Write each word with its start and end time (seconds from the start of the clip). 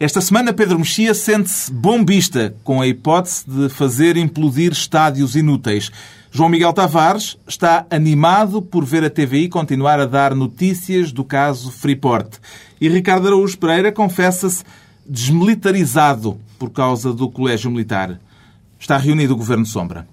Esta 0.00 0.22
semana, 0.22 0.50
Pedro 0.50 0.78
Mexia 0.78 1.12
sente-se 1.12 1.70
bombista 1.70 2.54
com 2.64 2.80
a 2.80 2.86
hipótese 2.86 3.44
de 3.46 3.68
fazer 3.68 4.16
implodir 4.16 4.72
estádios 4.72 5.36
inúteis. 5.36 5.90
João 6.30 6.48
Miguel 6.48 6.72
Tavares 6.72 7.36
está 7.46 7.84
animado 7.90 8.62
por 8.62 8.82
ver 8.82 9.04
a 9.04 9.10
TVI 9.10 9.50
continuar 9.50 10.00
a 10.00 10.06
dar 10.06 10.34
notícias 10.34 11.12
do 11.12 11.22
caso 11.22 11.70
Freeport. 11.70 12.38
E 12.80 12.88
Ricardo 12.88 13.26
Araújo 13.26 13.58
Pereira 13.58 13.92
confessa-se 13.92 14.64
desmilitarizado 15.04 16.40
por 16.58 16.70
causa 16.70 17.12
do 17.12 17.28
Colégio 17.28 17.70
Militar. 17.70 18.18
Está 18.78 18.96
reunido 18.96 19.34
o 19.34 19.36
Governo 19.36 19.66
Sombra. 19.66 20.08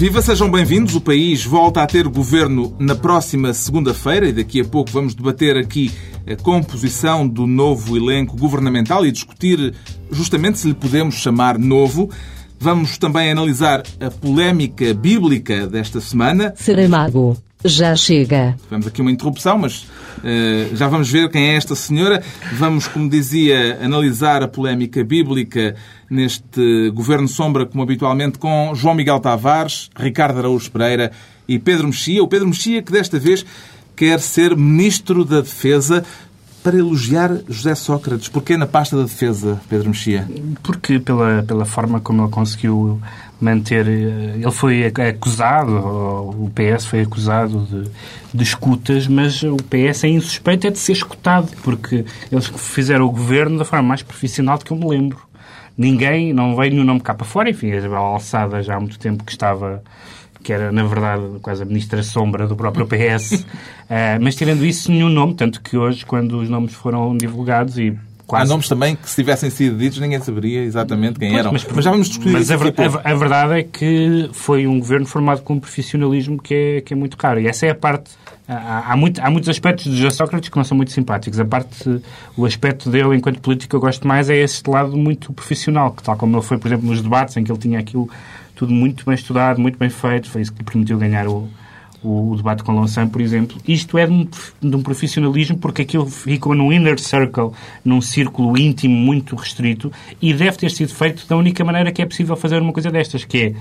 Viva, 0.00 0.22
sejam 0.22 0.50
bem-vindos. 0.50 0.94
O 0.94 1.00
país 1.02 1.44
volta 1.44 1.82
a 1.82 1.86
ter 1.86 2.08
governo 2.08 2.74
na 2.78 2.94
próxima 2.94 3.52
segunda-feira 3.52 4.30
e 4.30 4.32
daqui 4.32 4.62
a 4.62 4.64
pouco 4.64 4.90
vamos 4.90 5.14
debater 5.14 5.58
aqui 5.58 5.92
a 6.26 6.34
composição 6.42 7.28
do 7.28 7.46
novo 7.46 7.98
elenco 7.98 8.34
governamental 8.34 9.04
e 9.04 9.12
discutir 9.12 9.74
justamente 10.10 10.58
se 10.58 10.68
lhe 10.68 10.72
podemos 10.72 11.16
chamar 11.16 11.58
novo. 11.58 12.08
Vamos 12.58 12.96
também 12.96 13.30
analisar 13.30 13.82
a 14.00 14.10
polémica 14.10 14.94
bíblica 14.94 15.66
desta 15.66 16.00
semana. 16.00 16.54
Saramago, 16.56 17.36
já 17.62 17.94
chega. 17.94 18.56
Tivemos 18.62 18.86
aqui 18.86 19.02
uma 19.02 19.10
interrupção, 19.10 19.58
mas 19.58 19.86
já 20.74 20.88
vamos 20.88 21.10
ver 21.10 21.30
quem 21.30 21.50
é 21.50 21.54
esta 21.54 21.74
senhora. 21.74 22.22
Vamos, 22.54 22.86
como 22.86 23.08
dizia, 23.08 23.78
analisar 23.82 24.42
a 24.42 24.48
polémica 24.48 25.02
bíblica 25.04 25.74
neste 26.08 26.90
Governo 26.90 27.28
Sombra, 27.28 27.66
como 27.66 27.82
habitualmente, 27.82 28.38
com 28.38 28.72
João 28.74 28.94
Miguel 28.94 29.20
Tavares, 29.20 29.90
Ricardo 29.96 30.38
Araújo 30.38 30.70
Pereira 30.70 31.12
e 31.48 31.58
Pedro 31.58 31.86
Mexia. 31.86 32.22
O 32.22 32.28
Pedro 32.28 32.48
Mexia 32.48 32.82
que 32.82 32.92
desta 32.92 33.18
vez 33.18 33.44
quer 33.96 34.20
ser 34.20 34.56
Ministro 34.56 35.24
da 35.24 35.40
Defesa 35.40 36.04
para 36.62 36.76
elogiar 36.76 37.30
José 37.48 37.74
Sócrates. 37.74 38.28
Porquê 38.28 38.56
na 38.56 38.66
pasta 38.66 38.96
da 38.96 39.02
defesa, 39.04 39.60
Pedro 39.68 39.88
Mexia? 39.88 40.28
Porque 40.62 40.98
pela, 40.98 41.42
pela 41.42 41.64
forma 41.64 42.00
como 42.00 42.22
ele 42.22 42.30
conseguiu 42.30 43.00
manter... 43.40 43.86
eh, 43.88 44.34
Ele 44.36 44.50
foi 44.50 44.84
acusado, 44.84 45.72
o 45.72 46.50
PS 46.54 46.86
foi 46.86 47.00
acusado 47.02 47.60
de, 47.64 47.90
de 48.34 48.42
escutas, 48.42 49.06
mas 49.06 49.42
o 49.42 49.56
PS 49.56 50.04
é 50.04 50.08
insuspeito 50.08 50.66
é 50.66 50.70
de 50.70 50.78
ser 50.78 50.92
escutado, 50.92 51.48
porque 51.62 52.04
eles 52.30 52.46
fizeram 52.56 53.06
o 53.06 53.10
governo 53.10 53.58
da 53.58 53.64
forma 53.64 53.88
mais 53.88 54.02
profissional 54.02 54.58
de 54.58 54.64
que 54.64 54.72
eu 54.72 54.76
me 54.76 54.86
lembro. 54.86 55.18
Ninguém, 55.78 56.34
não 56.34 56.54
veio 56.54 56.72
nenhum 56.72 56.84
nome 56.84 57.00
cá 57.00 57.14
para 57.14 57.24
fora, 57.26 57.48
enfim, 57.48 57.72
a 57.72 57.96
alçada 57.96 58.62
já 58.62 58.76
há 58.76 58.80
muito 58.80 58.98
tempo 58.98 59.24
que 59.24 59.32
estava 59.32 59.82
que 60.42 60.52
era, 60.52 60.70
na 60.72 60.82
verdade, 60.84 61.22
quase 61.42 61.62
a 61.62 61.66
ministra 61.66 62.02
sombra 62.02 62.46
do 62.46 62.56
próprio 62.56 62.86
PS. 62.86 63.44
Eh, 63.92 64.20
mas 64.20 64.36
tirando 64.36 64.64
isso, 64.64 64.88
nenhum 64.88 65.08
nome, 65.08 65.34
tanto 65.34 65.60
que 65.60 65.76
hoje, 65.76 66.06
quando 66.06 66.38
os 66.38 66.48
nomes 66.48 66.72
foram 66.72 67.16
divulgados 67.16 67.76
e 67.76 67.88
Há 67.88 68.22
quase... 68.24 68.48
nomes 68.48 68.68
também 68.68 68.94
que, 68.94 69.10
se 69.10 69.16
tivessem 69.16 69.50
sido 69.50 69.76
ditos, 69.76 69.98
ninguém 69.98 70.20
saberia 70.20 70.62
exatamente 70.62 71.18
quem 71.18 71.30
Pois, 71.30 71.40
eram. 71.40 71.52
mas- 71.52 71.66
Mas, 71.74 71.84
já 71.84 71.90
vamos 71.90 72.06
discutir 72.06 72.30
Mas 72.32 72.48
isso 72.48 72.56
ver- 72.56 72.72
a 73.04 73.10
a- 73.10 73.14
verdade 73.16 73.54
é 73.54 73.62
que 73.64 74.30
foi 74.32 74.64
um 74.68 74.78
governo 74.78 75.06
formado 75.06 75.42
com 75.42 75.54
um 75.54 75.58
profissionalismo 75.58 76.40
que 76.40 76.54
é, 76.54 76.80
que 76.82 76.94
é 76.94 76.96
muito 76.96 77.16
raro. 77.20 77.40
E 77.40 77.48
essa 77.48 77.66
é 77.66 77.70
a 77.70 77.74
parte. 77.74 78.12
Há, 78.46 78.92
há, 78.92 78.96
muito- 78.96 79.20
há 79.20 79.28
muitos 79.28 79.48
aspectos 79.48 79.86
de 79.86 79.96
José 79.96 80.10
Sócrates 80.10 80.48
que 80.48 80.56
não 80.56 80.62
são 80.62 80.76
muito 80.76 80.92
simpáticos. 80.92 81.40
A 81.40 81.44
parte, 81.44 82.00
o 82.36 82.46
aspecto 82.46 82.88
dele 82.90 83.16
enquanto 83.16 83.40
político 83.40 83.70
que 83.70 83.74
eu 83.76 83.80
gosto 83.80 84.06
mais 84.06 84.30
é 84.30 84.36
este 84.36 84.70
lado 84.70 84.96
muito 84.96 85.32
profissional, 85.32 85.90
que 85.90 86.02
tal 86.04 86.16
como 86.16 86.36
ele 86.36 86.44
foi, 86.44 86.58
por 86.58 86.68
exemplo, 86.68 86.86
nos 86.88 87.02
debates, 87.02 87.36
em 87.36 87.42
que 87.42 87.50
ele 87.50 87.58
tinha 87.58 87.80
aquilo 87.80 88.08
tudo 88.60 88.74
muito 88.74 89.06
bem 89.06 89.14
estudado, 89.14 89.58
muito 89.58 89.78
bem 89.78 89.88
feito, 89.88 90.28
foi 90.28 90.42
isso 90.42 90.52
que 90.52 90.58
lhe 90.58 90.64
permitiu 90.66 90.98
ganhar 90.98 91.26
o, 91.26 91.48
o, 92.02 92.32
o 92.32 92.36
debate 92.36 92.62
com 92.62 92.72
Lonsan, 92.72 93.08
por 93.08 93.22
exemplo. 93.22 93.56
Isto 93.66 93.96
é 93.96 94.06
de 94.06 94.12
um, 94.12 94.28
de 94.60 94.76
um 94.76 94.82
profissionalismo 94.82 95.56
porque 95.56 95.80
aquilo 95.80 96.04
ficou 96.04 96.54
num 96.54 96.70
inner 96.70 97.00
circle, 97.00 97.52
num 97.82 98.02
círculo 98.02 98.58
íntimo 98.58 98.94
muito 98.94 99.34
restrito 99.34 99.90
e 100.20 100.34
deve 100.34 100.58
ter 100.58 100.70
sido 100.70 100.94
feito 100.94 101.26
da 101.26 101.38
única 101.38 101.64
maneira 101.64 101.90
que 101.90 102.02
é 102.02 102.04
possível 102.04 102.36
fazer 102.36 102.60
uma 102.60 102.70
coisa 102.70 102.90
destas, 102.90 103.24
que 103.24 103.38
é 103.38 103.54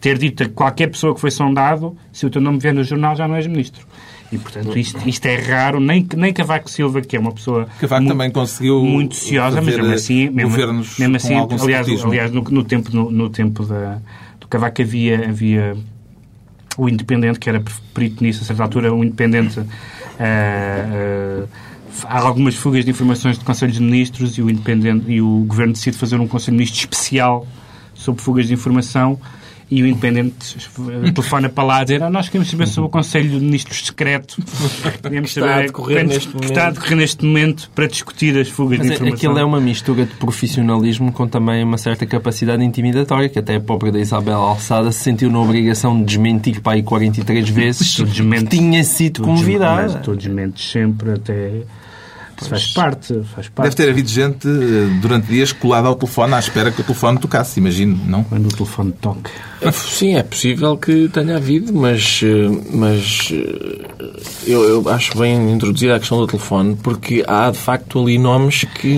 ter 0.00 0.16
dito 0.16 0.44
a 0.44 0.48
qualquer 0.48 0.86
pessoa 0.86 1.12
que 1.12 1.20
foi 1.20 1.32
sondado, 1.32 1.96
se 2.12 2.24
o 2.24 2.30
teu 2.30 2.40
nome 2.40 2.60
vier 2.60 2.72
no 2.72 2.84
jornal 2.84 3.16
já 3.16 3.26
não 3.26 3.34
és 3.34 3.48
ministro. 3.48 3.84
E, 4.32 4.38
portanto, 4.38 4.78
isto, 4.78 5.08
isto 5.08 5.26
é 5.26 5.36
raro. 5.36 5.80
Nem, 5.80 6.06
nem 6.16 6.32
Cavaco 6.32 6.70
Silva, 6.70 7.00
que 7.00 7.16
é 7.16 7.20
uma 7.20 7.32
pessoa 7.32 7.66
Cavaco 7.80 8.02
mu- 8.02 8.08
também 8.08 8.30
conseguiu 8.30 8.82
muito 8.84 9.16
ciosa, 9.16 9.60
mas 9.60 9.76
mesmo 9.76 9.92
assim, 9.92 10.30
mesmo, 10.30 10.50
governos 10.50 10.98
mesmo 10.98 11.18
com 11.48 11.54
assim 11.54 11.64
aliás, 11.64 12.04
aliás 12.04 12.30
no, 12.30 12.42
no 12.42 12.62
tempo, 12.64 12.94
no, 12.94 13.10
no 13.10 13.28
tempo 13.28 13.64
da, 13.64 13.98
do 14.38 14.46
Cavaco 14.46 14.82
havia, 14.82 15.28
havia 15.28 15.76
o 16.78 16.88
Independente, 16.88 17.38
que 17.40 17.48
era 17.48 17.62
perito 17.92 18.22
nisso 18.22 18.42
a 18.42 18.46
certa 18.46 18.62
altura, 18.62 18.94
o 18.94 19.02
Independente. 19.02 19.58
ah, 20.18 21.44
ah, 21.44 21.46
há 22.04 22.20
algumas 22.20 22.54
fugas 22.54 22.84
de 22.84 22.90
informações 22.92 23.36
de 23.38 23.44
Conselhos 23.44 23.76
de 23.76 23.82
Ministros 23.82 24.38
e 24.38 24.42
o, 24.42 24.48
Independente, 24.48 25.10
e 25.10 25.20
o 25.20 25.44
Governo 25.46 25.72
decide 25.72 25.96
fazer 25.96 26.16
um 26.20 26.28
Conselho 26.28 26.52
de 26.52 26.58
Ministros 26.58 26.80
especial 26.80 27.46
sobre 27.94 28.22
fugas 28.22 28.46
de 28.46 28.54
informação 28.54 29.18
e 29.70 29.82
o 29.82 29.86
Independente 29.86 30.56
eh, 31.06 31.12
telefona 31.12 31.48
para 31.48 31.64
lá 31.64 31.78
a 31.78 31.84
dizer 31.84 32.02
ah, 32.02 32.10
nós 32.10 32.28
queremos 32.28 32.50
saber 32.50 32.66
sobre 32.66 32.88
o 32.88 32.90
Conselho 32.90 33.30
de 33.30 33.44
Ministros 33.44 33.86
secreto 33.86 34.36
queremos 35.02 35.30
está 35.30 35.46
a 35.46 35.48
saber 35.50 35.66
decorrer 35.66 36.06
neste 36.06 36.28
que 36.28 36.44
está 36.44 36.66
a 36.68 36.70
decorrer 36.70 36.96
neste 36.96 37.24
momento 37.24 37.70
para 37.74 37.86
discutir 37.86 38.36
as 38.38 38.48
fugas 38.48 38.78
Mas 38.78 38.86
de 38.86 38.92
é- 38.92 38.94
informação. 38.96 39.16
aquilo 39.16 39.38
é 39.38 39.44
uma 39.44 39.60
mistura 39.60 40.04
de 40.04 40.14
profissionalismo 40.14 41.12
com 41.12 41.26
também 41.26 41.62
uma 41.62 41.78
certa 41.78 42.06
capacidade 42.06 42.64
intimidatória, 42.64 43.28
que 43.28 43.38
até 43.38 43.56
a 43.56 43.60
própria 43.60 43.92
da 43.92 44.00
Isabel 44.00 44.38
Alçada 44.38 44.90
se 44.92 45.00
sentiu 45.00 45.30
na 45.30 45.40
obrigação 45.40 45.98
de 45.98 46.04
desmentir 46.04 46.60
para 46.60 46.72
aí 46.72 46.82
43 46.82 47.48
vezes 47.48 47.96
que 47.96 48.44
tinha 48.46 48.82
sido 48.84 49.22
convidada. 49.22 49.98
Tu 50.00 50.16
desmentes 50.16 50.70
sempre 50.70 51.12
até... 51.12 51.62
Isso 52.40 52.48
faz 52.50 52.66
parte, 52.72 53.20
faz 53.34 53.48
parte. 53.48 53.68
Deve 53.70 53.76
ter 53.76 53.90
havido 53.90 54.08
gente 54.08 54.48
eh, 54.48 54.98
durante 55.00 55.26
dias 55.26 55.52
colada 55.52 55.88
ao 55.88 55.94
telefone 55.94 56.34
à 56.34 56.38
espera 56.38 56.70
que 56.70 56.80
o 56.80 56.84
telefone 56.84 57.18
tocasse, 57.18 57.60
imagino, 57.60 57.98
não? 58.06 58.24
Quando 58.24 58.46
o 58.46 58.48
telefone 58.48 58.92
toca. 59.00 59.30
Sim, 59.72 60.16
é 60.16 60.22
possível 60.22 60.76
que 60.78 61.08
tenha 61.10 61.36
havido, 61.36 61.72
mas, 61.72 62.20
eh, 62.22 62.48
mas 62.72 63.28
eh, 63.32 63.86
eu, 64.46 64.62
eu 64.64 64.88
acho 64.88 65.16
bem 65.18 65.52
introduzir 65.52 65.92
a 65.92 65.98
questão 65.98 66.18
do 66.18 66.26
telefone, 66.26 66.76
porque 66.82 67.22
há 67.26 67.50
de 67.50 67.58
facto 67.58 68.00
ali 68.00 68.18
nomes 68.18 68.64
que, 68.64 68.96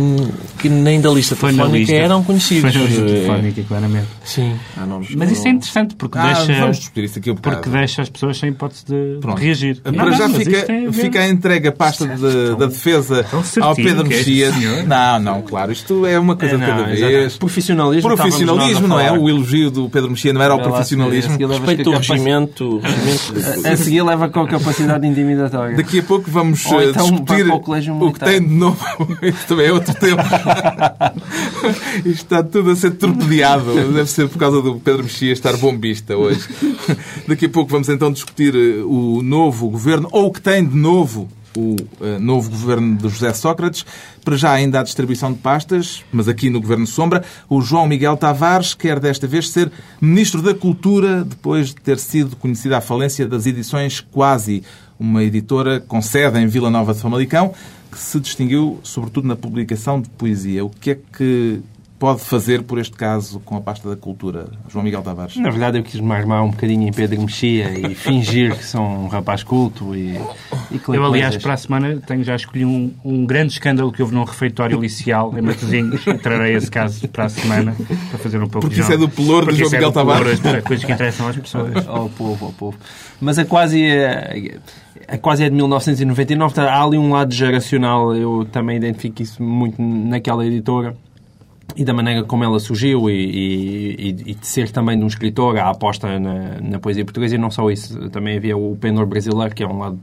que 0.59 0.69
nem 0.69 1.01
da 1.01 1.11
lista 1.11 1.35
Foi 1.35 1.51
telefónica 1.51 1.79
lista. 1.79 1.95
eram 1.95 2.23
conhecidos. 2.23 2.73
Foi 2.73 2.81
na 2.81 2.87
lista 2.87 3.05
telefónica, 3.05 3.63
claramente. 3.67 4.07
Sim, 4.25 4.55
há 4.77 4.87
nomes. 4.87 5.15
Mas 5.17 5.33
isso 5.33 5.43
é 5.43 5.45
não- 5.51 5.57
interessante 5.57 5.95
porque 5.97 6.19
Ah, 6.19 6.33
deixa... 6.33 6.61
vamos 6.61 6.79
discutir 6.79 7.05
isso 7.05 7.19
aqui 7.19 7.31
um. 7.33 7.37
Porque 7.37 7.69
deixa 7.69 8.03
as 8.03 8.09
pessoas 8.09 8.39
sem 8.39 8.51
hipótese 8.51 8.85
de 8.87 9.19
Pronto. 9.21 9.39
reagir. 9.41 9.81
Para 9.81 10.13
já 10.13 10.29
fica, 10.29 10.65
ver- 10.67 10.93
fica 10.93 11.21
a 11.21 11.29
entregue 11.29 11.69
a 11.69 11.73
pasta 11.73 12.07
de- 12.07 12.55
da 12.57 12.67
defesa 12.67 13.27
tão 13.33 13.43
certinho 13.43 13.67
ao 13.67 13.75
Pedro 13.75 14.05
é 14.07 14.09
Mexia. 14.09 14.53
senhor. 14.53 14.87
Não, 14.87 15.19
não, 15.19 15.43
claro. 15.43 15.73
Isto 15.73 16.05
é 16.07 16.19
uma 16.19 16.37
coisa 16.37 16.55
É, 16.55 16.59
de 16.59 16.63
não, 16.65 16.71
cada 16.77 16.93
exato. 16.93 17.13
vez. 17.13 17.37
Profissionalismo, 17.39 18.15
Profissionalismo, 18.15 18.71
estávamos 18.85 18.89
não 18.91 19.01
é? 19.01 19.11
O 19.19 19.29
elogio 19.29 19.71
do 19.71 19.89
Pedro 19.89 20.11
Mexia 20.11 20.33
não 20.33 20.43
era 20.43 20.55
o 20.55 20.59
Vê 20.59 20.65
lá, 20.65 20.71
profissionalismo. 20.71 21.31
Respeito 21.49 21.85
com 21.85 21.91
o 21.91 21.93
a 21.93 21.95
capaci- 21.97 22.13
regimento. 22.13 22.81
de- 23.63 23.69
A 23.69 23.77
seguir 23.77 24.03
leva 24.03 24.29
com 24.29 24.41
a 24.41 24.47
capacidade 24.49 25.07
intimidatória. 25.07 25.77
Daqui 25.77 25.99
a 25.99 26.03
pouco 26.03 26.31
vamos 26.31 26.65
Ou 26.67 26.81
eh, 26.81 26.91
então 26.91 27.11
discutir 27.11 27.51
o 27.51 27.59
colégio 27.61 27.95
o 28.01 28.13
que 28.13 28.21
tem 28.21 28.41
de 28.41 28.55
novo. 28.55 28.79
Isso 29.23 29.47
também 29.49 29.67
é 29.67 29.73
outro 29.73 29.95
tema. 29.95 30.23
Isto 32.05 32.09
está 32.11 32.43
tudo 32.43 32.71
a 32.71 32.77
ser 32.77 32.93
torpedeado. 32.93 33.73
Deve 33.93 34.07
ser 34.11 34.29
por 34.29 34.39
causa 34.39 34.61
do 34.61 34.75
Pedro 34.77 35.05
Mexia 35.05 35.33
estar 35.33 35.57
bombista 35.57 36.17
hoje. 36.17 36.47
Daqui 37.27 37.47
a 37.47 37.49
pouco 37.49 37.71
vamos 37.71 37.89
então 37.89 38.13
discutir 38.13 38.55
eh, 38.55 38.83
o 38.85 39.23
novo 39.23 39.69
governo, 39.71 40.09
ou 40.13 40.27
o 40.27 40.33
que 40.33 40.41
tem 40.41 40.65
de 40.65 40.77
novo 40.77 41.29
o 41.57 41.77
eh, 42.01 42.19
novo 42.19 42.51
governo 42.51 42.97
de 42.97 43.09
José 43.09 43.33
Sócrates. 43.33 43.85
Para 44.25 44.37
já 44.37 44.53
ainda 44.53 44.81
há 44.81 44.83
distribuição 44.83 45.33
de 45.33 45.39
pastas, 45.39 46.05
mas 46.13 46.29
aqui 46.29 46.49
no 46.49 46.61
Governo 46.61 46.87
Sombra, 46.87 47.25
o 47.49 47.61
João 47.61 47.87
Miguel 47.87 48.17
Tavares 48.17 48.75
quer 48.75 49.01
desta 49.01 49.27
vez 49.27 49.51
ser 49.51 49.71
Ministro 50.01 50.43
da 50.43 50.55
Cultura, 50.55 51.25
depois 51.25 51.69
de 51.69 51.77
ter 51.77 51.99
sido 51.99 52.37
conhecida 52.37 52.79
a 52.79 52.81
falência 52.81 53.27
das 53.27 53.47
edições 53.47 54.01
Quasi, 54.01 54.63
uma 54.99 55.25
editora 55.25 55.81
com 55.81 56.01
sede 56.01 56.39
em 56.39 56.47
Vila 56.47 56.71
Nova 56.71 56.95
de 56.95 57.01
Famalicão, 57.01 57.53
que 57.91 57.99
se 57.99 58.21
distinguiu 58.21 58.81
sobretudo 58.83 59.27
na 59.27 59.37
publicação 59.37 60.01
de 60.01 60.09
poesia. 60.11 60.65
O 60.65 60.71
que 60.71 60.93
é 60.93 60.99
que 61.17 61.61
pode 62.03 62.21
fazer 62.23 62.65
por 62.65 62.81
este 62.81 62.97
caso 62.97 63.39
com 63.39 63.57
a 63.57 63.61
pasta 63.61 63.89
da 63.89 63.95
cultura, 63.95 64.49
João 64.69 64.83
Miguel 64.85 65.03
Tavares? 65.03 65.37
Na 65.37 65.51
verdade, 65.51 65.79
eu 65.79 65.85
quis 65.85 66.01
me 66.01 66.13
armar 66.13 66.43
um 66.43 66.51
bocadinho 66.51 66.89
em 66.89 66.91
Pedro 66.91 67.21
Mexia 67.21 67.79
e 67.79 67.95
fingir 67.95 68.57
que 68.57 68.65
sou 68.65 68.83
um 68.83 69.07
rapaz 69.07 69.45
culto 69.45 69.95
e, 69.95 70.19
e 70.73 70.81
Eu, 70.89 71.05
aliás, 71.05 71.37
para 71.37 71.55
a 71.55 71.57
semana 71.57 72.03
tenho, 72.05 72.25
já 72.25 72.35
escolhi 72.35 72.65
um, 72.65 72.93
um 73.05 73.25
grande 73.25 73.53
escândalo 73.53 73.93
que 73.93 74.03
houve 74.03 74.13
num 74.13 74.25
refeitório 74.25 74.81
licial 74.81 75.33
em 75.39 75.43
Matosinhos. 75.43 76.05
Trarei 76.21 76.57
esse 76.57 76.69
caso 76.69 77.07
para 77.07 77.27
a 77.27 77.29
semana 77.29 77.77
para 78.11 78.19
fazer 78.19 78.39
um 78.39 78.49
pouco 78.49 78.63
Porque 78.63 78.75
de 78.75 78.81
isso 78.81 78.93
é 78.93 78.97
do 78.97 79.09
pelour 79.09 79.47
de 79.53 79.59
João 79.59 79.67
isso 79.67 79.77
é 79.77 79.79
Miguel 79.79 79.93
do 79.93 79.95
pelour, 79.95 80.19
Tavares. 80.19 80.45
as 80.45 80.65
coisas 80.65 80.85
que 80.85 80.93
interessam 80.93 81.29
às 81.29 81.37
pessoas. 81.37 81.73
ao 81.87 82.09
povo, 82.09 82.47
ao 82.47 82.53
povo. 82.53 82.77
Mas 83.21 83.39
a 83.39 83.45
quase 83.45 83.81
é, 83.81 84.59
a 85.07 85.19
quase 85.19 85.45
é 85.45 85.49
de 85.49 85.55
1999, 85.55 86.53
portanto, 86.53 86.69
há 86.69 86.83
ali 86.83 86.99
um 86.99 87.13
lado 87.13 87.33
geracional, 87.33 88.13
eu 88.13 88.45
também 88.51 88.77
identifico 88.77 89.23
isso 89.23 89.41
muito 89.41 89.81
naquela 89.81 90.45
editora. 90.45 90.97
E 91.77 91.85
da 91.85 91.93
maneira 91.93 92.23
como 92.25 92.45
ela 92.45 92.59
surgiu 92.59 93.09
e, 93.09 93.15
e, 93.15 94.09
e 94.09 94.35
de 94.35 94.47
ser 94.47 94.71
também 94.71 94.99
de 94.99 95.05
um 95.05 95.07
escritor, 95.07 95.57
a 95.59 95.71
aposta 95.71 96.19
na, 96.19 96.61
na 96.61 96.79
poesia 96.79 97.05
portuguesa 97.05 97.35
e 97.35 97.39
não 97.39 97.51
só 97.51 97.71
isso, 97.71 98.11
também 98.11 98.37
havia 98.37 98.57
o 98.57 98.77
Penor 98.77 99.07
brasileiro, 99.07 99.55
que 99.55 99.63
é 99.63 99.67
um 99.67 99.79
lado... 99.79 99.99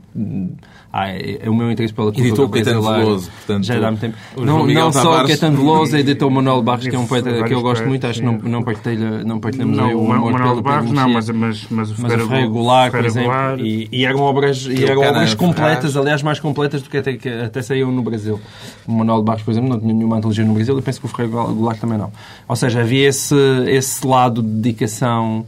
Ah, 0.92 1.08
é, 1.08 1.38
é 1.42 1.48
o 1.48 1.54
meu 1.54 1.70
interesse 1.70 1.94
pela 1.94 2.06
cultura 2.08 2.26
Editou 2.26 2.48
Caetano 2.48 2.80
brasileira. 2.80 3.06
Veloso, 3.06 3.30
portanto, 3.30 3.64
Já 3.64 3.78
dá 3.78 3.86
muito 3.92 4.00
tempo. 4.00 4.16
Não, 4.38 4.64
Miguel 4.64 4.84
não 4.86 4.92
só 4.92 5.02
Tavares- 5.02 5.28
Caetano 5.28 5.56
Veloso, 5.58 5.96
editou 5.96 6.30
Manuel 6.30 6.62
Barros, 6.62 6.88
que 6.88 6.96
é 6.96 6.98
um 6.98 7.06
poeta 7.06 7.44
que 7.44 7.54
eu 7.54 7.62
gosto 7.62 7.86
muito, 7.86 8.06
acho 8.08 8.18
que 8.18 8.26
não, 8.26 8.38
não, 8.38 8.62
partilha, 8.64 9.22
não 9.22 9.38
partilhamos 9.38 9.78
aí 9.78 9.92
Não, 9.92 9.94
o 9.94 10.12
amor 10.12 10.32
Manuel 10.32 10.50
pelo 10.50 10.62
Barros 10.62 10.90
não, 10.90 11.08
mas, 11.08 11.28
mas, 11.30 11.66
mas 11.70 11.90
o 11.92 11.94
Mas 12.02 12.12
o 12.12 12.26
Ferreira 12.26 12.46
Goulart, 12.48 12.90
por 12.90 13.04
exemplo, 13.04 13.30
Goulart, 13.30 13.60
e, 13.60 13.88
e 13.92 14.04
eram 14.04 14.20
obras, 14.20 14.66
e 14.66 14.84
eram 14.84 15.02
obras 15.02 15.34
completas, 15.34 15.96
aliás, 15.96 16.22
mais 16.24 16.40
completas 16.40 16.82
do 16.82 16.90
que 16.90 16.96
até, 16.96 17.12
que 17.12 17.28
até 17.28 17.62
saíam 17.62 17.92
no 17.92 18.02
Brasil. 18.02 18.40
O 18.84 18.92
Manuel 18.92 19.22
Barros, 19.22 19.42
por 19.42 19.52
exemplo, 19.52 19.68
não 19.70 19.78
tinha 19.78 19.94
nenhuma 19.94 20.16
antologia 20.16 20.44
no 20.44 20.54
Brasil 20.54 20.76
e 20.76 20.82
penso 20.82 20.98
que 21.00 21.06
o 21.06 21.08
Ferreira 21.08 21.30
Goulart 21.36 21.78
também 21.78 21.98
não. 21.98 22.10
Ou 22.48 22.56
seja, 22.56 22.80
havia 22.80 23.06
esse, 23.08 23.36
esse 23.68 24.04
lado 24.04 24.42
de 24.42 24.48
dedicação 24.48 25.46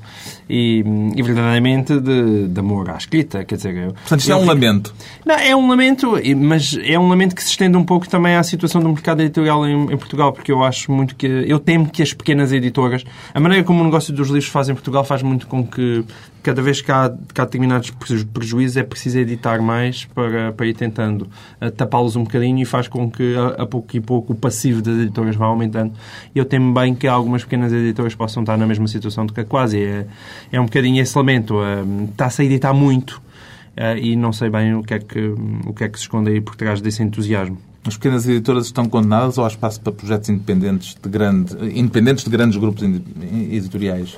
e, 0.48 0.84
e 1.16 1.22
verdadeiramente 1.22 1.98
de, 2.00 2.48
de 2.48 2.60
amor 2.60 2.90
à 2.90 2.96
escrita, 2.96 3.44
quer 3.44 3.56
dizer... 3.56 3.74
Eu, 3.76 3.92
Portanto, 3.92 4.20
isto 4.20 4.32
é 4.32 4.36
um 4.36 4.40
fico- 4.40 4.52
lamento. 4.52 4.94
não, 5.24 5.34
é 5.34 5.56
um 5.56 5.68
lamento, 5.68 6.12
mas 6.36 6.78
é 6.82 6.98
um 6.98 7.08
lamento 7.08 7.34
que 7.34 7.42
se 7.42 7.50
estende 7.50 7.76
um 7.76 7.84
pouco 7.84 8.08
também 8.08 8.36
à 8.36 8.42
situação 8.42 8.80
do 8.82 8.88
mercado 8.88 9.20
editorial 9.22 9.66
em, 9.66 9.84
em 9.92 9.96
Portugal, 9.96 10.32
porque 10.32 10.50
eu 10.52 10.62
acho 10.62 10.90
muito 10.92 11.14
que. 11.16 11.26
Eu 11.26 11.58
temo 11.58 11.88
que 11.88 12.02
as 12.02 12.12
pequenas 12.12 12.52
editoras. 12.52 13.04
A 13.32 13.40
maneira 13.40 13.64
como 13.64 13.80
o 13.80 13.84
negócio 13.84 14.12
dos 14.12 14.28
livros 14.28 14.46
faz 14.50 14.68
em 14.68 14.74
Portugal 14.74 15.04
faz 15.04 15.22
muito 15.22 15.46
com 15.46 15.66
que 15.66 16.04
cada 16.42 16.60
vez 16.60 16.80
que 16.82 16.90
há, 16.92 17.14
que 17.32 17.40
há 17.40 17.44
determinados 17.44 17.90
preju- 17.90 18.26
prejuízos 18.26 18.76
é 18.76 18.82
preciso 18.82 19.18
editar 19.18 19.60
mais 19.62 20.04
para, 20.06 20.52
para 20.52 20.66
ir 20.66 20.74
tentando 20.74 21.28
eh, 21.60 21.70
tapá-los 21.70 22.16
um 22.16 22.24
bocadinho 22.24 22.58
e 22.60 22.64
faz 22.64 22.88
com 22.88 23.10
que 23.10 23.34
a, 23.36 23.62
a 23.62 23.66
pouco 23.66 23.96
e 23.96 24.00
pouco 24.00 24.32
o 24.32 24.36
passivo 24.36 24.82
das 24.82 24.96
editoras 24.98 25.36
vá 25.36 25.46
aumentando. 25.46 25.92
Eu 26.34 26.44
temo 26.44 26.72
bem 26.74 26.94
que 26.94 27.06
algumas 27.06 27.44
pequenas 27.44 27.72
editoras 27.72 28.14
possam 28.14 28.42
estar 28.42 28.56
na 28.56 28.66
mesma 28.66 28.86
situação 28.88 29.24
do 29.26 29.32
que 29.32 29.40
a 29.40 29.44
quase. 29.44 29.82
É, 29.82 30.06
é 30.50 30.60
um 30.60 30.64
bocadinho 30.64 31.00
esse 31.00 31.16
lamento. 31.16 31.62
eh, 31.62 31.82
Está-se 32.10 32.42
a 32.42 32.44
editar 32.44 32.72
muito. 32.74 33.22
Uh, 33.74 33.96
e 33.96 34.16
não 34.16 34.34
sei 34.34 34.50
bem 34.50 34.74
o 34.74 34.82
que, 34.82 34.92
é 34.92 34.98
que, 34.98 35.34
o 35.66 35.72
que 35.72 35.84
é 35.84 35.88
que 35.88 35.96
se 35.98 36.02
esconde 36.04 36.30
aí 36.30 36.42
por 36.42 36.54
trás 36.56 36.82
desse 36.82 37.02
entusiasmo. 37.02 37.56
As 37.84 37.96
pequenas 37.96 38.28
editoras 38.28 38.66
estão 38.66 38.84
condenadas 38.88 39.38
ou 39.38 39.44
há 39.44 39.48
espaço 39.48 39.80
para 39.80 39.92
projetos 39.92 40.28
independentes 40.28 40.96
de, 41.02 41.08
grande, 41.08 41.54
independentes 41.76 42.22
de 42.24 42.30
grandes 42.30 42.56
grupos 42.56 42.82
editoriais? 43.50 44.16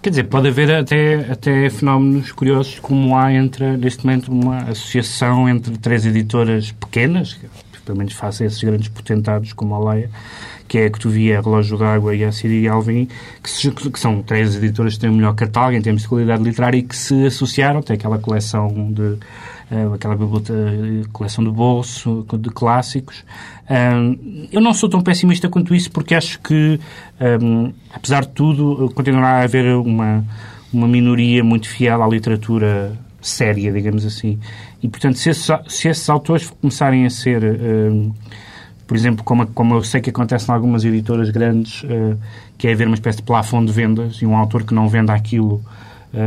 Quer 0.00 0.10
dizer, 0.10 0.24
pode 0.24 0.48
haver 0.48 0.70
até, 0.72 1.30
até 1.30 1.68
fenómenos 1.68 2.30
curiosos 2.32 2.78
como 2.78 3.16
há 3.16 3.32
entre, 3.32 3.76
neste 3.76 4.06
momento, 4.06 4.30
uma 4.30 4.58
associação 4.58 5.48
entre 5.48 5.76
três 5.78 6.06
editoras 6.06 6.70
pequenas, 6.72 7.34
que 7.34 7.48
pelo 7.84 7.98
menos 7.98 8.12
face 8.14 8.44
a 8.44 8.46
esses 8.46 8.62
grandes 8.62 8.88
potentados 8.88 9.52
como 9.52 9.74
a 9.74 9.92
Leia, 9.92 10.10
que 10.68 10.78
é 10.78 10.86
a 10.86 10.90
Cotovia, 10.90 11.38
a 11.38 11.42
Relógio 11.42 11.76
d'Água 11.76 12.14
e 12.14 12.24
a 12.24 12.32
Siri 12.32 12.66
Alvim, 12.68 13.08
que, 13.42 13.50
se- 13.50 13.70
que 13.70 13.98
são 14.00 14.22
três 14.22 14.54
editoras 14.56 14.94
que 14.94 15.00
têm 15.00 15.10
o 15.10 15.12
melhor 15.12 15.34
catálogo 15.34 15.76
em 15.76 15.82
termos 15.82 16.02
de 16.02 16.08
qualidade 16.08 16.42
literária 16.42 16.78
e 16.78 16.82
que 16.82 16.96
se 16.96 17.26
associaram, 17.26 17.82
tem 17.82 17.94
aquela 17.94 18.18
coleção 18.18 18.68
de 18.92 19.16
aquela 19.94 20.14
biblioteca, 20.14 21.08
coleção 21.12 21.42
de 21.42 21.50
bolso, 21.50 22.24
de 22.38 22.50
clássicos. 22.50 23.24
Ahm, 23.68 24.46
eu 24.52 24.60
não 24.60 24.72
sou 24.72 24.88
tão 24.88 25.00
pessimista 25.00 25.48
quanto 25.48 25.74
isso 25.74 25.90
porque 25.90 26.14
acho 26.14 26.40
que, 26.40 26.78
apesar 27.92 28.22
de 28.22 28.28
tudo, 28.28 28.90
continuará 28.94 29.40
a 29.40 29.42
haver 29.42 29.74
uma, 29.76 30.24
uma 30.72 30.86
minoria 30.86 31.42
muito 31.42 31.68
fiel 31.68 32.02
à 32.02 32.08
literatura 32.08 32.96
séria, 33.20 33.72
digamos 33.72 34.04
assim. 34.06 34.38
E, 34.82 34.88
portanto, 34.88 35.18
se 35.18 35.30
esses, 35.30 35.48
se 35.66 35.88
esses 35.88 36.08
autores 36.08 36.48
começarem 36.48 37.04
a 37.04 37.10
ser, 37.10 37.42
por 38.86 38.96
exemplo, 38.96 39.24
como, 39.24 39.48
como 39.48 39.74
eu 39.74 39.82
sei 39.82 40.00
que 40.00 40.10
acontece 40.10 40.48
em 40.48 40.54
algumas 40.54 40.84
editoras 40.84 41.30
grandes, 41.30 41.84
que 42.56 42.68
é 42.68 42.72
haver 42.72 42.86
uma 42.86 42.94
espécie 42.94 43.18
de 43.18 43.24
plafond 43.24 43.66
de 43.66 43.72
vendas 43.72 44.22
e 44.22 44.26
um 44.26 44.36
autor 44.36 44.62
que 44.62 44.72
não 44.72 44.88
venda 44.88 45.12
aquilo 45.12 45.60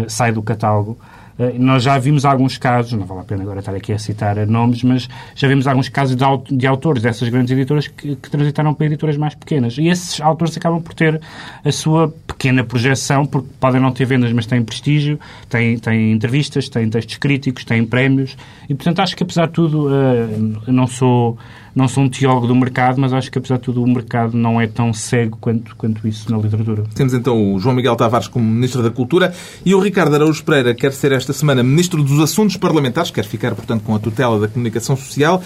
sai 0.09 0.33
do 0.33 0.41
catálogo. 0.41 0.97
Eh, 1.39 1.53
Nós 1.57 1.83
já 1.83 1.97
vimos 1.97 2.25
alguns 2.25 2.57
casos, 2.57 2.91
não 2.94 3.06
vale 3.06 3.21
a 3.21 3.24
pena 3.24 3.44
agora 3.44 3.59
estar 3.59 3.74
aqui 3.74 3.94
a 3.94 3.97
citar 3.97 4.36
nomes, 4.45 4.83
mas 4.83 5.07
já 5.36 5.47
vimos 5.47 5.65
alguns 5.68 5.88
casos 5.89 6.15
de, 6.15 6.24
au- 6.24 6.44
de 6.50 6.68
autores 6.68 7.01
dessas 7.01 7.30
grandes 7.30 7.51
editoras 7.51 7.88
que, 7.88 8.15
que 8.15 8.30
transitaram 8.30 8.74
para 8.74 8.86
editoras 8.86 9.15
mais 9.18 9.33
pequenas. 9.36 9.77
E 9.77 9.88
esses 9.88 10.19
autores 10.21 10.56
acabam 10.57 10.81
por 10.81 10.94
ter 10.94 11.19
a 11.63 11.71
sua 11.71 12.13
pequena 12.27 12.63
projeção, 12.63 13.25
porque 13.25 13.47
podem 13.59 13.80
não 13.81 13.91
ter 13.91 14.06
vendas, 14.06 14.31
mas 14.33 14.45
têm 14.45 14.63
prestígio, 14.63 15.19
têm, 15.50 15.77
têm 15.80 16.12
entrevistas, 16.12 16.68
têm 16.69 16.89
textos 16.89 17.18
críticos, 17.18 17.63
têm 17.63 17.86
prémios. 17.86 18.36
E, 18.68 18.75
portanto, 18.75 19.00
acho 19.00 19.15
que, 19.15 19.24
apesar 19.24 19.47
de 19.47 19.53
tudo, 19.53 19.88
eh, 19.94 20.27
não 20.71 20.88
sou, 20.88 21.38
não 21.75 21.88
sou 21.88 22.04
um 22.04 22.10
teólogo 22.10 22.48
do 22.48 22.56
mercado, 22.56 23.00
mas 23.00 23.13
acho 23.13 23.31
que, 23.31 23.38
apesar 23.38 23.57
de 23.57 23.63
tudo, 23.63 23.83
o 23.83 23.88
mercado 23.88 24.36
não 24.36 24.60
é 24.60 24.68
tão 24.68 24.94
cego 24.94 25.38
quanto, 25.39 25.75
quanto 25.75 26.07
isso 26.07 26.31
na 26.31 26.38
literatura. 26.38 26.83
Temos 26.94 27.13
então 27.13 27.54
o 27.54 27.60
João 27.60 27.75
Miguel 27.75 27.95
Tavares 27.95 28.27
como 28.27 28.45
Ministro 28.45 28.81
da 28.81 28.89
Cultura 28.89 29.33
e 29.66 29.74
o 29.74 29.80
Ricardo 29.80 30.16
Araújo 30.16 30.44
Pereira 30.44 30.74
quer 30.74 30.92
ser 30.94 31.12
esta 31.12 31.33
semana 31.33 31.63
Ministro 31.63 32.04
dos 32.04 32.19
Assuntos 32.19 32.57
Parlamentares, 32.57 33.12
quer 33.12 33.25
ficar, 33.25 33.56
portanto, 33.56 33.83
com 33.83 33.95
a 33.95 34.00
tutela 34.00 34.39
da 34.39 34.48
comunicação 34.48 34.95
social 34.95 35.42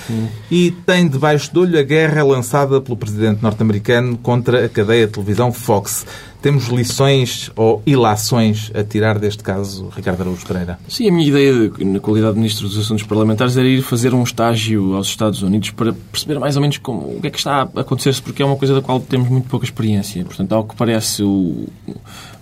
e 0.49 0.71
tem 0.85 1.07
debaixo 1.07 1.51
de 1.51 1.59
olho 1.59 1.79
a 1.79 1.83
guerra 1.83 2.23
lançada 2.23 2.81
pelo 2.81 2.97
Presidente 2.97 3.41
norte-americano 3.41 4.17
contra 4.17 4.65
a 4.65 4.69
cadeia 4.69 5.07
de 5.07 5.13
televisão 5.13 5.51
Fox. 5.51 6.05
Temos 6.43 6.67
lições 6.67 7.49
ou 7.55 7.81
ilações 7.85 8.69
a 8.75 8.83
tirar 8.83 9.17
deste 9.17 9.41
caso, 9.41 9.87
Ricardo 9.95 10.19
Araújo 10.21 10.45
Pereira? 10.45 10.77
Sim, 10.89 11.07
a 11.07 11.11
minha 11.13 11.25
ideia, 11.25 11.69
de- 11.69 11.85
na 11.85 12.01
qualidade 12.01 12.33
de 12.33 12.39
Ministro 12.41 12.67
dos 12.67 12.77
Assuntos 12.77 13.03
Parlamentares, 13.05 13.55
era 13.55 13.65
ir 13.65 13.81
fazer 13.81 14.13
um 14.13 14.21
estágio 14.23 14.93
aos 14.93 15.07
Estados 15.07 15.41
Unidos 15.41 15.71
para 15.71 15.93
perceber 16.11 16.37
mais 16.39 16.57
ou 16.57 16.61
menos 16.61 16.77
como, 16.77 17.15
o 17.15 17.21
que 17.21 17.27
é 17.27 17.29
que 17.31 17.37
está 17.37 17.61
a 17.73 17.79
acontecer-se, 17.79 18.21
porque 18.21 18.43
é 18.43 18.45
uma 18.45 18.57
coisa 18.57 18.73
da 18.75 18.81
qual 18.81 18.99
temos 18.99 19.29
muito 19.29 19.47
pouca 19.47 19.65
experiência. 19.65 20.21
Portanto, 20.25 20.51
ao 20.51 20.65
que 20.65 20.75
parece, 20.75 21.23
o 21.23 21.65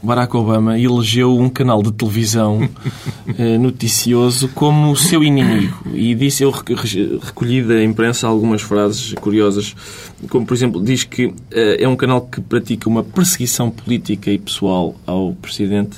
Barack 0.03 0.35
Obama 0.35 0.79
elegeu 0.79 1.37
um 1.37 1.47
canal 1.47 1.81
de 1.83 1.91
televisão 1.91 2.67
eh, 3.37 3.57
noticioso 3.57 4.47
como 4.49 4.91
o 4.91 4.95
seu 4.95 5.23
inimigo. 5.23 5.77
E 5.93 6.15
disse, 6.15 6.43
eu 6.43 6.49
rec- 6.51 6.69
re- 6.75 7.19
recolhi 7.21 7.61
da 7.61 7.83
imprensa 7.83 8.27
algumas 8.27 8.61
frases 8.61 9.13
curiosas, 9.13 9.75
como, 10.29 10.45
por 10.45 10.53
exemplo, 10.55 10.83
diz 10.83 11.03
que 11.03 11.33
eh, 11.51 11.77
é 11.83 11.87
um 11.87 11.95
canal 11.95 12.21
que 12.21 12.41
pratica 12.41 12.89
uma 12.89 13.03
perseguição 13.03 13.69
política 13.69 14.31
e 14.31 14.37
pessoal 14.39 14.95
ao 15.05 15.33
Presidente. 15.33 15.97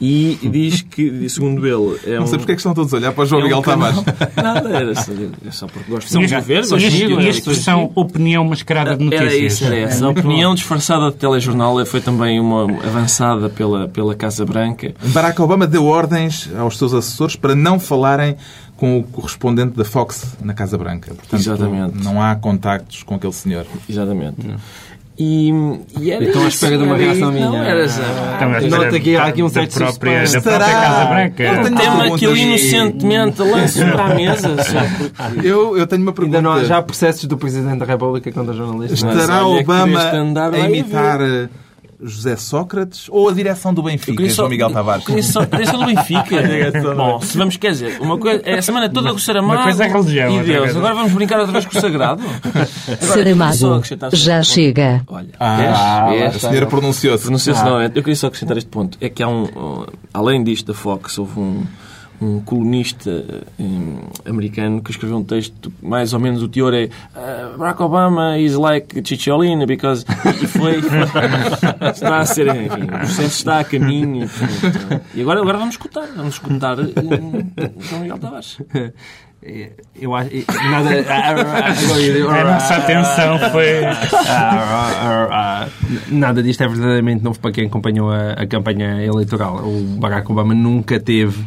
E 0.00 0.38
diz 0.42 0.82
que, 0.82 1.28
segundo 1.28 1.66
ele, 1.66 1.98
é 2.06 2.16
Não 2.16 2.24
um... 2.24 2.26
sei 2.26 2.38
porque 2.38 2.52
é 2.52 2.54
que 2.54 2.60
estão 2.60 2.74
todos 2.74 2.92
a 2.92 2.96
olhar 2.96 3.12
para 3.12 3.22
o 3.24 3.26
João 3.26 3.40
é 3.40 3.44
um 3.44 3.46
Miguel 3.48 3.62
canal- 3.62 3.92
Tavares. 4.04 4.36
Nada, 4.36 4.68
era 4.70 4.94
só, 4.94 5.12
é 5.46 5.50
só 5.50 5.66
porque 5.66 5.90
gosto 5.90 6.06
E 6.22 6.26
de 6.26 6.34
governo, 6.34 6.78
e 6.78 6.82
e 7.24 7.26
a 7.26 7.30
expressão 7.30 7.90
opinião 7.94 8.44
mascarada 8.44 8.96
de 8.96 9.04
notícias. 9.04 9.32
Era 9.32 9.36
isso, 9.36 9.64
era 9.64 9.76
essa. 9.76 10.06
A 10.06 10.10
opinião 10.10 10.50
bom. 10.50 10.54
disfarçada 10.54 11.10
de 11.10 11.16
telejornal 11.16 11.84
foi 11.86 12.00
também 12.00 12.38
uma 12.40 12.62
avançada 12.86 13.48
pela, 13.48 13.88
pela 13.88 14.14
Casa 14.14 14.44
Branca. 14.44 14.94
Barack 15.12 15.40
Obama 15.40 15.66
deu 15.66 15.84
ordens 15.84 16.48
aos 16.56 16.76
seus 16.78 16.94
assessores 16.94 17.36
para 17.36 17.54
não 17.54 17.78
falarem 17.80 18.36
com 18.76 18.98
o 18.98 19.02
correspondente 19.04 19.74
da 19.76 19.84
Fox 19.84 20.36
na 20.42 20.52
Casa 20.52 20.76
Branca. 20.76 21.14
Portanto, 21.14 21.40
Exatamente. 21.40 22.04
não 22.04 22.20
há 22.22 22.34
contactos 22.36 23.02
com 23.02 23.14
aquele 23.14 23.32
senhor. 23.32 23.64
Exatamente. 23.88 24.36
E, 25.18 25.50
e 25.98 26.10
era 26.10 26.24
Estão 26.24 26.44
à 26.44 26.48
espera 26.48 26.76
de 26.76 26.84
uma 26.84 26.94
era 26.94 27.04
reação 27.04 27.32
isso. 27.32 27.40
Não, 27.40 27.50
minha. 27.50 27.64
era 27.64 27.88
só- 27.88 28.02
Então, 28.36 28.50
Nota 28.70 28.84
era 28.86 29.00
que 29.00 29.16
há 29.16 29.24
aqui 29.24 29.42
um 29.42 29.48
certo 29.48 29.74
própria, 29.74 30.22
da 30.24 30.40
própria 30.42 30.58
Casa 30.58 31.02
Eu 31.02 31.08
Branca. 31.08 31.34
tenho 31.36 31.52
uma 31.56 31.62
tema 31.80 31.96
pergunta. 31.96 32.18
que 32.18 32.24
eu 32.26 32.36
inocentemente 32.36 33.42
lanço 33.42 33.78
para 33.86 34.04
a 34.04 34.14
mesa. 34.14 34.56
Eu, 35.42 35.76
eu 35.78 35.86
tenho 35.86 36.02
uma 36.02 36.12
pergunta. 36.12 36.36
Ainda 36.38 36.48
não 36.48 36.54
há 36.56 36.64
já 36.64 36.82
processos 36.82 37.24
do 37.24 37.36
Presidente 37.38 37.78
da 37.78 37.86
República 37.86 38.30
contra 38.30 38.52
jornalistas. 38.52 39.02
é? 39.02 39.08
Estará 39.22 39.46
Obama 39.46 40.00
a 40.52 40.58
imitar 40.60 41.20
José 42.02 42.36
Sócrates 42.36 43.06
ou 43.08 43.28
a 43.28 43.32
direção 43.32 43.72
do 43.72 43.82
Benfica, 43.82 44.22
só- 44.28 44.34
João 44.36 44.48
Miguel 44.50 44.70
Tavares? 44.70 45.04
Só, 45.26 45.40
só 45.42 45.76
do 45.78 45.86
Benfica. 45.86 46.36
Bom, 46.94 47.20
se 47.20 47.36
vamos, 47.38 47.56
quer 47.56 47.70
dizer, 47.72 48.00
uma 48.00 48.18
coisa, 48.18 48.42
é 48.44 48.58
a 48.58 48.62
semana 48.62 48.88
toda 48.88 49.10
com 49.10 49.16
o 49.16 49.18
Saramago 49.18 49.62
coisa 49.62 49.84
é 49.84 49.88
religião, 49.88 50.40
e 50.42 50.44
Deus. 50.44 50.76
Agora 50.76 50.94
vamos 50.94 51.12
brincar 51.12 51.38
outra 51.38 51.52
vez 51.52 51.64
com 51.66 51.78
o 51.78 51.80
Sagrado? 51.80 52.22
Saramago, 53.00 53.82
já 54.12 54.36
ponto. 54.36 54.44
chega. 54.46 55.02
Olha, 55.06 55.28
Ah, 55.38 55.56
vês? 56.10 56.22
a 56.26 56.28
Vês? 56.30 56.40
senhora 56.40 56.66
pronunciou-se. 56.66 57.22
Pronuncia-se 57.24 57.64
não, 57.64 57.80
eu 57.82 57.90
queria 57.90 58.16
só 58.16 58.26
acrescentar 58.28 58.56
este 58.56 58.68
ponto. 58.70 58.98
É 59.00 59.08
que 59.08 59.22
há 59.22 59.28
um, 59.28 59.44
uh, 59.44 59.86
além 60.12 60.42
disto 60.44 60.66
da 60.66 60.74
Fox, 60.74 61.18
houve 61.18 61.38
um, 61.38 61.64
um 62.20 62.40
colunista 62.40 63.24
um, 63.58 63.98
americano 64.24 64.82
que 64.82 64.90
escreveu 64.90 65.18
um 65.18 65.24
texto, 65.24 65.72
mais 65.82 66.12
ou 66.12 66.20
menos 66.20 66.42
o 66.42 66.48
teor 66.48 66.74
é 66.74 66.84
uh, 66.84 67.58
Barack 67.58 67.82
Obama 67.82 68.38
is 68.38 68.54
like 68.54 69.02
Chicholina 69.06 69.66
because... 69.66 70.04
E 70.42 70.46
foi... 70.46 70.80
está 71.92 72.18
a 72.18 72.26
ser... 72.26 72.48
Enfim, 72.48 72.84
o 72.84 72.88
processo 72.88 73.22
está 73.22 73.60
a 73.60 73.64
caminho. 73.64 74.28
E, 75.14 75.18
e 75.18 75.22
agora, 75.22 75.40
agora 75.40 75.58
vamos 75.58 75.74
escutar. 75.74 76.06
Vamos 76.16 76.34
escutar 76.34 76.78
um, 76.78 77.50
João 77.80 78.00
Miguel 78.02 78.18
Tavares. 78.18 78.58
Eu 79.94 80.14
acho. 80.14 80.30
Nada. 80.70 80.90
A 82.40 82.44
nossa 82.44 82.76
atenção 82.76 83.38
foi. 83.50 83.82
Nada 86.08 86.42
disto 86.42 86.64
é 86.64 86.68
verdadeiramente 86.68 87.22
novo 87.22 87.38
para 87.38 87.52
quem 87.52 87.66
acompanhou 87.66 88.10
a, 88.10 88.32
a 88.32 88.46
campanha 88.46 89.04
eleitoral. 89.04 89.58
O 89.58 89.82
Barack 90.00 90.30
Obama 90.30 90.54
nunca 90.54 90.98
teve 90.98 91.44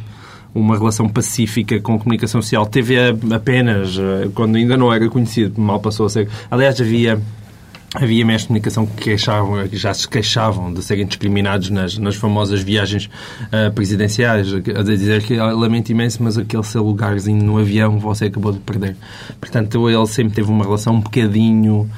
uma 0.53 0.77
relação 0.77 1.07
pacífica 1.07 1.79
com 1.79 1.95
a 1.95 1.99
comunicação 1.99 2.41
social. 2.41 2.65
Teve 2.65 2.95
apenas 3.33 3.97
eh, 3.97 4.29
quando 4.33 4.55
ainda 4.55 4.75
não 4.75 4.91
era 4.91 5.07
conhecido, 5.09 5.59
mal 5.61 5.79
passou 5.79 6.05
a 6.05 6.09
ser. 6.09 6.27
Aliás, 6.49 6.79
havia 6.81 7.21
Havia 7.95 8.23
meios 8.23 8.43
de 8.43 8.49
comunicação 8.49 8.85
que, 8.85 9.01
queixavam, 9.01 9.67
que 9.67 9.75
já 9.75 9.91
se 9.95 10.07
queixavam 10.07 10.71
de 10.71 10.83
serem 10.83 11.07
discriminados 11.07 11.71
nas, 11.71 11.97
nas 11.97 12.15
famosas 12.15 12.61
viagens 12.61 13.09
uh, 13.45 13.73
presidenciais, 13.73 14.53
a 14.53 14.83
dizer 14.83 15.23
que 15.23 15.35
lamento 15.35 15.89
imenso, 15.89 16.21
mas 16.21 16.37
aquele 16.37 16.63
seu 16.63 16.83
lugarzinho 16.83 17.43
no 17.43 17.57
avião 17.57 17.97
você 17.97 18.25
acabou 18.25 18.51
de 18.51 18.59
perder. 18.59 18.95
Portanto, 19.41 19.89
ele 19.89 20.05
sempre 20.05 20.35
teve 20.35 20.51
uma 20.51 20.63
relação 20.63 20.93
um 20.93 20.99
bocadinho 20.99 21.89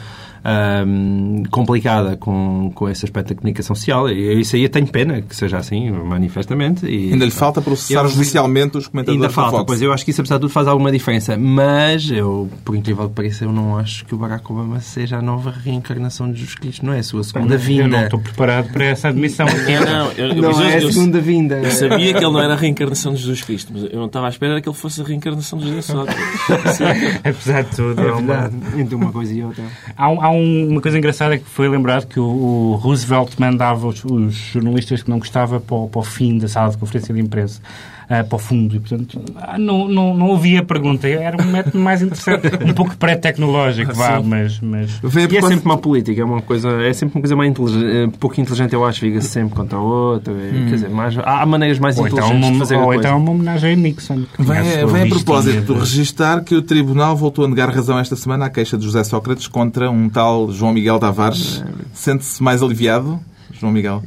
um, 0.44 1.44
complicada 1.52 2.18
com, 2.18 2.72
com 2.74 2.90
esse 2.90 3.06
aspecto 3.06 3.30
da 3.30 3.36
comunicação 3.36 3.76
social. 3.76 4.10
E 4.10 4.40
isso 4.42 4.56
aí 4.56 4.64
eu 4.64 4.70
tenho 4.70 4.88
pena 4.88 5.22
que 5.22 5.36
seja 5.36 5.58
assim, 5.58 5.90
manifestamente. 5.92 6.86
E, 6.86 7.14
ainda 7.14 7.26
lhe 7.26 7.32
falta 7.32 7.62
processar 7.62 8.04
eu, 8.04 8.08
judicialmente 8.10 8.78
os 8.78 8.88
comentadores 8.88 9.22
Ainda 9.22 9.34
falta, 9.34 9.64
pois 9.66 9.82
eu 9.82 9.94
acho 9.94 10.04
que 10.06 10.12
isso, 10.12 10.22
apesar 10.22 10.36
de 10.36 10.42
tudo, 10.42 10.52
faz 10.52 10.68
alguma 10.68 10.92
diferença. 10.92 11.38
Mas 11.38 12.10
eu, 12.10 12.50
por 12.66 12.76
incrível 12.76 13.08
que 13.10 13.16
pareça, 13.16 13.46
eu 13.46 13.52
não 13.52 13.78
acho 13.78 14.06
que 14.06 14.14
o 14.16 14.18
Barack 14.18 14.52
Obama 14.52 14.80
seja 14.80 15.18
a 15.18 15.22
nova 15.22 15.52
reencarnação 15.52 16.32
de 16.32 16.40
Jesus 16.40 16.56
Cristo. 16.56 16.86
Não 16.86 16.94
é 16.94 17.00
a 17.00 17.04
sua 17.04 17.24
segunda 17.24 17.58
vinda. 17.58 17.84
Eu 17.84 17.88
não 17.88 18.04
estou 18.04 18.20
preparado 18.20 18.72
para 18.72 18.86
essa 18.86 19.10
admissão. 19.10 19.46
Eu 19.72 19.86
não, 19.86 20.12
eu, 20.14 20.36
Não 20.36 20.52
eu- 20.52 20.62
é 20.68 20.74
a 20.76 20.82
eu- 20.82 20.92
segunda 20.92 21.20
vinda. 21.20 21.56
eu 21.60 21.72
sabia 21.72 22.14
que 22.14 22.20
ele 22.24 22.32
não 22.32 22.42
era 22.42 22.54
a 22.54 22.58
reencarnação 22.58 23.14
de 23.14 23.20
Jesus 23.20 23.42
Cristo, 23.42 23.72
mas 23.74 23.84
eu 23.84 24.00
não 24.00 24.08
estava 24.08 24.26
à 24.26 24.30
espera 24.30 24.60
que 24.62 24.68
ele 24.68 24.76
fosse 24.76 25.02
a 25.02 25.04
reencarnação 25.04 25.58
de 25.60 25.68
Jesus. 25.70 25.88
Apesar 27.24 27.64
de 27.64 27.76
tudo, 27.76 28.02
É 28.02 28.08
é 28.08 28.12
uma-. 28.12 28.52
Entre 28.78 28.96
uma 28.96 29.12
coisa 29.12 29.34
e 29.34 29.44
outra. 29.44 29.64
Há, 29.96 30.10
um- 30.10 30.22
há 30.22 30.31
um- 30.32 30.70
uma 30.70 30.82
coisa 30.82 30.98
engraçada 30.98 31.38
que 31.38 31.46
foi 31.46 31.68
lembrado 31.70 32.08
que 32.08 32.20
o, 32.20 32.24
o 32.24 32.76
Roosevelt 32.76 33.32
mandava 33.38 33.88
os, 33.88 34.04
os 34.04 34.34
jornalistas 34.34 35.04
que 35.04 35.10
não 35.10 35.20
gostava 35.20 35.60
para 35.60 35.88
para 35.88 36.00
o 36.00 36.04
fim 36.04 36.38
da 36.38 36.48
sala 36.48 36.70
de 36.72 36.78
conferência 36.78 37.14
de 37.14 37.20
imprensa, 37.22 37.62
ah, 38.10 38.24
para 38.24 38.36
o 38.36 38.40
fundo, 38.40 38.76
e 38.76 38.80
portanto 38.80 39.22
ah, 39.36 39.58
não, 39.58 39.88
não, 39.88 40.16
não 40.16 40.34
havia 40.36 40.64
pergunta. 40.64 41.08
Era 41.08 41.42
um 41.42 41.46
método 41.52 41.80
mais 41.80 42.02
interessante, 42.02 42.48
um 42.66 42.74
pouco 42.74 42.96
pré-tecnológico, 42.98 43.94
vá, 43.94 44.22
mas, 44.22 44.60
mas 44.60 44.92
Vem 45.04 45.24
a 45.26 45.28
E 45.28 45.38
é 45.38 45.40
propósito- 45.40 45.50
sempre 45.58 45.66
uma 45.70 45.78
política, 45.78 46.22
é 46.22 46.26
uma 46.26 46.42
coisa, 46.42 46.70
é 46.84 46.94
sempre 46.94 47.16
uma 47.18 47.22
coisa 47.22 47.36
mais 47.36 47.50
inteligente, 47.50 48.18
pouco 48.18 48.40
inteligente, 48.42 48.74
eu 48.74 48.86
acho, 48.86 49.00
fica-se 49.00 49.28
sempre 49.30 49.56
contra 49.56 49.78
a 49.78 49.82
outra. 49.82 50.34
Quer 50.34 50.72
dizer, 50.76 50.90
mais, 50.90 51.18
há 51.18 51.46
maneiras 51.46 51.80
mais 51.80 51.98
ou 51.98 52.08
então, 52.08 52.18
inteligentes 52.20 52.48
uma, 52.48 52.54
de 52.54 52.60
fazer 52.60 52.76
a 52.76 52.80
ou 52.80 52.86
coisa. 52.86 53.04
então 53.04 53.18
uma 53.18 53.32
homenagem 53.32 53.74
a 53.74 53.76
Nixon. 53.76 54.24
a 54.38 54.44
Vem, 54.44 54.86
vem 54.88 55.04
a 55.04 55.08
propósito 55.08 55.74
de- 55.74 55.80
registar 55.80 56.44
que 56.44 56.56
o 56.56 56.62
Tribunal 56.62 57.16
voltou 57.16 57.46
a 57.46 57.48
negar 57.48 57.70
razão 57.70 57.98
esta 58.00 58.16
semana 58.16 58.46
à 58.46 58.50
queixa 58.50 58.78
de 58.78 58.84
José 58.86 59.04
Sócrates 59.04 59.48
contra 59.48 59.90
um 59.90 60.10
tal 60.10 60.52
João 60.52 60.74
Miguel 60.74 61.00
Tavares. 61.00 61.64
Sente-se 61.94 62.42
mais 62.42 62.62
aliviado, 62.64 63.20
João 63.60 63.72
Miguel? 63.72 64.04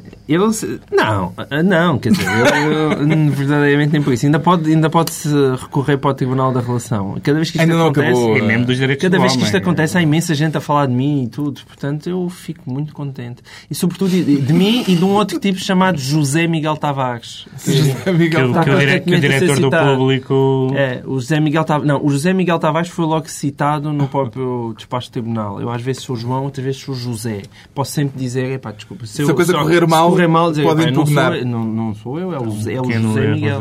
Se- 0.53 0.81
não, 0.91 1.33
ah, 1.37 1.63
não, 1.63 1.99
quer 1.99 2.13
dizer, 2.13 2.27
eu, 2.27 2.93
eu, 2.93 3.31
verdadeiramente 3.31 3.93
nem 3.93 4.03
por 4.03 4.13
isso. 4.15 4.25
Ainda 4.25 4.39
pode, 4.41 4.71
ainda 4.71 4.89
pode 4.89 5.13
-se 5.13 5.29
recorrer 5.61 5.99
para 5.99 6.11
o 6.11 6.15
Tribunal 6.15 6.51
da 6.53 6.61
Relação. 6.61 7.19
Cada 7.23 7.37
vez 7.39 7.51
que 7.51 7.59
isto 7.59 7.63
Ainda 7.63 7.75
não 7.77 7.89
acontece, 7.89 8.11
acabou. 8.11 8.37
E 8.39 8.43
mesmo 8.43 8.65
dos 8.65 8.77
direitos 8.79 9.03
Cada 9.03 9.17
do 9.19 9.21
vez 9.21 9.37
que 9.37 9.43
isto 9.45 9.57
acontece, 9.57 9.99
há 9.99 10.03
imensa 10.03 10.35
gente 10.35 10.57
a 10.57 10.61
falar 10.61 10.87
de 10.87 10.95
mim 10.95 11.25
e 11.25 11.29
tudo. 11.29 11.61
Portanto, 11.67 12.09
eu 12.09 12.29
fico 12.31 12.63
muito 12.71 12.95
contente. 12.95 13.43
E, 13.71 13.75
sobretudo, 13.75 14.11
de, 14.11 14.41
de 14.41 14.53
mim 14.53 14.83
e 14.89 14.97
de 14.97 15.05
um 15.05 15.11
outro 15.11 15.39
tipo 15.39 15.59
chamado 15.59 15.99
José 15.99 16.47
Miguel 16.47 16.77
Tavares. 16.79 17.47
José 17.63 17.93
Que, 18.05 18.11
Miguel 18.13 18.51
o- 18.51 18.65
que 18.65 18.71
o, 18.71 18.79
dire- 18.79 19.01
que 19.01 19.11
o 19.11 19.21
constantemente 19.21 19.27
a 19.27 19.39
ser 19.39 19.47
diretor 19.47 19.61
do 19.61 19.97
público. 19.99 20.73
É, 20.75 21.03
o 21.05 21.15
José 21.21 21.39
Miguel 21.41 21.65
Tavares, 21.65 21.87
não, 21.89 22.05
o 22.05 22.11
José 22.11 22.33
Miguel 22.33 22.59
Tavares 22.59 22.89
foi 22.89 23.05
logo 23.05 23.29
citado 23.29 23.93
no 23.93 24.09
próprio 24.09 24.73
despacho 24.77 25.11
do 25.11 25.13
tribunal. 25.13 25.61
Eu 25.61 25.71
às 25.71 25.83
vezes 25.83 26.03
sou 26.03 26.17
João, 26.17 26.45
outras 26.45 26.65
vezes 26.65 26.81
sou 26.81 26.95
José. 26.95 27.43
Posso 27.75 27.93
sempre 27.93 28.19
dizer, 28.19 28.51
epá, 28.53 28.73
desculpa, 28.73 29.05
se, 29.07 29.25
Se 29.25 29.31
a 29.31 29.35
coisa 29.35 29.53
só- 29.53 29.63
correr 29.63 29.87
mal, 29.87 30.14
correr 30.15 30.27
mal 30.29 30.51
dizer, 30.51 30.63
pode 30.63 30.83
"Epá, 30.83 30.91
não 30.91 30.95
sou, 30.95 31.03
impugnar." 31.05 31.35
eu, 31.37 31.47
não, 31.47 31.65
não 31.65 31.95
sou 31.95 32.19
eu, 32.19 32.33
é 32.35 32.39
o, 32.41 32.45
José- 32.51 32.75
é 32.75 32.81
o 32.81 32.91
José 32.91 33.27
Miguel. 33.35 33.61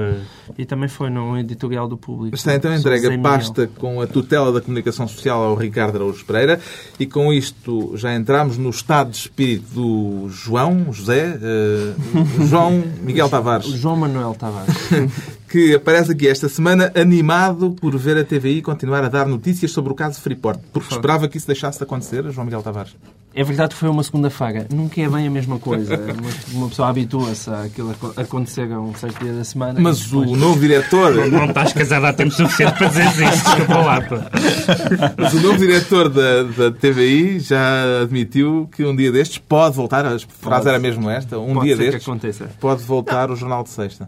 E 0.58 0.66
também 0.66 0.90
foi 0.90 1.10
no 1.10 1.38
editorial 1.38 1.88
do 1.88 1.98
público. 1.98 2.36
Está 2.36 2.54
então 2.54 2.70
Sou 2.72 2.80
entregue 2.80 3.04
José 3.04 3.14
a 3.14 3.18
Miguel. 3.18 3.32
pasta 3.32 3.70
com 3.80 4.02
a 4.02 4.06
tutela 4.08 4.52
da 4.52 4.60
comunicação 4.60 5.08
social 5.08 5.42
ao 5.42 5.56
Ricardo 5.56 5.96
Araújo 5.96 6.24
Pereira 6.26 6.60
e 7.00 7.06
com 7.06 7.32
isto 7.32 7.94
já 7.96 8.14
entramos 8.14 8.58
no 8.58 8.70
estado 8.70 9.10
de 9.12 9.18
espírito 9.18 9.66
do 9.74 10.28
João, 10.30 10.92
José, 10.92 11.40
eh, 11.42 11.94
João 12.50 12.84
Miguel 13.02 13.30
Tavares, 13.30 13.68
João 13.68 13.96
Manuel 13.96 14.36
Tavares. 14.38 14.76
que 15.50 15.76
aparece 15.76 16.12
aqui 16.12 16.28
esta 16.28 16.50
semana 16.50 16.92
animado 16.96 17.72
por 17.80 17.96
ver 17.98 18.18
a 18.18 18.24
TVI 18.26 18.62
continuar 18.62 19.04
a 19.04 19.10
dar 19.10 19.26
notícias 19.28 19.72
sobre 19.72 19.92
o 19.94 19.96
caso 19.96 20.20
Freeport, 20.20 20.60
porque 20.74 20.94
esperava 20.94 21.28
que 21.28 21.38
isso 21.38 21.48
deixasse 21.48 21.78
de 21.78 21.84
acontecer, 21.86 22.30
João 22.32 22.46
Miguel 22.46 22.62
Tavares. 22.62 22.96
É 23.36 23.44
verdade 23.44 23.74
que 23.74 23.80
foi 23.80 23.90
uma 23.90 24.04
segunda-feira. 24.04 24.68
Nunca 24.72 25.02
é 25.02 25.10
bem 25.10 25.26
a 25.28 25.32
mesma 25.32 25.58
coisa. 25.58 26.00
Uma, 26.54 26.70
pessoa 26.70 26.90
habitua-se 26.90 27.50
àquilo 27.50 27.90
aco- 27.92 28.14
acontecer 28.16 28.72
a 28.72 28.80
um 28.80 28.94
certo 28.94 29.24
dia 29.24 29.34
da 29.34 29.44
semana. 29.44 29.80
Mas 29.80 30.02
depois- 30.02 30.30
o 30.30 30.36
novo 30.36 30.60
diretor, 30.60 31.14
Não 31.30 31.46
estás 31.46 31.74
casado 31.74 32.06
há 32.06 32.14
tempo 32.14 32.30
suficiente 32.32 32.78
para 32.78 32.88
dizer 32.90 33.06
isso. 33.34 33.44
Desculpa 33.44 33.78
lá. 33.78 34.02
pá. 34.02 34.30
mas 35.18 35.34
o 35.34 35.40
novo 35.42 35.58
diretor 35.58 36.10
da, 36.10 36.44
da 36.44 36.72
TVI 36.72 37.40
já 37.40 38.04
admitiu 38.04 38.70
que 38.76 38.84
um 38.86 38.96
dia 38.96 39.12
destes 39.12 39.40
pode 39.40 39.76
voltar, 39.76 40.06
a 40.06 40.18
frase 40.20 40.70
era 40.70 40.78
mesmo 40.80 41.10
esta, 41.10 41.40
um 41.40 41.56
Pode 41.56 41.66
dia 41.68 41.76
ser 41.78 41.84
que 41.86 41.92
destes 41.92 42.08
aconteça. 42.08 42.50
pode 42.60 42.84
voltar 42.84 43.32
o 43.32 43.36
Jornal 43.36 43.64
de 43.64 43.70
Sexta. 43.70 44.08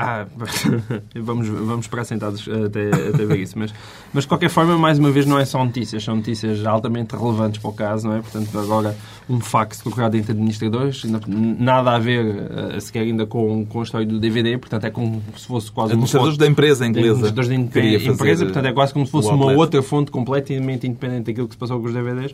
Ah, 0.00 0.26
vamos, 1.16 1.48
vamos 1.48 1.86
esperar 1.86 2.04
sentados 2.04 2.48
até, 2.48 2.88
até 3.08 3.26
ver 3.26 3.40
isso. 3.40 3.58
Mas, 3.58 3.74
mas, 4.12 4.22
de 4.22 4.28
qualquer 4.28 4.48
forma, 4.48 4.78
mais 4.78 4.96
uma 4.96 5.10
vez, 5.10 5.26
não 5.26 5.36
é 5.38 5.44
só 5.44 5.64
notícias. 5.64 6.04
São 6.04 6.14
notícias 6.14 6.64
altamente 6.64 7.16
relevantes 7.16 7.60
para 7.60 7.70
o 7.70 7.72
caso, 7.72 8.06
não 8.06 8.14
é? 8.14 8.20
Portanto, 8.20 8.56
agora, 8.56 8.96
um 9.28 9.40
fax 9.40 9.82
procurado 9.82 10.16
entre 10.16 10.30
administradores, 10.30 11.02
nada 11.04 11.96
a 11.96 11.98
ver 11.98 12.48
eh, 12.76 12.78
sequer 12.80 13.00
ainda 13.02 13.26
com, 13.26 13.66
com 13.66 13.80
a 13.80 13.82
história 13.82 14.06
do 14.06 14.20
DVD. 14.20 14.56
Portanto, 14.56 14.84
é 14.84 14.90
como 14.90 15.20
se 15.36 15.46
fosse 15.48 15.72
quase 15.72 15.92
Administradores 15.92 16.34
fonte- 16.36 16.44
da 16.46 16.50
empresa 16.50 16.86
inglesa. 16.86 17.08
Administradores 17.08 17.48
da 17.48 17.54
empresa, 17.56 18.44
portanto, 18.44 18.66
é 18.66 18.72
quase 18.72 18.92
como 18.92 19.04
se 19.04 19.10
fosse 19.10 19.28
uma 19.30 19.52
outra 19.52 19.82
fonte 19.82 20.12
completamente 20.12 20.86
independente 20.86 21.24
daquilo 21.26 21.48
que 21.48 21.54
se 21.54 21.58
passou 21.58 21.80
com 21.80 21.86
os 21.88 21.92
DVDs. 21.92 22.32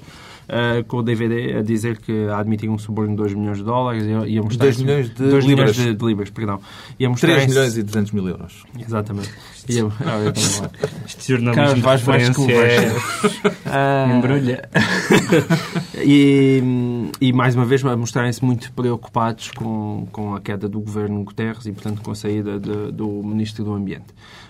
Eh, 0.49 0.83
com 0.87 0.99
o 0.99 1.03
DVD 1.03 1.59
a 1.59 1.63
dizer 1.63 1.99
que 1.99 2.27
a 2.29 2.39
admitir 2.39 2.69
um 2.69 2.79
suborno 2.79 3.11
de 3.13 3.17
2 3.17 3.35
milhões 3.35 3.59
de 3.59 3.65
dólares 3.65 4.05
e, 4.05 4.39
a 4.39 4.43
mostrar 4.43 4.65
2 4.67 4.77
isso- 4.77 4.85
milhões 4.85 5.09
de 5.11 5.15
2 5.31 5.45
libras. 5.45 5.77
milhões 5.77 5.93
de, 5.93 5.99
de 5.99 6.07
libras, 6.07 6.31
perdão. 6.31 6.61
E 6.99 7.05
a 7.07 7.09
mostrar 7.09 7.29
3 7.31 7.43
isso- 7.45 7.55
milhões 7.55 7.77
e 7.77 7.83
200 7.83 8.13
mil 8.13 8.29
euros. 8.29 8.65
Exatamente. 8.79 9.31
Eu 9.67 9.91
também 9.91 10.25
lá. 10.27 10.71
Este 11.07 11.33
jornalismo 11.33 11.81
de 11.81 11.89
referência 11.89 12.53
é... 12.53 12.93
Ah, 13.65 14.15
embrulha. 14.15 14.69
e, 16.05 16.63
e 17.21 17.33
mais 17.33 17.55
uma 17.55 17.65
vez 17.65 17.85
a 17.85 17.97
mostrarem-se 17.97 18.45
muito 18.45 18.73
preocupados 18.73 19.51
com, 19.53 20.07
com 20.13 20.35
a 20.35 20.41
queda 20.41 20.69
do 20.69 20.81
governo 20.81 21.23
Guterres 21.25 21.65
e, 21.67 21.73
portanto, 21.73 22.03
com 22.03 22.11
a 22.11 22.15
saída 22.15 22.59
de- 22.59 22.93
do 22.93 23.09
Ministro 23.23 23.65
do 23.65 23.73
Ambiente. 23.73 24.07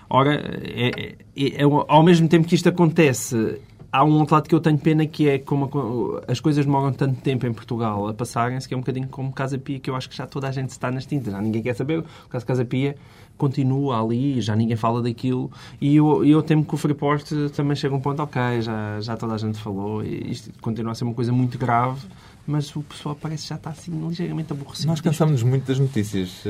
Ora, 0.09 0.35
é, 0.35 1.15
é- 1.37 1.61
é- 1.61 1.63
ao 1.87 2.03
mesmo 2.03 2.27
tempo 2.27 2.47
que 2.47 2.55
isto 2.55 2.69
acontece, 2.69 3.57
há 3.95 4.03
um 4.03 4.19
outro 4.19 4.35
lado 4.35 4.49
que 4.49 4.53
eu 4.53 4.59
tenho 4.59 4.77
pena 4.77 5.05
que 5.05 5.29
é 5.29 5.39
como 5.39 6.19
as 6.27 6.41
coisas 6.41 6.65
demoram 6.65 6.91
tanto 6.91 7.21
tempo 7.21 7.47
em 7.47 7.53
Portugal 7.53 8.09
a 8.09 8.13
passarem-se, 8.13 8.67
que 8.67 8.73
é 8.73 8.77
um 8.77 8.81
bocadinho 8.81 9.07
como 9.07 9.31
Casa 9.31 9.57
Pia, 9.57 9.79
que 9.79 9.89
eu 9.89 9.95
acho 9.95 10.09
que 10.09 10.15
já 10.15 10.27
toda 10.27 10.49
a 10.49 10.51
gente 10.51 10.69
está 10.69 10.91
nas 10.91 11.05
tintas, 11.05 11.31
já 11.31 11.41
ninguém 11.41 11.63
quer 11.63 11.73
saber. 11.73 11.99
O 11.99 12.29
caso 12.29 12.43
de 12.43 12.47
Casa 12.47 12.65
Pia 12.65 12.97
continua 13.37 14.01
ali, 14.01 14.41
já 14.41 14.53
ninguém 14.55 14.75
fala 14.75 15.01
daquilo, 15.01 15.49
e 15.79 15.95
eu, 15.95 16.25
eu 16.25 16.41
temo 16.41 16.63
que 16.65 16.73
o 16.73 16.77
Freeport 16.77 17.25
também 17.53 17.75
chega 17.75 17.93
a 17.93 17.97
um 17.97 18.01
ponto, 18.01 18.21
ok, 18.21 18.61
já, 18.61 18.99
já 19.01 19.17
toda 19.17 19.33
a 19.33 19.37
gente 19.37 19.57
falou, 19.57 20.03
e 20.03 20.31
isto 20.31 20.51
continua 20.61 20.91
a 20.93 20.95
ser 20.95 21.03
uma 21.03 21.13
coisa 21.13 21.33
muito 21.33 21.57
grave, 21.57 21.99
mas 22.47 22.75
o 22.75 22.81
pessoal 22.81 23.17
parece 23.19 23.43
que 23.43 23.49
já 23.49 23.55
está 23.55 23.71
assim 23.71 23.91
ligeiramente 24.07 24.51
aborrecido. 24.51 24.87
Nós 24.87 25.01
cansamos-nos 25.01 25.43
muito 25.43 25.65
das 25.67 25.79
notícias. 25.79 26.43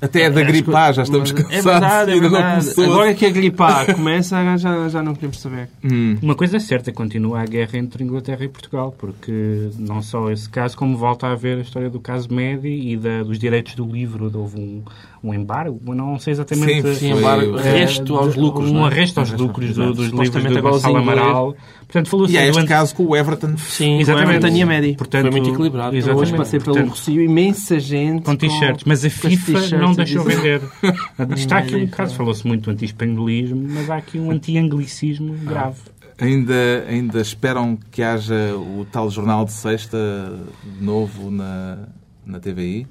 Até 0.00 0.26
a 0.26 0.30
da 0.30 0.42
gripe 0.42 0.74
A 0.74 0.92
já 0.92 1.02
estamos 1.02 1.32
Mas 1.32 1.42
cansados. 1.42 1.66
É 1.66 1.70
verdade, 1.70 2.12
é 2.12 2.20
verdade. 2.20 2.84
Agora 2.84 3.14
que 3.14 3.26
a 3.26 3.30
gripe 3.30 3.62
A 3.62 3.94
começa, 3.94 4.56
já, 4.56 4.88
já 4.88 5.02
não 5.02 5.14
queremos 5.14 5.40
saber. 5.40 5.70
Hum. 5.82 6.16
Uma 6.20 6.34
coisa 6.34 6.58
é 6.58 6.60
certa, 6.60 6.92
continua 6.92 7.40
a 7.40 7.44
guerra 7.44 7.78
entre 7.78 8.04
Inglaterra 8.04 8.44
e 8.44 8.48
Portugal, 8.48 8.94
porque 8.96 9.70
não 9.78 10.02
só 10.02 10.30
esse 10.30 10.48
caso, 10.48 10.76
como 10.76 10.96
volta 10.96 11.26
a 11.26 11.32
haver 11.32 11.58
a 11.58 11.62
história 11.62 11.88
do 11.88 12.00
caso 12.00 12.32
Medi 12.32 12.92
e 12.92 12.96
da, 12.96 13.22
dos 13.22 13.38
direitos 13.38 13.74
do 13.74 13.86
livro. 13.86 14.30
Houve 14.34 14.60
um, 14.60 14.82
um 15.22 15.34
embargo, 15.34 15.80
não 15.94 16.18
sei 16.18 16.32
exatamente. 16.32 16.82
Sim, 16.82 16.94
sim, 16.94 17.10
embargo. 17.12 17.58
eh, 17.58 17.68
Arresto 17.68 18.16
aos 18.16 18.34
de- 18.34 18.40
lucros, 18.40 18.70
Um 18.70 18.74
não 18.74 18.84
é? 18.84 18.90
arresto 18.90 19.18
aos 19.20 19.30
lucros 19.32 19.74
do- 19.74 19.92
dos 19.94 20.08
livros 20.08 20.44
do 20.44 20.62
Gonçalo 20.62 20.96
Amaral. 20.98 21.56
Portanto, 21.78 22.08
falou-se 22.10 22.34
E 22.34 22.38
há 22.38 22.42
do 22.42 22.48
este 22.50 22.66
caso 22.66 22.94
com 22.94 23.04
o 23.06 23.16
Everton. 23.16 23.56
Sim, 23.56 23.98
Exatamente. 24.00 24.36
Everton 24.36 24.56
e 24.56 24.62
a. 24.62 24.94
Portanto, 24.94 25.22
Foi 25.22 25.30
muito 25.30 25.50
equilibrado. 25.54 25.88
Hoje 25.96 25.98
Exatamente. 26.08 26.36
passei 26.36 26.60
pelo 26.60 26.86
Rocio, 26.88 27.22
imensa 27.22 27.80
gente 27.80 28.22
com 28.22 28.36
t-shirts, 28.36 28.84
mas 28.84 29.04
a 29.04 29.10
FIFA 29.10 29.78
não 29.78 29.92
deixou 29.94 30.22
vender. 30.24 30.60
Está 31.34 31.58
aqui 31.58 31.76
um 31.76 31.86
caso, 31.86 32.14
falou-se 32.14 32.46
muito 32.46 32.64
do 32.64 32.70
anti-espanholismo, 32.70 33.66
mas 33.70 33.88
há 33.90 33.96
aqui 33.96 34.18
um 34.18 34.30
anti-anglicismo 34.30 35.34
grave. 35.44 35.78
Ainda, 36.20 36.84
ainda 36.88 37.20
esperam 37.20 37.78
que 37.92 38.02
haja 38.02 38.54
o 38.56 38.84
tal 38.90 39.08
jornal 39.08 39.44
de 39.44 39.52
sexta 39.52 39.98
novo 40.80 41.30
na, 41.30 41.78
na 42.26 42.40
TVI? 42.40 42.86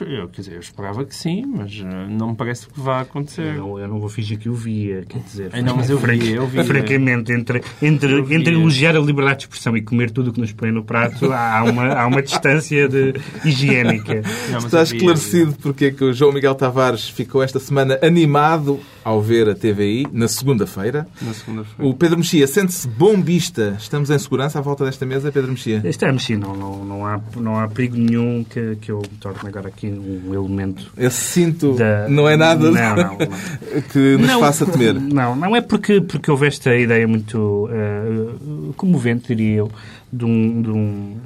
Eu, 0.00 0.06
eu, 0.06 0.28
quer 0.28 0.40
dizer, 0.40 0.54
eu 0.54 0.60
esperava 0.60 1.04
que 1.04 1.14
sim, 1.14 1.44
mas 1.46 1.72
eh, 1.78 2.06
não 2.08 2.30
me 2.30 2.36
parece 2.36 2.66
que 2.66 2.80
vá 2.80 3.02
acontecer. 3.02 3.56
Eu, 3.56 3.78
eu 3.78 3.86
não 3.86 4.00
vou 4.00 4.08
fingir 4.08 4.38
que 4.38 4.48
o 4.48 4.54
via, 4.54 5.04
quer 5.08 5.18
dizer. 5.18 5.50
Ai, 5.52 5.62
não, 5.62 5.76
mas 5.76 5.90
eu 5.90 5.98
vi, 5.98 6.32
eu 6.32 6.46
vi. 6.46 6.64
Francamente, 6.64 7.32
entre, 7.32 7.62
entre, 7.82 8.34
entre 8.34 8.54
elogiar 8.54 8.96
a 8.96 9.00
liberdade 9.00 9.40
de 9.40 9.44
expressão 9.44 9.76
e 9.76 9.82
comer 9.82 10.10
tudo 10.10 10.30
o 10.30 10.32
que 10.32 10.40
nos 10.40 10.52
põe 10.52 10.70
no 10.70 10.84
prato, 10.84 11.32
há 11.32 11.62
uma, 11.64 11.86
há 11.94 12.06
uma 12.06 12.22
distância 12.22 12.88
de, 12.88 13.14
higiênica. 13.44 14.22
Não, 14.50 14.58
Está 14.58 14.82
esclarecido 14.82 15.54
porque 15.60 15.86
é 15.86 15.90
que 15.90 16.04
o 16.04 16.12
João 16.12 16.32
Miguel 16.32 16.54
Tavares 16.54 17.08
ficou 17.08 17.42
esta 17.42 17.58
semana 17.58 17.98
animado 18.02 18.80
ao 19.04 19.20
ver 19.20 19.48
a 19.50 19.54
TVI 19.54 20.06
na 20.10 20.26
segunda-feira. 20.26 21.06
Na 21.20 21.34
segunda-feira. 21.34 21.90
O 21.90 21.94
Pedro 21.94 22.16
Mexia 22.16 22.46
sente-se 22.46 22.88
bombista. 22.88 23.76
Estamos 23.78 24.08
em 24.08 24.18
segurança 24.18 24.58
à 24.58 24.62
volta 24.62 24.84
desta 24.84 25.04
mesa, 25.04 25.30
Pedro 25.30 25.50
Mexia? 25.50 25.82
Isto 25.84 26.06
é 26.06 26.12
mexer, 26.12 26.38
não, 26.38 26.56
não, 26.56 26.84
não, 26.84 27.06
há, 27.06 27.20
não 27.36 27.60
há 27.60 27.68
perigo 27.68 27.96
nenhum 27.96 28.42
que, 28.42 28.76
que 28.76 28.90
eu 28.90 28.98
me 28.98 29.18
torne 29.18 29.46
agora 29.46 29.68
aqui 29.68 29.88
um 29.88 30.32
elemento 30.32 30.90
Esse 30.96 31.20
cinto 31.20 31.74
da... 31.74 32.08
não 32.08 32.28
é 32.28 32.36
nada 32.36 32.70
Não, 32.70 32.96
não, 32.96 32.96
não. 32.96 33.18
que 33.92 34.16
nos 34.16 34.26
Não, 34.26 34.40
faça 34.40 34.64
temer. 34.64 34.94
Não, 34.94 35.36
não 35.36 35.54
é 35.54 35.60
porque, 35.60 36.00
porque 36.00 36.30
houve 36.30 36.46
esta 36.46 36.74
ideia 36.74 37.06
muito 37.06 37.68
eh, 37.70 38.72
comovente, 38.76 39.34
diria 39.34 39.58
eu, 39.58 39.70
de 40.10 40.24
um, 40.24 40.62
de, 40.62 40.70
um, 40.70 41.16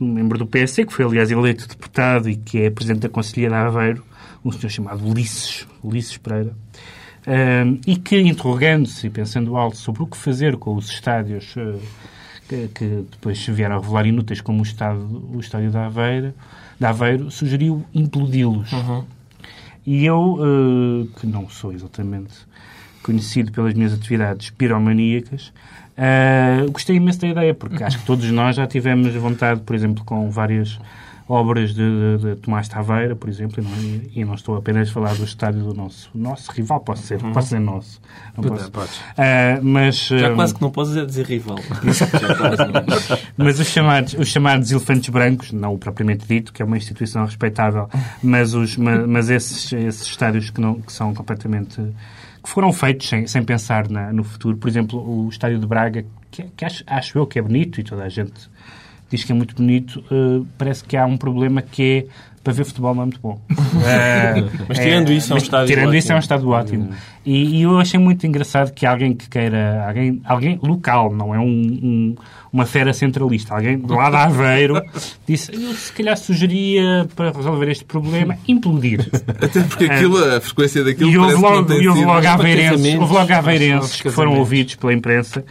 um 0.00 0.12
membro 0.12 0.38
do 0.38 0.46
PSD, 0.46 0.86
que 0.86 0.92
foi, 0.92 1.04
aliás, 1.04 1.30
eleito 1.30 1.68
deputado 1.68 2.30
e 2.30 2.36
que 2.36 2.62
é 2.62 2.70
presidente 2.70 3.02
da 3.02 3.08
Conselhia 3.08 3.48
de 3.48 3.54
Aveiro, 3.54 4.02
um 4.44 4.50
senhor 4.52 4.70
chamado 4.70 5.06
Ulisses, 5.06 5.66
Ulisses 5.82 6.16
Pereira, 6.16 6.54
eh, 7.26 7.64
e 7.86 7.96
que, 7.96 8.20
interrogando-se 8.20 9.06
e 9.06 9.10
pensando 9.10 9.56
alto 9.56 9.76
sobre 9.76 10.02
o 10.02 10.06
que 10.06 10.16
fazer 10.16 10.56
com 10.56 10.74
os 10.74 10.90
estádios 10.90 11.54
eh, 11.56 11.78
que, 12.48 12.68
que 12.68 13.04
depois 13.10 13.44
vieram 13.46 13.76
a 13.76 13.80
revelar 13.80 14.06
inúteis, 14.06 14.40
como 14.40 14.60
o, 14.60 14.62
estado, 14.62 15.00
o 15.32 15.40
estádio 15.40 15.70
da 15.70 15.86
Aveiro, 15.86 16.34
da 16.78 16.90
Aveiro 16.90 17.30
sugeriu 17.30 17.84
implodi-los. 17.94 18.70
E 19.86 20.04
eu, 20.04 20.38
eh, 20.40 21.20
que 21.20 21.26
não 21.26 21.48
sou 21.48 21.72
exatamente 21.72 22.34
conhecido 23.02 23.52
pelas 23.52 23.74
minhas 23.74 23.92
atividades 23.92 24.50
piromaníacas, 24.50 25.52
eh, 25.96 26.66
gostei 26.70 26.96
imenso 26.96 27.20
da 27.20 27.28
ideia, 27.28 27.54
porque 27.54 27.84
acho 27.84 27.98
que 27.98 28.06
todos 28.06 28.28
nós 28.30 28.56
já 28.56 28.66
tivemos 28.66 29.14
vontade, 29.14 29.60
por 29.60 29.76
exemplo, 29.76 30.04
com 30.04 30.30
várias 30.30 30.78
obras 31.28 31.74
de, 31.74 32.18
de, 32.18 32.34
de 32.34 32.36
Tomás 32.36 32.68
Taveira, 32.68 33.16
por 33.16 33.28
exemplo, 33.30 33.62
e 33.62 33.64
não, 33.64 34.02
e 34.14 34.24
não 34.24 34.34
estou 34.34 34.56
apenas 34.56 34.88
a 34.90 34.92
falar 34.92 35.14
do 35.14 35.24
estádio 35.24 35.62
do 35.62 35.72
nosso, 35.74 36.10
nosso 36.14 36.50
rival, 36.52 36.80
posso 36.80 37.02
ser, 37.04 37.18
posso 37.32 37.48
ser 37.48 37.60
nosso. 37.60 38.00
Não 38.36 38.44
posso. 38.44 38.70
Eh, 39.16 39.58
mas, 39.62 39.96
Já 40.08 40.28
eh, 40.28 40.34
quase 40.34 40.54
que 40.54 40.60
não 40.60 40.70
podes 40.70 40.96
é 40.96 41.04
dizer 41.04 41.24
rival. 41.26 41.56
Mas 43.36 43.58
os 43.58 43.66
chamados, 43.68 44.14
os 44.14 44.28
chamados 44.28 44.70
elefantes 44.70 45.08
brancos, 45.08 45.52
não 45.52 45.74
o 45.74 45.78
propriamente 45.78 46.26
dito, 46.26 46.52
que 46.52 46.62
é 46.62 46.64
uma 46.64 46.76
instituição 46.76 47.24
respeitável, 47.24 47.88
mas, 48.22 48.54
os, 48.54 48.76
ma- 48.76 49.06
mas 49.06 49.30
esses, 49.30 49.72
esses 49.72 50.06
estádios 50.06 50.50
que, 50.50 50.60
não, 50.60 50.80
que 50.80 50.92
são 50.92 51.14
completamente. 51.14 51.76
que 52.42 52.48
foram 52.48 52.72
feitos 52.72 53.08
sem, 53.08 53.26
sem 53.26 53.42
pensar 53.42 53.88
na- 53.88 54.12
no 54.12 54.24
futuro. 54.24 54.56
Por 54.56 54.68
exemplo, 54.68 54.98
o 55.00 55.28
estádio 55.28 55.58
de 55.58 55.66
Braga, 55.66 56.04
que, 56.30 56.42
que 56.56 56.64
acho, 56.64 56.84
acho 56.86 57.18
eu 57.18 57.26
que 57.26 57.38
é 57.38 57.42
bonito 57.42 57.80
e 57.80 57.84
toda 57.84 58.04
a 58.04 58.08
gente 58.08 58.48
diz 59.14 59.24
que 59.24 59.32
é 59.32 59.34
muito 59.34 59.54
bonito, 59.54 60.02
eh, 60.10 60.44
parece 60.58 60.84
que 60.84 60.96
há 60.96 61.06
um 61.06 61.16
problema 61.16 61.62
que 61.62 62.06
é. 62.10 62.34
Para 62.44 62.52
ver 62.52 62.66
futebol 62.66 62.94
não 62.94 63.04
é 63.04 63.06
muito 63.06 63.20
bom. 63.22 63.40
Eh, 63.86 64.44
Mas 64.68 64.78
tirando 64.78 65.10
isso, 65.10 65.32
é 65.32 65.32
um 65.32 65.36
mas 65.36 65.44
estádio 65.44 65.66
Tirando 65.66 65.84
ótimo. 65.86 65.98
isso, 65.98 66.12
é 66.12 66.14
um 66.14 66.18
estádio 66.18 66.48
ótimo. 66.50 66.90
E, 67.24 67.56
e 67.56 67.62
eu 67.62 67.78
achei 67.78 67.98
muito 67.98 68.26
engraçado 68.26 68.70
que 68.74 68.84
alguém 68.84 69.14
que 69.14 69.26
queira, 69.30 69.82
alguém, 69.88 70.20
alguém 70.26 70.60
local, 70.62 71.10
não 71.14 71.34
é 71.34 71.38
um, 71.38 71.44
um- 71.44 72.14
uma 72.52 72.66
fera 72.66 72.92
centralista, 72.92 73.54
alguém 73.54 73.78
do 73.78 73.94
lado 73.94 74.16
Aveiro, 74.16 74.78
disse: 75.26 75.54
Eu 75.54 75.72
se 75.72 75.90
calhar 75.94 76.18
sugeria 76.18 77.08
para 77.16 77.30
resolver 77.32 77.70
este 77.70 77.86
problema 77.86 78.36
implodir. 78.46 79.08
Até 79.40 79.62
porque 79.62 79.84
aquilo, 79.86 80.18
a 80.22 80.38
frequência 80.38 80.84
daquilo 80.84 81.08
E 81.10 81.16
houve 81.16 81.32
parece 81.32 81.42
que 81.42 81.48
não 81.48 81.56
logo, 81.56 81.68
tem 81.68 81.82
e 81.82 81.88
houve 81.88 82.04
logo 82.04 82.26
aveirenses, 82.28 82.70
casamentos, 82.72 83.00
houve 83.00 83.12
logo 83.14 83.32
aos 83.32 83.38
aveirenses 83.38 84.02
que 84.02 84.10
foram 84.10 84.38
ouvidos 84.38 84.74
pela 84.74 84.92
imprensa 84.92 85.42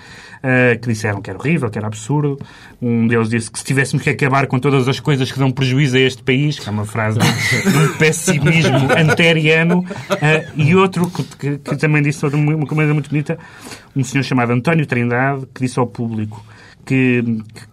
eh, 0.44 0.78
que 0.82 0.90
disseram 0.90 1.22
que 1.22 1.30
era 1.30 1.40
horrível, 1.40 1.70
que 1.70 1.78
era 1.78 1.88
absurdo. 1.88 2.38
Um 2.82 3.08
deles 3.08 3.30
disse 3.30 3.50
que 3.50 3.58
se 3.58 3.66
tivéssemos 3.66 4.04
que 4.04 4.10
acabar 4.10 4.46
com 4.48 4.60
todas 4.60 4.88
as 4.90 5.00
coisas 5.00 5.32
que 5.32 5.40
dão 5.40 5.50
prejuízo 5.50 5.96
a 5.96 6.00
este 6.02 6.22
país, 6.22 6.60
que 6.60 6.68
é 6.68 6.72
uma 6.72 6.86
frase 6.86 7.18
de 7.18 7.26
um 7.78 7.94
pessimismo 7.98 8.78
anteriano, 8.96 9.86
eh, 10.22 10.46
e 10.56 10.76
outro 10.76 11.10
que, 11.10 11.24
que- 11.24 11.58
que 11.58 11.76
também 11.78 12.02
disse 12.04 12.26
uma 12.26 12.56
uma 12.56 12.66
coisa 12.68 12.94
muito 12.94 13.10
bonita, 13.10 13.40
um 13.96 14.04
senhor 14.04 14.24
chamado 14.24 14.52
António 14.52 14.86
Trindade, 14.86 15.46
que 15.54 15.62
disse 15.62 15.80
ao 15.80 15.88
público 15.88 16.44
que, 16.86 17.24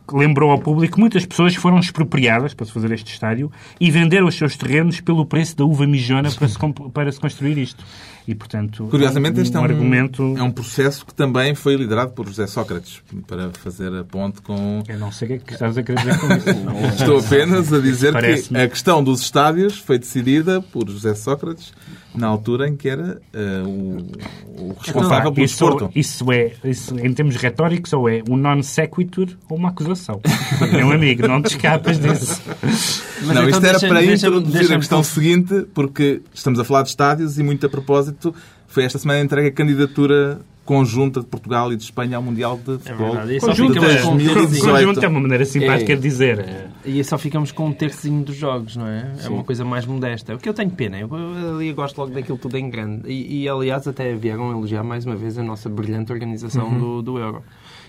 que 0.09 0.17
lembrou 0.17 0.51
ao 0.51 0.59
público 0.59 0.95
que 0.95 1.01
muitas 1.01 1.27
pessoas 1.27 1.55
foram 1.55 1.79
expropriadas 1.79 2.55
para 2.55 2.67
se 2.67 2.73
fazer 2.73 2.93
este 2.93 3.13
estádio 3.13 3.51
e 3.81 3.91
venderam 3.91 4.27
os 4.27 4.35
seus 4.35 4.57
terrenos 4.57 5.01
pelo 5.01 5.27
preço 5.27 5.57
da 5.57 5.65
uva 5.65 5.87
mijona 5.87 6.31
para 6.31 6.49
se, 6.49 6.59
para 6.93 7.13
se 7.13 7.21
construir 7.21 7.59
isto. 7.59 7.85
E, 8.29 8.35
portanto, 8.35 8.87
Curiosamente, 8.91 9.41
este 9.41 9.57
é 9.57 9.61
um, 9.61 9.65
argumento... 9.65 10.35
é 10.37 10.43
um 10.43 10.53
processo 10.53 11.05
que 11.05 11.13
também 11.13 11.55
foi 11.55 11.75
liderado 11.75 12.13
por 12.13 12.29
José 12.29 12.47
Sócrates, 12.47 13.03
para 13.27 13.51
fazer 13.51 13.93
a 13.93 14.05
ponte 14.05 14.41
com... 14.43 14.83
Eu 14.87 14.99
não 14.99 15.11
sei 15.11 15.27
o 15.27 15.29
que 15.31 15.35
é 15.35 15.39
que 15.39 15.53
estás 15.55 15.77
a 15.77 15.83
querer 15.83 15.99
dizer 15.99 16.19
com 16.21 16.27
isso. 16.35 16.95
Estou 17.03 17.19
apenas 17.19 17.73
a 17.73 17.81
dizer 17.81 18.15
que 18.15 18.57
a 18.57 18.69
questão 18.69 19.03
dos 19.03 19.21
estádios 19.21 19.79
foi 19.79 19.99
decidida 19.99 20.61
por 20.61 20.89
José 20.89 21.15
Sócrates 21.15 21.73
na 22.15 22.27
altura 22.27 22.69
em 22.69 22.77
que 22.77 22.89
era 22.89 23.21
eh, 23.33 23.63
o, 23.65 24.71
o 24.71 24.77
responsável 24.81 25.33
pelo 25.33 25.45
isso, 25.45 25.65
desporto. 25.65 25.91
isso 25.95 26.33
é, 26.33 26.53
isso, 26.65 26.99
em 26.99 27.13
termos 27.13 27.37
retóricos, 27.37 27.93
ou 27.93 28.09
é 28.09 28.23
um 28.29 28.37
non 28.37 28.63
sequitur 28.63 29.29
ou 29.49 29.57
uma 29.57 29.69
acusação. 29.69 30.21
Meu 30.73 30.91
amigo, 30.93 31.27
não 31.27 31.41
te 31.41 31.49
escapas 31.49 31.99
disso. 31.99 32.43
Mas 32.63 33.27
não, 33.27 33.49
então 33.49 33.49
isto 33.49 33.67
era 33.67 33.79
para 33.79 34.05
introduzir 34.05 34.73
a 34.73 34.77
questão 34.77 35.03
seguinte, 35.03 35.67
porque 35.73 36.23
estamos 36.35 36.59
a 36.59 36.65
falar 36.65 36.83
de 36.83 36.89
estádios 36.89 37.39
e 37.39 37.43
muito 37.43 37.65
a 37.67 37.69
propósito, 37.69 38.35
foi 38.67 38.85
esta 38.85 38.99
semana 38.99 39.21
entregue 39.21 39.49
a 39.49 39.53
candidatura 39.53 40.41
conjunta 40.71 41.19
de 41.19 41.27
Portugal 41.27 41.73
e 41.73 41.77
de 41.77 41.83
Espanha 41.83 42.17
ao 42.17 42.23
Mundial 42.23 42.57
de 42.57 42.79
Futebol. 42.79 43.17
E 43.29 43.37
é, 43.37 43.41
com 43.41 43.47
um 43.51 43.73
tercinho. 43.73 44.65
conjunto 44.73 45.05
é 45.05 45.09
uma 45.09 45.21
maneira 45.21 45.45
simpática 45.45 45.93
É. 45.93 45.97
de 45.97 46.03
dizer. 46.03 46.39
é, 46.39 46.69
E 46.85 47.03
só 47.03 47.19
ficamos 47.19 47.51
com 47.51 47.67
um 47.67 47.73
tercinho 47.73 48.23
dos 48.23 48.37
jogos, 48.37 48.77
não 48.77 48.87
é? 48.87 49.11
É 49.25 49.29
uma 49.29 49.43
coisa 49.43 49.65
mais 49.65 49.85
modesta. 49.85 50.33
O 50.33 50.39
que 50.39 50.49
eu 50.49 50.55
tenho 50.55 50.71
pena, 50.71 50.97
eu, 50.97 51.09
eu 51.13 51.57
ali 51.57 51.73
gosto 51.73 51.99
logo 51.99 52.13
daquilo 52.15 52.39
tudo 52.39 52.57
em 52.57 52.71
grande. 52.71 53.11
E, 53.11 53.43
e, 53.43 53.49
aliás, 53.49 53.89
até 53.89 54.15
vieram 54.15 54.49
elogiar 54.53 54.85
mais 54.85 55.05
uma 55.05 55.17
vez 55.17 55.37
a 55.39 55.43
nossa 55.43 55.69
brilhante 55.69 56.13
organização 56.13 56.73
do, 56.79 57.03
do 57.03 57.19
Euro. 57.19 57.43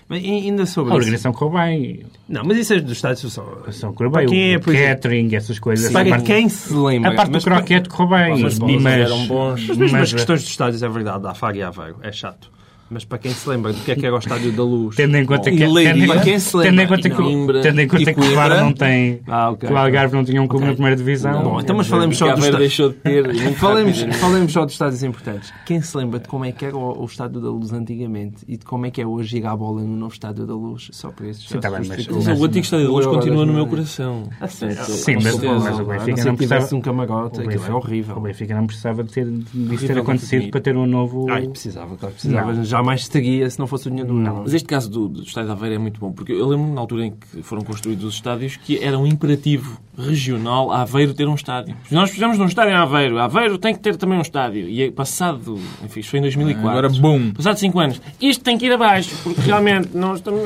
Mas 0.08 0.24
ainda 0.24 0.66
sobre 0.66 0.92
A 0.92 0.96
organização 0.96 1.32
correu 1.32 1.56
bem, 1.60 2.02
Não, 2.28 2.42
mas 2.44 2.58
isso 2.58 2.74
é 2.74 2.80
dos 2.80 2.92
estádios 2.94 3.32
só. 3.32 3.42
a 3.42 3.44
organização 3.44 3.92
correu 3.94 4.10
bem, 4.10 4.26
quem 4.26 4.54
é, 4.54 4.56
o 4.56 4.60
catering, 4.60 5.32
essas 5.36 5.60
coisas. 5.60 5.86
a 5.86 5.92
Para 5.92 6.08
parte, 6.10 6.24
quem 6.24 6.48
se 6.48 6.74
lembra. 6.74 7.12
a 7.12 7.14
parte 7.14 7.28
do 7.30 7.34
mas- 7.34 7.44
croquete 7.44 7.88
correu 7.88 8.08
bem, 8.08 8.30
Mas 8.32 8.40
mas, 8.42 8.58
bolas 8.58 8.84
eram 8.86 9.26
bons. 9.28 9.66
Mas 9.68 9.76
mesmo 9.78 9.92
mas- 9.98 10.08
as 10.08 10.12
questões 10.12 10.40
dos 10.42 10.50
estádios 10.50 10.82
é 10.82 10.88
verdade, 10.88 11.24
há 11.28 11.32
Faro 11.34 11.56
e 11.56 11.62
Aveiro, 11.62 11.96
é 12.02 12.10
chato. 12.10 12.50
Mas 12.92 13.04
para 13.06 13.16
quem 13.18 13.32
se 13.32 13.48
lembra 13.48 13.72
do 13.72 13.80
que 13.80 13.90
é 13.90 13.94
que 13.96 14.04
era 14.04 14.14
o 14.14 14.18
Estádio 14.18 14.52
da 14.52 14.62
Luz... 14.62 14.96
Tendo 14.96 15.16
em 15.16 15.24
conta 15.24 15.50
que, 15.50 15.64
Leiria, 15.66 16.06
para 16.06 16.20
quem 16.20 16.38
se 16.38 16.52
tendo 16.52 16.64
em 16.66 16.70
lembra, 16.70 16.86
conta 16.96 17.08
que, 17.08 17.16
Coimbra, 17.16 17.60
tendo 17.62 17.80
em 17.80 17.88
conta 17.88 18.14
que 18.14 18.20
o 18.20 18.24
Faro 18.34 18.60
não 18.60 18.72
tem, 18.72 19.20
Ah, 19.26 19.50
ok, 19.50 19.66
que 19.68 19.74
o 19.74 19.78
Algarve 19.78 20.14
não 20.14 20.24
tinha 20.24 20.42
um 20.42 20.46
clube 20.46 20.66
na 20.66 20.72
primeira 20.72 20.94
divisão. 20.96 21.42
Bom, 21.42 21.60
então 21.60 21.74
mas 21.74 21.86
falemos 21.86 22.18
só 22.18 22.34
que 22.34 22.40
dos 22.40 22.58
deixou 22.58 22.88
de 22.90 22.96
ter. 22.96 23.32
Falemos, 23.56 24.02
falemos 24.20 24.52
só 24.52 24.64
de 24.64 24.72
estádios 24.72 25.02
importantes. 25.02 25.52
Quem 25.64 25.80
se 25.80 25.96
lembra 25.96 26.18
de 26.20 26.28
como 26.28 26.44
é 26.44 26.52
que 26.52 26.64
era 26.64 26.76
o, 26.76 27.02
o 27.02 27.04
Estádio 27.06 27.40
da 27.40 27.48
Luz 27.48 27.72
antigamente 27.72 28.44
e 28.46 28.56
de 28.56 28.64
como 28.64 28.84
é 28.86 28.90
que 28.90 29.00
é 29.00 29.06
hoje 29.06 29.38
ir 29.38 29.46
à 29.46 29.56
bola 29.56 29.80
no 29.82 29.96
novo 29.96 30.12
Estádio 30.12 30.46
da 30.46 30.54
Luz? 30.54 30.88
Só 30.92 31.10
por 31.10 31.26
isso. 31.26 31.48
Sim, 31.48 31.60
tá 31.60 31.70
bem, 31.70 31.80
mas- 31.88 32.06
Mas 32.08 32.40
o 32.40 32.44
antigo 32.44 32.64
Estádio 32.64 32.86
da 32.86 32.92
Luz 32.92 33.06
continua 33.06 33.46
no 33.46 33.52
meu 33.52 33.66
coração. 33.66 34.28
A 34.40 34.48
sério? 34.48 34.76
Sim, 34.84 35.14
mas, 35.22 35.34
o 35.34 35.38
não 35.42 35.84
Benfica 35.86 36.24
não 36.24 36.36
precisava... 36.36 36.74
um 36.76 36.80
camarote, 36.80 37.40
aquilo 37.40 37.64
é 37.66 37.72
horrível. 37.72 38.16
O 38.16 38.20
Benfica 38.20 38.54
não 38.54 38.66
precisava 38.66 39.04
de 39.04 39.12
ter, 39.12 39.24
disso 39.26 39.52
ter 39.52 39.62
Horrível, 39.92 40.02
acontecido 40.02 40.50
para 40.50 40.60
ter 40.60 40.76
um 40.76 40.86
novo... 40.86 41.26
Ai, 41.30 41.46
precisava, 41.48 41.96
claro, 41.96 42.14
precisava. 42.14 42.64
Não. 42.82 42.86
Jamais 42.92 43.08
teria 43.08 43.48
se 43.48 43.58
não 43.58 43.66
fosse 43.66 43.86
o 43.86 43.90
dinheiro 43.90 44.12
do 44.12 44.20
Euro. 44.20 44.40
Mas 44.44 44.54
este 44.54 44.66
caso 44.66 44.90
do, 44.90 45.08
do 45.08 45.22
Estádio 45.22 45.48
de 45.50 45.52
Aveiro 45.56 45.74
é 45.76 45.78
muito 45.78 46.00
bom, 46.00 46.12
porque 46.12 46.32
eu 46.32 46.46
lembro-me 46.48 46.74
na 46.74 46.80
altura 46.80 47.06
em 47.06 47.12
que 47.12 47.42
foram 47.42 47.62
construídos 47.62 48.04
os 48.04 48.14
estádios 48.14 48.56
que 48.56 48.78
era 48.82 48.98
um 48.98 49.06
imperativo 49.06 49.80
regional 49.96 50.72
a 50.72 50.82
Aveiro 50.82 51.14
ter 51.14 51.28
um 51.28 51.34
estádio. 51.34 51.76
Nós 51.90 52.04
precisamos 52.10 52.36
de 52.38 52.42
um 52.42 52.46
estádio 52.46 52.72
em 52.72 52.76
Aveiro. 52.76 53.18
Aveiro 53.18 53.58
tem 53.58 53.74
que 53.74 53.80
ter 53.80 53.96
também 53.96 54.18
um 54.18 54.22
estádio. 54.22 54.68
E 54.68 54.82
é 54.82 54.90
passado, 54.90 55.58
enfim, 55.84 56.00
isto 56.00 56.10
foi 56.10 56.18
em 56.18 56.22
2004. 56.22 56.68
Agora, 56.70 56.88
bum! 56.88 57.30
Passado 57.32 57.56
5 57.58 57.78
anos, 57.78 58.00
isto 58.20 58.42
tem 58.42 58.56
que 58.58 58.66
ir 58.66 58.72
abaixo, 58.72 59.14
porque 59.22 59.40
realmente 59.42 59.90
nós 59.94 60.18
estamos, 60.18 60.42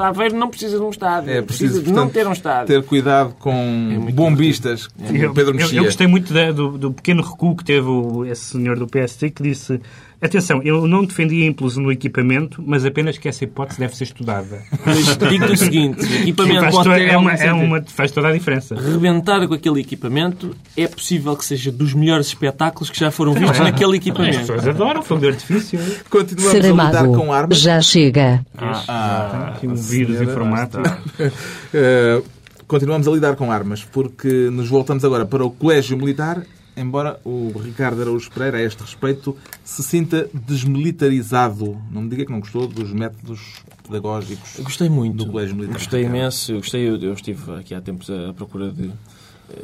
Aveiro 0.00 0.36
não 0.36 0.48
precisa 0.48 0.76
de 0.78 0.82
um 0.84 0.90
estádio. 0.90 1.30
É 1.30 1.42
precisa 1.42 1.72
preciso, 1.72 1.82
de 1.82 1.88
não 1.92 2.02
portanto, 2.08 2.12
ter 2.12 2.26
um 2.28 2.32
estádio. 2.32 2.66
ter 2.66 2.82
cuidado 2.86 3.34
com 3.38 3.52
muito 3.52 4.14
bombistas, 4.14 4.86
como 4.86 5.16
Eu, 5.16 5.30
o 5.30 5.34
Pedro 5.34 5.52
eu- 5.52 5.56
Mexia. 5.56 5.78
eu 5.80 5.84
gostei 5.84 6.06
muito 6.06 6.32
da- 6.32 6.52
do, 6.52 6.76
do 6.78 6.92
pequeno 6.92 7.22
recuo 7.22 7.56
que 7.56 7.64
teve 7.64 7.88
o- 7.88 8.24
esse 8.24 8.44
senhor 8.44 8.78
do 8.78 8.86
PST 8.86 9.30
que 9.30 9.42
disse 9.42 9.80
atenção, 10.26 10.60
eu 10.62 10.86
não 10.86 11.04
defendi 11.04 11.42
a 11.42 11.46
implosão 11.46 11.82
no 11.82 11.90
equipamento, 11.92 12.62
mas 12.66 12.84
apenas 12.84 13.16
que 13.16 13.28
essa 13.28 13.44
hipótese 13.44 13.78
deve 13.80 13.96
ser 13.96 14.04
estudada. 14.04 14.62
Mas 14.84 15.16
digo-te 15.16 15.52
o 15.52 15.56
seguinte, 15.56 16.00
o 16.00 16.14
equipamento 16.22 16.60
faz, 16.60 16.74
pode 16.74 17.02
é 17.04 17.16
uma, 17.16 17.32
é 17.32 17.52
uma- 17.52 17.82
faz 17.82 18.10
toda 18.10 18.28
a 18.28 18.32
diferença. 18.32 18.74
Rebentar 18.74 19.46
com 19.48 19.54
aquele 19.54 19.80
equipamento 19.80 20.54
é 20.76 20.86
possível 20.86 21.34
que 21.36 21.44
seja 21.44 21.70
dos 21.72 21.94
melhores 21.94 22.26
espetáculos 22.26 22.90
que 22.90 22.98
já 22.98 23.10
foram 23.10 23.32
vistos 23.32 23.58
naquele 23.60 23.90
As 23.92 23.96
equipamento. 23.96 24.38
pessoas 24.40 24.68
adoram 24.68 25.02
fogo 25.02 25.20
de 25.20 25.28
artifício. 25.28 25.78
Continuamos 26.10 26.54
a 26.54 26.58
lidar 26.58 26.72
com 26.74 26.76
Saramago, 27.12 27.32
armas. 27.32 27.58
já 27.60 27.80
chega. 27.80 28.44
Ah, 28.58 29.52
Aqui 29.54 29.66
um 29.66 29.74
vírus 29.74 30.18
senhora, 30.18 30.30
informático. 30.30 30.82
Eh, 31.72 32.22
continuamos 32.66 33.06
a 33.06 33.10
lidar 33.12 33.36
com 33.36 33.50
armas, 33.50 33.84
porque 33.84 34.28
nos 34.52 34.68
voltamos 34.68 35.04
agora 35.04 35.24
para 35.24 35.44
o 35.44 35.50
Colégio 35.50 35.96
Militar, 35.96 36.42
embora 36.76 37.20
o 37.24 37.52
Ricardo 37.58 38.02
Araújo 38.02 38.30
Pereira, 38.30 38.58
a 38.58 38.62
este 38.62 38.80
respeito, 38.80 39.36
se 39.64 39.82
sinta 39.82 40.28
desmilitarizado. 40.32 41.80
Não 41.90 42.02
me 42.02 42.08
diga 42.08 42.24
que 42.24 42.32
não 42.32 42.40
gostou 42.40 42.66
dos 42.66 42.92
métodos 42.92 43.40
pedagógicos. 43.86 44.58
Eu 44.58 44.64
Gostei 44.64 44.88
muito. 44.88 45.16
Do 45.16 45.26
Colégio 45.26 45.54
Militar. 45.54 45.74
Gostei 45.74 46.04
imenso. 46.04 46.52
Eu, 46.52 46.58
gostei, 46.58 46.88
eu, 46.88 46.96
eu 46.96 47.12
estive 47.12 47.54
aqui 47.56 47.74
há 47.74 47.80
tempos 47.80 48.08
à 48.10 48.32
procura 48.32 48.70
de 48.70 48.90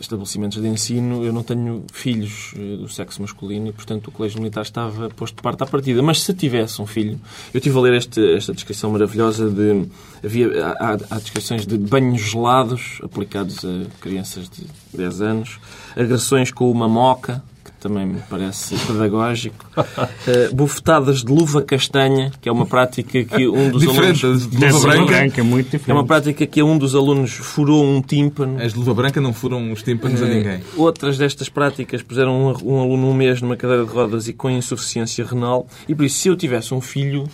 estabelecimentos 0.01 0.61
de 0.61 0.69
ensino. 0.69 1.25
Eu 1.25 1.33
não 1.33 1.43
tenho 1.43 1.85
filhos 1.93 2.53
eh, 2.57 2.77
do 2.77 2.89
sexo 2.89 3.23
masculino 3.23 3.69
e, 3.69 3.73
portanto, 3.73 4.09
o 4.09 4.11
Colégio 4.13 4.39
Militar 4.39 4.63
estava 4.63 5.09
posto 5.11 5.37
de 5.37 5.43
parte 5.43 5.63
à 5.63 5.67
partida. 5.67 6.03
Mas 6.03 6.23
se 6.23 6.35
tivesse 6.35 6.81
um 6.81 6.87
filho... 6.87 7.21
Eu 7.53 7.59
estive 7.59 7.77
a 7.79 7.81
ler 7.81 7.95
esta 7.95 8.53
descrição 8.53 8.91
maravilhosa 8.91 9.51
de... 9.51 9.87
Havia, 10.25 10.67
há, 10.79 10.93
há 11.11 11.19
descrições 11.19 11.67
de 11.67 11.77
banhos 11.79 12.21
gelados 12.21 13.01
aplicados 13.03 13.65
a 13.65 13.85
crianças 14.01 14.49
de 14.49 14.67
10 14.97 15.21
anos, 15.21 15.59
agressões 15.95 16.51
com 16.51 16.71
uma 16.71 16.89
moca, 16.89 17.43
também 17.89 18.07
me 18.07 18.19
parece 18.29 18.75
pedagógico, 18.87 19.65
eh, 20.27 20.49
bufetadas 20.53 21.23
de 21.23 21.33
luva 21.33 21.63
castanha, 21.63 22.33
que 22.41 22.49
é 22.49 22.53
uma 22.53 22.67
prática 22.67 23.25
que 23.25 23.47
um 23.49 23.71
dos 23.71 23.83
Diferente 23.83 24.25
alunos... 24.27 24.51
de 24.51 24.57
luva 24.57 24.81
branca. 24.81 25.05
branca, 25.07 25.45
muito 25.45 25.69
É 25.69 25.71
diferente. 25.79 25.93
uma 25.97 26.05
prática 26.05 26.47
que 26.47 26.63
um 26.63 26.77
dos 26.77 26.95
alunos 26.95 27.31
furou 27.33 27.85
um 27.85 28.01
tímpano. 28.03 28.61
As 28.63 28.73
de 28.73 28.79
luva 28.79 28.95
branca 28.95 29.21
não 29.21 29.33
furam 29.33 29.71
os 29.73 29.83
tímpanos 29.83 30.21
a 30.23 30.27
ninguém. 30.27 30.53
Eh, 30.55 30.61
Outras 30.77 31.17
destas 31.17 31.49
práticas 31.49 32.03
puseram 32.03 32.33
um, 32.35 32.75
um 32.75 32.81
aluno 32.81 33.09
um 33.11 33.15
mês 33.15 33.41
numa 33.41 33.57
cadeira 33.57 33.85
de 33.85 33.91
rodas 33.93 34.27
e 34.29 34.33
com 34.33 34.51
insuficiência 34.51 35.25
renal. 35.25 35.67
E 35.89 35.95
por 35.95 36.05
isso, 36.05 36.19
se 36.19 36.29
eu 36.29 36.37
tivesse 36.37 36.75
um 36.75 36.81
filho, 36.81 37.25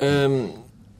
hum, 0.00 0.48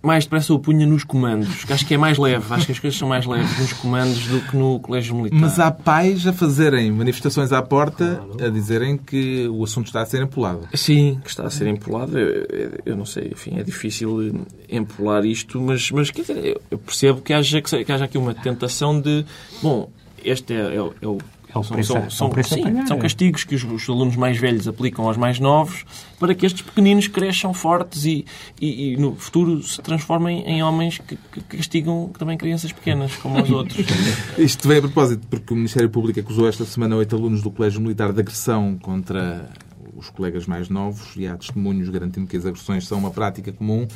mais 0.09 0.25
depressa 0.25 0.53
o 0.55 0.59
punha 0.59 0.87
nos 0.87 1.05
comandos. 1.05 1.65
que 1.65 1.73
Acho 1.73 1.87
que 1.87 1.95
é 1.95 1.99
mais 1.99 2.17
leve. 2.19 2.45
Acho 2.53 2.67
que 2.67 2.73
as 2.73 2.79
coisas 2.79 2.99
são 2.99 3.09
mais 3.09 3.27
leves 3.27 3.59
nos 3.59 3.73
comandos 3.75 4.27
do 4.27 4.41
que 4.41 4.57
no 4.57 4.81
colégio 4.81 5.15
militar. 5.15 5.39
Mas 5.39 5.61
há 5.61 5.71
pais 5.71 6.27
a 6.27 6.33
fazerem 6.33 6.91
manifestações 6.91 7.53
à 7.53 7.61
porta 7.63 8.23
a 8.45 8.49
dizerem 8.49 8.97
que 8.97 9.47
o 9.49 9.63
assunto 9.63 9.87
está 9.89 10.01
a 10.03 10.07
ser 10.07 10.23
empolado. 10.23 10.67
Sim, 10.75 11.21
que 11.23 11.29
está 11.31 11.45
a 11.47 11.51
ser 11.51 11.67
empolado. 11.69 12.19
Eu, 12.19 12.79
eu- 12.87 12.97
não 12.97 13.05
sei, 13.05 13.29
enfim, 13.33 13.59
é 13.59 13.63
difícil 13.63 14.33
eh, 14.71 14.77
empolar 14.77 15.25
isto, 15.25 15.61
mas, 15.61 15.91
mas 15.91 16.11
quer 16.11 16.23
dizer, 16.23 16.61
eu- 16.71 16.79
percebo 16.79 17.21
que 17.21 17.33
haja, 17.33 17.61
que 17.61 17.93
haja 17.93 18.05
aqui 18.07 18.17
uma 18.19 18.35
tentação 18.35 19.01
de. 19.01 19.25
Bom, 19.63 19.91
este 20.25 20.55
é, 20.55 20.75
é 20.75 20.77
é 21.03 21.07
o. 21.07 21.19
É 21.59 21.61
o 21.61 21.65
são, 21.65 21.75
preço- 21.77 21.93
são, 21.93 22.03
é 22.03 22.07
o 22.07 22.11
são- 22.11 22.31
preço 22.31 22.55
a 22.55 22.57
sim, 22.57 22.87
são 22.87 22.97
é. 22.97 23.01
castigos 23.01 23.45
que 23.45 23.55
os, 23.55 23.65
os 23.65 23.89
alunos 23.89 24.17
mais 24.17 24.39
velhos 24.39 24.67
aplicam 24.69 25.07
aos 25.07 25.17
mais 25.17 25.39
novos 25.39 25.85
para 26.19 26.35
que 26.35 26.45
estes 26.47 26.63
pequeninos 26.63 27.07
cresçam 27.09 27.53
fortes 27.55 28.05
e, 28.05 28.25
e- 28.61 28.93
e 28.93 28.97
no 28.97 29.15
futuro 29.17 29.63
se 29.63 29.81
transformem 29.81 30.43
em 30.47 30.63
homens 30.63 30.99
que, 30.99 31.17
que 31.17 31.57
castigam 31.57 32.11
também 32.19 32.37
crianças 32.37 32.73
pequenas, 32.73 33.15
como 33.17 33.41
os 33.43 33.51
outros. 33.51 33.87
Isto 34.39 34.67
veio 34.69 34.81
a 34.81 34.83
propósito 34.83 35.27
porque 35.29 35.53
o 35.53 35.57
Ministério 35.57 35.89
Público 35.91 36.19
acusou 36.21 36.49
esta 36.49 36.65
semana 36.65 36.97
oito 36.97 37.15
alunos 37.15 37.43
do 37.43 37.51
Colégio 37.51 37.81
Militar 37.81 38.13
de 38.13 38.21
agressão 38.21 38.77
contra 38.81 39.51
os 39.97 40.11
colegas 40.11 40.47
mais 40.47 40.69
novos 40.69 41.17
e 41.17 41.27
há 41.27 41.37
testemunhos 41.37 41.89
garantindo 41.89 42.27
que 42.27 42.37
as 42.37 42.47
agressões 42.47 42.87
são 42.87 42.99
uma 42.99 43.11
prática 43.11 43.53
comum. 43.53 43.87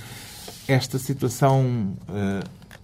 Esta 0.66 0.98
situação 0.98 1.94
eh, 2.08 2.40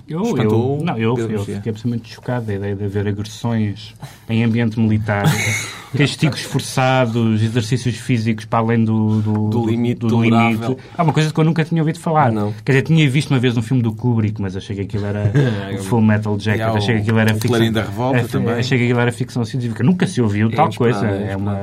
Eu, 0.08 0.22
espantou 0.22 0.78
eu, 0.78 0.84
não, 0.84 0.96
eu, 0.98 1.18
eu 1.18 1.44
fiquei 1.44 1.70
absolutamente 1.70 2.14
chocado 2.14 2.46
da 2.46 2.54
ideia 2.54 2.74
de 2.74 2.84
haver 2.84 3.06
agressões 3.08 3.94
em 4.28 4.42
ambiente 4.42 4.78
militar, 4.80 5.24
castigos 5.96 6.40
forçados, 6.42 7.42
exercícios 7.42 7.96
físicos 7.96 8.44
para 8.44 8.58
além 8.60 8.84
do, 8.84 9.20
do, 9.20 9.48
Do 9.48 9.66
limite 9.66 10.00
do 10.00 10.08
tolerável. 10.08 10.68
limite. 10.70 10.82
É 10.96 11.02
uma 11.02 11.12
coisa 11.12 11.32
que 11.32 11.38
eu 11.38 11.44
nunca 11.44 11.64
tinha 11.64 11.80
ouvido 11.82 11.98
falar. 11.98 12.32
Não. 12.32 12.52
Quer 12.64 12.72
dizer, 12.72 12.82
tinha 12.82 13.08
visto 13.10 13.30
uma 13.30 13.38
vez 13.38 13.56
um 13.56 13.62
filme 13.62 13.82
do 13.82 13.92
Kubrick, 13.92 14.40
mas 14.40 14.56
achei 14.56 14.76
que 14.76 14.82
aquilo 14.82 15.06
era 15.06 15.30
o 15.78 15.82
Full 15.84 16.00
Metal 16.02 16.38
Jacket. 16.38 16.76
Achei 16.76 16.94
que 16.96 17.00
aquilo 17.02 17.18
era 17.18 17.34
ficção. 17.34 17.72
Da 17.72 17.82
Revolta 17.82 18.18
é, 18.18 18.22
também. 18.24 18.54
Achei 18.54 18.78
que 18.78 18.84
aquilo 18.84 19.00
era 19.00 19.12
ficção 19.12 19.44
científica. 19.44 19.82
Nunca 19.84 20.06
se 20.06 20.20
ouviu 20.22 20.50
tal 20.50 20.66
inesperado, 20.66 21.00
coisa. 21.00 21.06
é 21.14 21.32
É, 21.32 21.36
uma, 21.36 21.54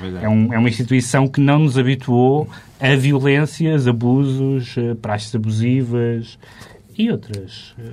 verdade. 0.00 0.24
é, 0.24 0.28
um- 0.28 0.52
é 0.52 0.58
uma 0.58 0.68
instituição 0.68 1.26
que 1.28 1.40
não 1.40 1.58
nos 1.60 1.78
habituou 1.78 2.48
a 2.80 2.94
violências, 2.96 3.88
abusos, 3.88 4.74
eh, 4.78 4.94
praxes 4.94 5.34
abusivas 5.34 6.38
e 6.98 7.10
outras 7.10 7.74
eh, 7.78 7.84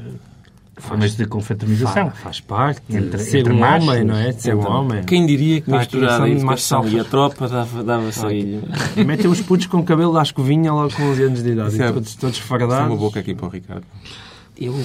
formas 0.78 1.16
de 1.16 1.26
confraternização. 1.26 2.10
Faz, 2.10 2.20
faz 2.20 2.40
parte 2.42 2.82
Entre- 2.90 3.18
de 3.18 3.24
ser 3.24 3.40
entre 3.40 3.54
um 3.54 3.60
machos. 3.60 3.88
homem, 3.88 4.04
não 4.04 4.16
é? 4.18 4.32
De 4.34 4.42
ser 4.42 4.56
um 4.56 4.68
homem. 4.68 5.04
Quem 5.04 5.26
diria 5.26 5.62
que 5.62 5.72
misturar 5.72 6.22
a 6.22 6.30
educação 6.30 6.88
e 6.90 7.00
a 7.00 7.04
tropa 7.04 7.48
dava, 7.48 7.84
dava 7.84 8.12
saída? 8.12 8.62
Metem 9.06 9.30
os 9.32 9.40
putos 9.42 9.68
com 9.68 9.82
cabelo 9.84 10.18
à 10.18 10.24
escovinha 10.24 10.74
logo 10.74 10.94
com 10.94 11.04
11 11.04 11.24
anos 11.24 11.44
de 11.44 11.52
idade. 11.52 11.70
Isso 11.74 11.84
é- 11.84 11.90
E 11.90 11.94
todos, 11.94 12.16
todos 12.16 12.36
Isso 12.38 12.46
é 12.46 12.48
fardados. 12.48 12.88
uma 12.88 12.98
boca 12.98 13.20
aqui 13.20 13.34
para 13.36 13.46
o 13.46 13.50
Ricardo. 13.50 13.86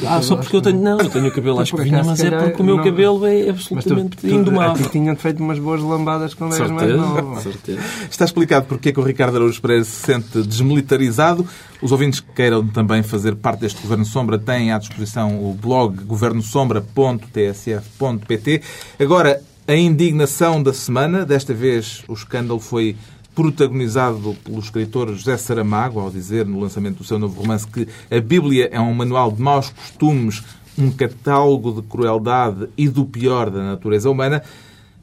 Ah, 0.09 0.21
só 0.21 0.35
porque 0.37 0.57
eu 0.57 0.61
tenho. 0.61 0.81
Não, 0.81 0.99
eu 0.99 1.09
tenho 1.09 1.29
o 1.29 1.31
cabelo 1.31 1.55
à 1.55 1.59
Por 1.59 1.63
escovinha, 1.65 1.97
acaso, 2.01 2.11
mas 2.11 2.21
é 2.25 2.31
porque 2.31 2.61
o 2.61 2.65
meu 2.65 2.77
não- 2.77 2.85
cabelo 2.85 3.25
é 3.27 3.53
Mas 3.53 3.65
tu, 3.67 3.75
absolutamente 3.75 4.17
tu, 4.17 4.27
a 4.27 4.31
indomável. 4.31 4.85
ti 4.85 4.91
tinha 4.91 5.15
feito 5.15 5.41
umas 5.43 5.59
boas 5.59 5.81
lambadas 5.81 6.35
quando 6.35 6.55
eras 6.57 6.71
mais 6.71 6.89
Certeza, 6.89 7.07
novo. 7.07 7.41
certeza. 7.45 7.81
Está 8.11 8.25
explicado 8.25 8.67
porque 8.67 8.89
é 8.89 8.93
que 8.93 8.99
o 9.01 9.05
Ricardo 9.05 9.37
Araújo 9.37 9.61
Pereira 9.63 9.85
se 9.85 9.93
sente 9.93 10.43
desmilitarizado. 10.43 11.47
Os 11.81 11.93
ouvintes 11.93 12.21
que 12.21 12.33
queiram 12.33 12.67
também 12.67 13.03
fazer 13.03 13.37
parte 13.37 13.61
deste 13.61 13.81
Governo 13.81 14.05
Sombra 14.05 14.39
têm 14.39 14.73
à 14.73 14.79
disposição 14.79 15.39
o 15.39 15.55
blog 15.55 16.03
governosombra.tsf.pt. 16.05 18.63
Agora, 18.99 19.41
a 19.67 19.75
indignação 19.75 20.63
da 20.63 20.73
semana. 20.73 21.25
Desta 21.25 21.55
vez 21.55 22.03
o 22.09 22.15
escândalo 22.15 22.61
foi 22.61 22.97
protagonizado 23.41 24.37
pelo 24.45 24.59
escritor 24.59 25.09
José 25.15 25.35
Saramago, 25.39 25.99
ao 25.99 26.11
dizer 26.11 26.45
no 26.45 26.61
lançamento 26.61 26.99
do 26.99 27.05
seu 27.05 27.19
novo 27.19 27.41
romance 27.41 27.67
que 27.67 27.89
a 28.11 28.21
Bíblia 28.21 28.69
é 28.71 28.79
um 28.79 28.93
manual 28.93 29.33
de 29.33 29.41
maus 29.41 29.71
costumes, 29.71 30.45
um 30.77 30.91
catálogo 30.91 31.81
de 31.81 31.89
crueldade 31.89 32.69
e 32.77 32.87
do 32.87 33.07
pior 33.07 33.49
da 33.49 33.63
natureza 33.63 34.11
humana. 34.11 34.43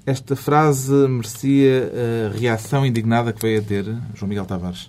Esta 0.05 0.35
frase 0.35 0.93
merecia 1.07 1.91
a 2.29 2.37
reação 2.37 2.85
indignada 2.85 3.33
que 3.33 3.41
veio 3.41 3.59
a 3.59 3.63
ter 3.63 3.85
João 4.13 4.29
Miguel 4.29 4.45
Tavares. 4.45 4.87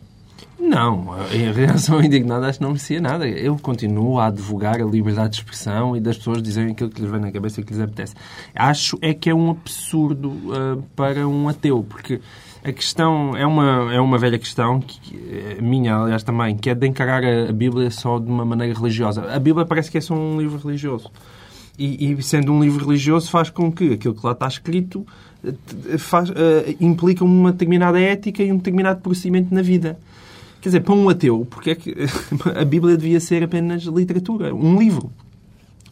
Não, 0.61 1.15
em 1.33 1.53
reação 1.53 2.03
indignada 2.03 2.47
acho 2.47 2.59
que 2.59 2.65
não 2.65 2.71
merecia 2.71 3.01
nada. 3.01 3.27
Eu 3.29 3.57
continuo 3.57 4.19
a 4.19 4.27
advogar 4.27 4.81
a 4.81 4.85
liberdade 4.85 5.31
de 5.31 5.37
expressão 5.37 5.97
e 5.97 6.01
das 6.01 6.19
pessoas 6.19 6.43
dizerem 6.43 6.73
aquilo 6.73 6.91
que 6.91 7.01
lhes 7.01 7.11
vem 7.11 7.21
na 7.21 7.31
cabeça 7.31 7.61
e 7.61 7.65
que 7.65 7.73
lhes 7.73 7.81
apetece. 7.81 8.15
Acho 8.55 8.99
é 9.01 9.15
que 9.15 9.31
é 9.31 9.35
um 9.35 9.51
absurdo 9.51 10.33
ah, 10.53 10.79
para 10.97 11.27
um 11.27 11.49
ateu, 11.49 11.85
porque 11.89 12.21
a 12.65 12.73
questão 12.73 13.37
é 13.37 13.47
uma, 13.47 13.95
é 13.95 14.01
uma 14.01 14.19
velha 14.19 14.39
questão, 14.39 14.81
que, 14.81 15.17
eh, 15.17 15.63
minha 15.63 15.97
aliás 15.97 16.23
também, 16.23 16.57
que 16.57 16.69
é 16.69 16.75
de 16.75 16.87
encarar 16.87 17.25
a, 17.25 17.49
a 17.49 17.53
Bíblia 17.53 17.91
só 17.91 18.19
de 18.19 18.29
uma 18.29 18.45
maneira 18.45 18.77
religiosa. 18.77 19.23
A 19.33 19.39
Bíblia 19.39 19.65
parece 19.65 19.91
que 19.91 19.99
é 19.99 20.01
só 20.01 20.15
um 20.15 20.41
livro 20.41 20.59
religioso. 20.59 21.11
E, 21.79 22.13
e 22.13 22.23
sendo 22.23 22.53
um 22.53 22.61
livro 22.61 22.85
religioso 22.85 23.31
faz 23.31 23.49
com 23.49 23.71
que 23.71 23.93
aquilo 23.93 24.13
que 24.13 24.27
lá 24.27 24.33
está 24.33 24.49
escrito 24.49 25.07
eh, 25.45 25.99
faz, 25.99 26.31
eh, 26.31 26.75
implica 26.81 27.25
uma 27.25 27.53
determinada 27.53 28.01
ética 28.01 28.43
e 28.43 28.53
um 28.53 28.57
determinado 28.57 29.01
procedimento 29.01 29.55
na 29.55 29.63
vida. 29.63 29.99
Quer 30.61 30.71
dizer, 30.71 30.81
para 30.81 30.95
um 30.95 31.09
ateu, 31.09 31.47
porque 31.49 31.71
é 31.71 31.75
que 31.75 31.95
a 32.55 32.65
Bíblia 32.65 32.97
devia 32.97 33.21
ser 33.21 33.43
apenas 33.43 33.83
literatura, 33.85 34.55
um 34.55 34.79
livro? 34.79 35.13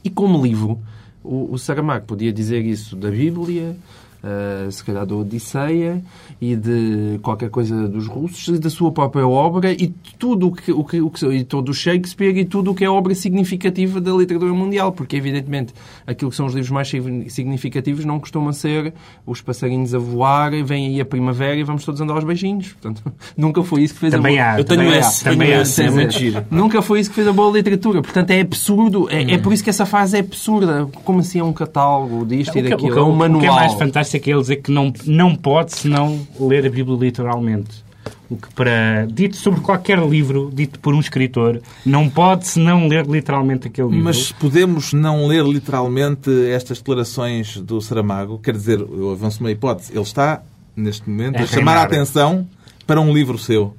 E 0.02 0.10
como 0.10 0.42
livro, 0.42 0.78
o, 1.22 1.52
o 1.52 1.58
Saramago 1.58 2.06
podia 2.06 2.32
dizer 2.32 2.64
isso 2.64 2.96
da 2.96 3.10
Bíblia, 3.10 3.76
eh, 4.22 4.68
se 4.70 4.82
calhar 4.82 5.06
da 5.06 5.14
Odisseia 5.14 6.02
e 6.40 6.54
de 6.54 7.18
qualquer 7.22 7.48
coisa 7.50 7.88
dos 7.88 8.06
russos, 8.06 8.56
e 8.56 8.58
da 8.58 8.68
sua 8.68 8.92
própria 8.92 9.26
obra 9.26 9.72
e 9.72 9.88
tudo 10.18 10.48
o 10.48 10.52
que, 10.52 10.70
o 10.70 10.84
que, 10.84 11.00
o 11.00 11.10
que 11.10 11.26
e 11.26 11.44
todo 11.44 11.70
o 11.70 11.74
Shakespeare 11.74 12.36
e 12.36 12.44
tudo 12.44 12.70
o 12.72 12.74
que 12.74 12.84
é 12.84 12.90
obra 12.90 13.14
significativa 13.14 14.00
da 14.00 14.12
literatura 14.12 14.52
mundial, 14.52 14.92
porque 14.92 15.16
evidentemente 15.16 15.72
aquilo 16.06 16.30
que 16.30 16.36
são 16.36 16.46
os 16.46 16.52
livros 16.52 16.70
mais 16.70 16.88
signi- 16.88 17.30
significativos 17.30 18.04
não 18.04 18.20
costumam 18.20 18.52
ser 18.52 18.92
os 19.24 19.40
passarinhos 19.40 19.94
a 19.94 19.98
voar, 19.98 20.50
vem 20.64 20.88
aí 20.88 21.00
a 21.00 21.04
primavera 21.04 21.56
e 21.56 21.62
vamos 21.64 21.84
todos 21.84 22.00
andar 22.00 22.14
aos 22.14 22.24
beijinhos. 22.24 22.72
Portanto, 22.74 23.02
nunca 23.36 23.62
foi 23.62 23.82
isso 23.82 23.94
que 23.94 24.00
fez 24.00 24.12
Também 24.12 24.38
a 24.38 24.44
boa... 24.44 24.54
há, 24.56 24.60
Eu 24.60 24.64
tenho 24.64 24.80
também 24.82 24.94
há, 24.94 25.00
esse, 25.00 25.24
também 25.24 25.48
tenho 25.48 25.62
esse, 25.62 25.82
é 25.82 25.90
muito 25.90 26.12
giro. 26.18 26.44
Nunca 26.50 26.82
foi 26.82 27.00
isso 27.00 27.08
que 27.10 27.16
fez 27.16 27.28
a 27.28 27.32
boa 27.32 27.50
literatura. 27.50 28.02
Portanto, 28.02 28.30
é 28.30 28.40
absurdo. 28.40 29.08
É, 29.10 29.34
é 29.34 29.38
por 29.38 29.52
isso 29.52 29.64
que 29.64 29.70
essa 29.70 29.86
frase 29.86 30.16
é 30.16 30.20
absurda. 30.20 30.86
Como 31.04 31.20
assim 31.20 31.38
é 31.38 31.44
um 31.44 31.52
catálogo 31.52 32.24
disto 32.26 32.54
O 32.54 32.58
e 32.58 32.62
que, 32.62 32.66
o 32.68 32.70
daquilo? 32.70 32.92
que- 32.92 32.98
é 32.98 33.02
um 33.02 33.10
o 33.10 33.16
manual. 33.16 33.40
que 33.40 33.46
é 33.46 33.50
mais 33.50 33.72
fantástico 33.74 34.28
é 34.28 34.32
ele 34.32 34.40
dizer 34.40 34.56
que 34.56 34.70
não, 34.70 34.92
não 35.06 35.34
pode 35.34 35.74
senão 35.74 36.26
ler 36.40 36.66
a 36.66 36.70
Bíblia 36.70 36.96
literalmente. 36.96 37.84
O 38.28 38.36
que 38.36 38.52
para 38.54 39.06
dito 39.06 39.36
sobre 39.36 39.60
qualquer 39.60 39.98
livro, 39.98 40.50
dito 40.52 40.80
por 40.80 40.94
um 40.94 41.00
escritor, 41.00 41.60
não 41.84 42.08
pode 42.08 42.46
senão 42.46 42.88
ler 42.88 43.06
literalmente 43.06 43.68
aquele 43.68 43.88
livro. 43.88 44.04
Mas 44.04 44.32
podemos 44.32 44.92
não 44.92 45.26
ler 45.26 45.44
literalmente 45.44 46.30
estas 46.50 46.78
declarações 46.78 47.56
do 47.56 47.80
Saramago? 47.80 48.38
Quer 48.38 48.52
dizer, 48.52 48.80
eu 48.80 49.10
avanço 49.10 49.40
uma 49.40 49.50
hipótese. 49.50 49.92
Ele 49.92 50.02
está, 50.02 50.42
neste 50.74 51.08
momento, 51.08 51.38
A 51.38 51.42
a 51.42 51.46
chamar 51.46 51.76
a 51.76 51.82
atenção 51.82 52.46
para 52.86 53.00
um 53.00 53.12
livro 53.12 53.38
seu. 53.38 53.74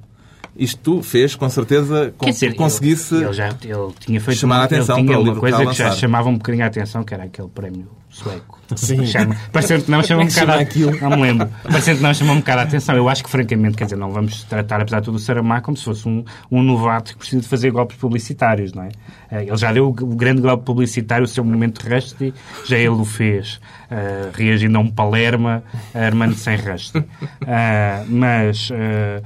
Isto 0.58 1.02
fez, 1.04 1.36
com 1.36 1.50
certeza, 1.50 2.14
com 2.18 2.26
dizer, 2.30 2.56
conseguisse... 2.56 3.16
ele, 3.16 3.26
ele 3.26 3.34
já 3.34 3.48
ele 3.50 3.94
tinha 4.00 4.20
feito 4.22 4.40
chamar 4.40 4.56
a 4.56 4.58
uma- 4.60 4.66
atenção 4.66 4.98
ele 4.98 5.06
tinha 5.06 5.14
para 5.14 5.20
o 5.20 5.22
uma 5.24 5.28
livro 5.30 5.40
coisa 5.42 5.58
que 5.58 5.68
que 5.72 5.74
já 5.78 5.92
chamava 5.92 6.30
um 6.30 6.38
bocadinho 6.38 6.64
a 6.64 6.68
atenção, 6.68 7.04
que 7.04 7.14
era 7.14 7.24
aquele 7.26 7.48
prémio 7.50 7.88
sueco. 8.10 8.58
Sim. 8.76 9.06
Chama, 9.06 9.36
parecendo 9.52 9.84
que 9.84 9.92
não 9.92 10.02
chama 10.04 10.24
um 10.24 10.26
é 10.26 10.30
bocado 10.30 10.52
aquilo? 10.54 11.00
Não 11.00 11.10
me 11.12 11.22
lembro. 11.22 11.50
Parecendo 11.64 11.98
que 11.98 12.04
não 12.04 12.14
chama 12.14 12.34
um 12.34 12.38
bocado 12.38 12.60
a 12.62 12.64
atenção. 12.64 12.96
Eu 12.96 13.08
acho 13.08 13.24
que, 13.24 13.30
francamente, 13.30 13.78
quer 13.78 13.84
dizer, 13.84 13.96
não 13.96 14.12
vamos 14.12 14.44
tratar, 14.44 14.82
apesar 14.82 15.00
de 15.00 15.06
tudo, 15.06 15.16
o 15.16 15.20
Saramago 15.20 15.64
como 15.66 15.78
se 15.78 15.84
fosse 15.86 16.08
um, 16.10 16.26
um 16.52 16.64
novato 16.64 17.12
que 17.14 17.18
precisa 17.20 17.42
de 17.42 17.48
fazer 17.48 17.70
golpes 17.72 17.96
publicitários, 17.98 18.74
não 18.74 18.84
é? 18.84 18.90
Eh, 19.32 19.44
Ele 19.44 19.56
já 19.58 19.72
deu 19.72 19.86
o, 19.86 19.90
o 19.90 20.16
grande 20.16 20.42
golpe 20.42 20.66
publicitário, 20.66 21.24
o 21.26 21.28
seu 21.28 21.44
momento 21.46 21.80
rastro, 21.88 22.34
já 22.66 22.78
ele 22.78 22.90
o 22.90 23.06
fez, 23.06 23.60
eh, 23.92 24.30
reagindo 24.34 24.78
a 24.78 24.82
um 24.82 24.90
Palerma 24.90 25.64
armando 25.94 26.34
sem 26.36 26.56
rastro. 26.58 27.06
Ah, 27.46 28.04
mas... 28.08 28.70
eh, 28.72 29.22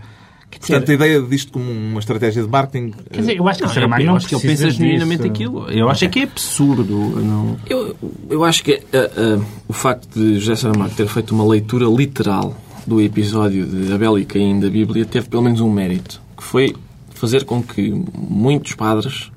Portanto, 0.61 0.91
a 0.91 0.93
ideia 0.93 1.21
disto 1.21 1.51
como 1.51 1.69
uma 1.71 1.99
estratégia 1.99 2.43
de 2.43 2.47
marketing... 2.47 2.93
Quer 3.11 3.19
dizer, 3.19 3.37
eu 3.37 3.47
acho 3.47 3.59
que 3.59 3.65
o 3.65 3.67
Não, 3.67 3.73
Saramago 3.73 4.01
eu 4.01 4.07
não 4.07 4.15
acho 4.15 4.27
que 4.27 4.35
ele 4.35 4.47
pensa 4.47 4.69
genuinamente 4.69 5.27
aquilo. 5.27 5.69
Eu 5.69 5.89
acho 5.89 6.05
é 6.05 6.07
que 6.07 6.19
é 6.19 6.23
absurdo. 6.23 6.93
Não... 7.21 7.57
Eu, 7.67 7.95
eu 8.29 8.43
acho 8.43 8.63
que 8.63 8.79
ah, 8.93 9.11
ah, 9.17 9.43
o 9.67 9.73
facto 9.73 10.19
de 10.19 10.39
José 10.39 10.55
Saramago 10.55 10.93
ter 10.93 11.07
feito 11.07 11.33
uma 11.33 11.47
leitura 11.47 11.85
literal 11.85 12.55
do 12.85 13.01
episódio 13.01 13.65
de 13.65 13.91
Abel 13.91 14.19
e 14.19 14.25
Caim 14.25 14.59
da 14.59 14.69
Bíblia 14.69 15.05
teve 15.05 15.27
pelo 15.27 15.43
menos 15.43 15.61
um 15.61 15.69
mérito, 15.69 16.21
que 16.37 16.43
foi 16.43 16.75
fazer 17.13 17.43
com 17.43 17.61
que 17.61 17.91
muitos 18.15 18.73
padres 18.73 19.31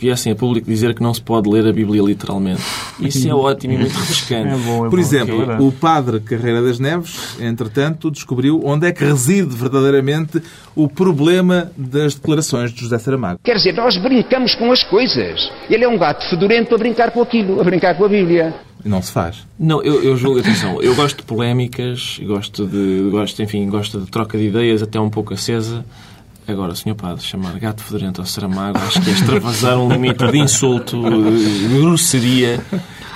viessem 0.00 0.32
a 0.32 0.36
público 0.36 0.68
dizer 0.68 0.94
que 0.94 1.02
não 1.02 1.12
se 1.12 1.20
pode 1.20 1.48
ler 1.48 1.66
a 1.66 1.72
Bíblia 1.72 2.02
literalmente. 2.02 2.62
Isso 2.98 3.28
é 3.28 3.34
ótimo 3.34 3.74
e 3.74 3.78
muito 3.78 3.92
refrescante. 3.98 4.48
É 4.48 4.56
bom, 4.56 4.86
é 4.86 4.90
Por 4.90 4.98
bom, 4.98 4.98
exemplo, 4.98 5.34
é 5.34 5.38
verdade. 5.38 5.62
o 5.62 5.72
padre 5.72 6.20
Carreira 6.20 6.62
das 6.62 6.78
Neves, 6.78 7.36
entretanto, 7.40 8.10
descobriu 8.10 8.60
onde 8.64 8.86
é 8.86 8.92
que 8.92 9.04
reside 9.04 9.54
verdadeiramente 9.54 10.42
o 10.74 10.88
problema 10.88 11.70
das 11.76 12.14
declarações 12.14 12.72
de 12.72 12.80
José 12.80 12.98
Saramago. 12.98 13.40
Quer 13.44 13.54
dizer, 13.54 13.74
nós 13.74 13.96
brincamos 13.96 14.54
com 14.54 14.72
as 14.72 14.82
coisas. 14.84 15.50
Ele 15.68 15.84
é 15.84 15.88
um 15.88 15.98
gato 15.98 16.28
fedorento 16.30 16.74
a 16.74 16.78
brincar 16.78 17.10
com 17.10 17.22
aquilo, 17.22 17.60
a 17.60 17.64
brincar 17.64 17.96
com 17.96 18.04
a 18.04 18.08
Bíblia. 18.08 18.54
E 18.84 18.88
não 18.88 19.02
se 19.02 19.12
faz. 19.12 19.46
Não, 19.58 19.82
eu, 19.82 20.02
eu 20.02 20.16
julgo, 20.16 20.40
atenção, 20.40 20.80
eu 20.80 20.94
gosto 20.94 21.18
de 21.18 21.22
polémicas, 21.24 22.18
gosto 22.22 22.66
de, 22.66 23.10
gosto, 23.10 23.42
enfim, 23.42 23.68
gosto 23.68 24.00
de 24.00 24.10
troca 24.10 24.38
de 24.38 24.44
ideias 24.46 24.82
até 24.82 24.98
um 24.98 25.10
pouco 25.10 25.34
acesa. 25.34 25.84
Agora, 26.48 26.74
Sr. 26.74 26.94
Padre, 26.94 27.22
chamar 27.24 27.58
gato 27.60 27.82
fedorento 27.82 28.20
ao 28.20 28.26
Saramago, 28.26 28.78
acho 28.78 29.00
que 29.00 29.10
é 29.10 29.12
extravasar 29.12 29.78
um 29.78 29.88
limite 29.92 30.26
de 30.30 30.38
insulto, 30.38 31.00
de 31.00 31.68
grosseria, 31.80 32.60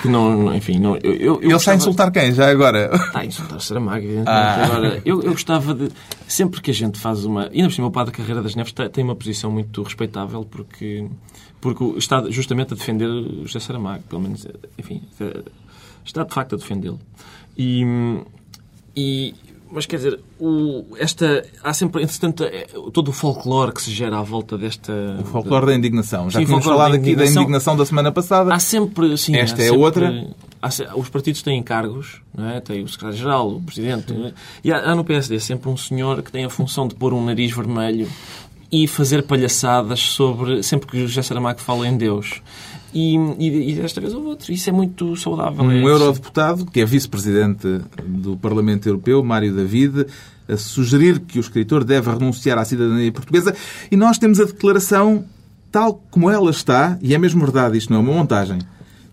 que 0.01 0.07
não, 0.07 0.55
enfim, 0.55 0.79
não, 0.79 0.95
eu, 1.03 1.13
eu, 1.15 1.39
Ele 1.41 1.53
está 1.55 1.73
a 1.73 1.75
insultar 1.75 2.11
quem, 2.11 2.31
já 2.33 2.49
agora? 2.49 2.91
Está 2.95 3.19
a 3.19 3.25
insultar 3.25 3.59
Saramago, 3.59 3.97
evidentemente. 4.05 4.29
Ah. 4.29 4.65
Agora, 4.65 5.01
eu, 5.03 5.21
eu 5.21 5.31
gostava 5.31 5.73
de. 5.73 5.89
Sempre 6.27 6.61
que 6.61 6.71
a 6.71 6.73
gente 6.73 6.97
faz 6.97 7.25
uma. 7.25 7.49
E 7.51 7.55
ainda 7.57 7.67
por 7.67 7.73
cima, 7.75 7.87
o 7.87 7.91
Padre 7.91 8.13
Carreira 8.13 8.41
das 8.41 8.55
Neves 8.55 8.71
tem- 8.71 9.03
uma 9.03 9.15
posição 9.15 9.51
muito 9.51 9.83
respeitável 9.83 10.45
porque, 10.45 11.05
porque 11.59 11.83
está 11.97 12.23
justamente 12.29 12.73
a 12.73 12.77
defender 12.77 13.07
o 13.09 13.45
José 13.45 13.59
Saramago, 13.59 14.03
pelo 14.03 14.21
menos, 14.21 14.47
enfim, 14.77 15.01
eh, 15.19 15.43
está 16.05 16.23
de 16.23 16.33
facto 16.33 16.55
a 16.55 16.57
defendê-lo. 16.57 16.99
E, 17.57 17.83
e. 18.95 19.33
Mas 19.71 19.85
quer 19.85 19.97
dizer, 19.97 20.19
o, 20.39 20.85
esta, 20.97 21.43
há 21.63 21.73
sempre, 21.73 22.03
entretanto, 22.03 22.43
eh, 22.43 22.67
todo 22.93 23.09
o 23.09 23.11
folclore 23.11 23.71
que 23.73 23.81
se 23.81 23.91
gera 23.91 24.19
à 24.19 24.21
volta 24.21 24.57
desta. 24.57 24.93
O 25.19 25.25
folclore 25.25 25.65
da 25.65 25.75
indignação. 25.75 26.29
Já 26.29 26.39
Sim, 26.39 26.45
tínhamos 26.45 26.65
falado 26.65 26.91
da 26.91 26.97
aqui 26.97 27.15
da 27.15 27.25
indignação. 27.25 27.75
da 27.75 27.85
semana 27.85 28.11
passada. 28.11 28.53
Há 28.53 28.59
sempre, 28.59 29.17
sim, 29.17 29.35
Esta 29.35 29.61
é 29.61 29.65
sempre- 29.65 29.79
outra. 29.79 30.27
há 30.61 30.69
os 30.95 31.09
partidos 31.09 31.41
têm 31.41 31.61
cargos, 31.63 32.21
não 32.35 32.47
é? 32.49 32.59
tem 32.61 32.83
o 32.83 32.87
secretário-geral, 32.87 33.49
o 33.49 33.61
presidente. 33.61 34.13
é? 34.13 34.33
E 34.63 34.71
há, 34.71 34.91
há 34.91 34.95
no 34.95 35.03
PSD 35.03 35.39
sempre 35.39 35.67
um 35.69 35.75
senhor 35.77 36.21
que 36.21 36.31
tem 36.31 36.45
a 36.45 36.49
função 36.49 36.87
de 36.87 36.95
pôr 36.95 37.13
um 37.13 37.23
nariz 37.25 37.51
vermelho 37.51 38.07
e 38.71 38.87
fazer 38.87 39.23
palhaçadas 39.23 39.99
sobre. 39.99 40.61
sempre 40.63 40.87
que 40.87 40.97
o 41.03 41.07
José 41.07 41.21
Saramago 41.21 41.59
fala 41.59 41.87
em 41.87 41.97
Deus. 41.97 42.41
E, 42.95 43.17
e, 43.37 43.71
e 43.71 43.75
desta 43.75 43.99
vez 43.99 44.13
houve 44.13 44.27
outro. 44.27 44.53
Isso 44.53 44.69
é 44.69 44.73
muito 44.73 45.17
saudável. 45.17 45.65
Um 45.65 45.71
é, 45.71 45.83
eurodeputado, 45.83 46.65
que 46.65 46.79
é 46.79 46.85
vice-presidente 46.85 47.81
do 48.05 48.37
Parlamento 48.37 48.87
Europeu, 48.87 49.21
Mário 49.21 49.53
David, 49.53 50.05
a 50.47 50.55
sugerir 50.55 51.19
que 51.19 51.37
o 51.37 51.41
escritor 51.41 51.83
deve 51.83 52.09
renunciar 52.09 52.57
à 52.57 52.63
cidadania 52.63 53.11
portuguesa. 53.11 53.53
E 53.91 53.97
nós 53.97 54.17
temos 54.17 54.39
a 54.39 54.45
declaração 54.45 55.25
tal 55.69 56.01
como 56.09 56.29
ela 56.29 56.49
está, 56.49 56.97
e 57.01 57.13
é 57.13 57.17
mesmo 57.17 57.41
verdade, 57.41 57.77
isto 57.77 57.91
não 57.91 57.99
é 57.99 58.01
uma 58.01 58.13
montagem, 58.13 58.59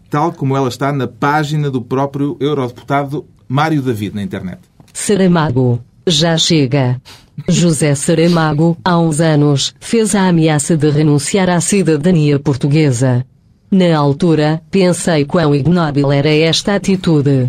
tal 0.09 0.33
como 0.33 0.57
ela 0.57 0.69
está 0.69 0.93
na 0.93 1.09
página 1.09 1.69
do 1.69 1.83
próprio 1.83 2.37
eurodeputado 2.39 3.27
Mário 3.49 3.83
David 3.83 4.15
na 4.15 4.23
internet. 4.23 4.61
Saramago. 4.93 5.83
Já 6.07 6.37
chega. 6.37 7.01
José 7.49 7.95
Saramago, 7.95 8.77
há 8.85 8.99
uns 8.99 9.21
anos, 9.21 9.75
fez 9.81 10.15
a 10.15 10.29
ameaça 10.29 10.77
de 10.77 10.89
renunciar 10.91 11.49
à 11.49 11.61
cidadania 11.61 12.39
portuguesa. 12.39 13.25
Na 13.73 13.97
altura, 13.97 14.61
pensei 14.71 15.25
quão 15.25 15.55
ignóbil 15.55 16.13
era 16.13 16.29
esta 16.29 16.75
atitude. 16.75 17.49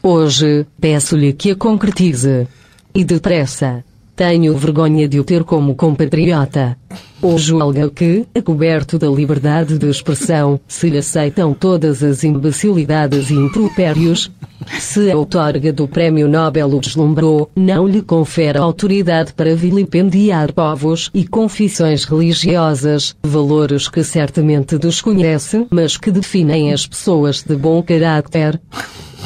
Hoje, 0.00 0.64
peço-lhe 0.80 1.32
que 1.32 1.50
a 1.50 1.56
concretize. 1.56 2.46
E 2.94 3.02
depressa. 3.02 3.84
Tenho 4.16 4.56
vergonha 4.56 5.08
de 5.08 5.18
o 5.18 5.24
ter 5.24 5.42
como 5.42 5.74
compatriota. 5.74 6.76
Ou 7.20 7.36
julga 7.36 7.90
que, 7.90 8.26
a 8.32 8.40
coberto 8.40 8.96
da 8.96 9.08
liberdade 9.08 9.76
de 9.76 9.88
expressão, 9.88 10.60
se 10.68 10.88
lhe 10.88 10.98
aceitam 10.98 11.52
todas 11.52 12.02
as 12.02 12.22
imbecilidades 12.22 13.30
e 13.30 13.34
impropérios? 13.34 14.30
Se 14.78 15.10
a 15.10 15.16
outorga 15.16 15.72
do 15.72 15.88
Prémio 15.88 16.28
Nobel 16.28 16.68
o 16.68 16.80
deslumbrou, 16.80 17.50
não 17.56 17.88
lhe 17.88 18.02
confere 18.02 18.58
autoridade 18.58 19.32
para 19.32 19.56
vilipendiar 19.56 20.52
povos 20.52 21.10
e 21.12 21.26
confissões 21.26 22.04
religiosas, 22.04 23.16
valores 23.22 23.88
que 23.88 24.04
certamente 24.04 24.78
desconhece, 24.78 25.66
mas 25.70 25.96
que 25.96 26.12
definem 26.12 26.72
as 26.72 26.86
pessoas 26.86 27.42
de 27.42 27.56
bom 27.56 27.82
caráter. 27.82 28.60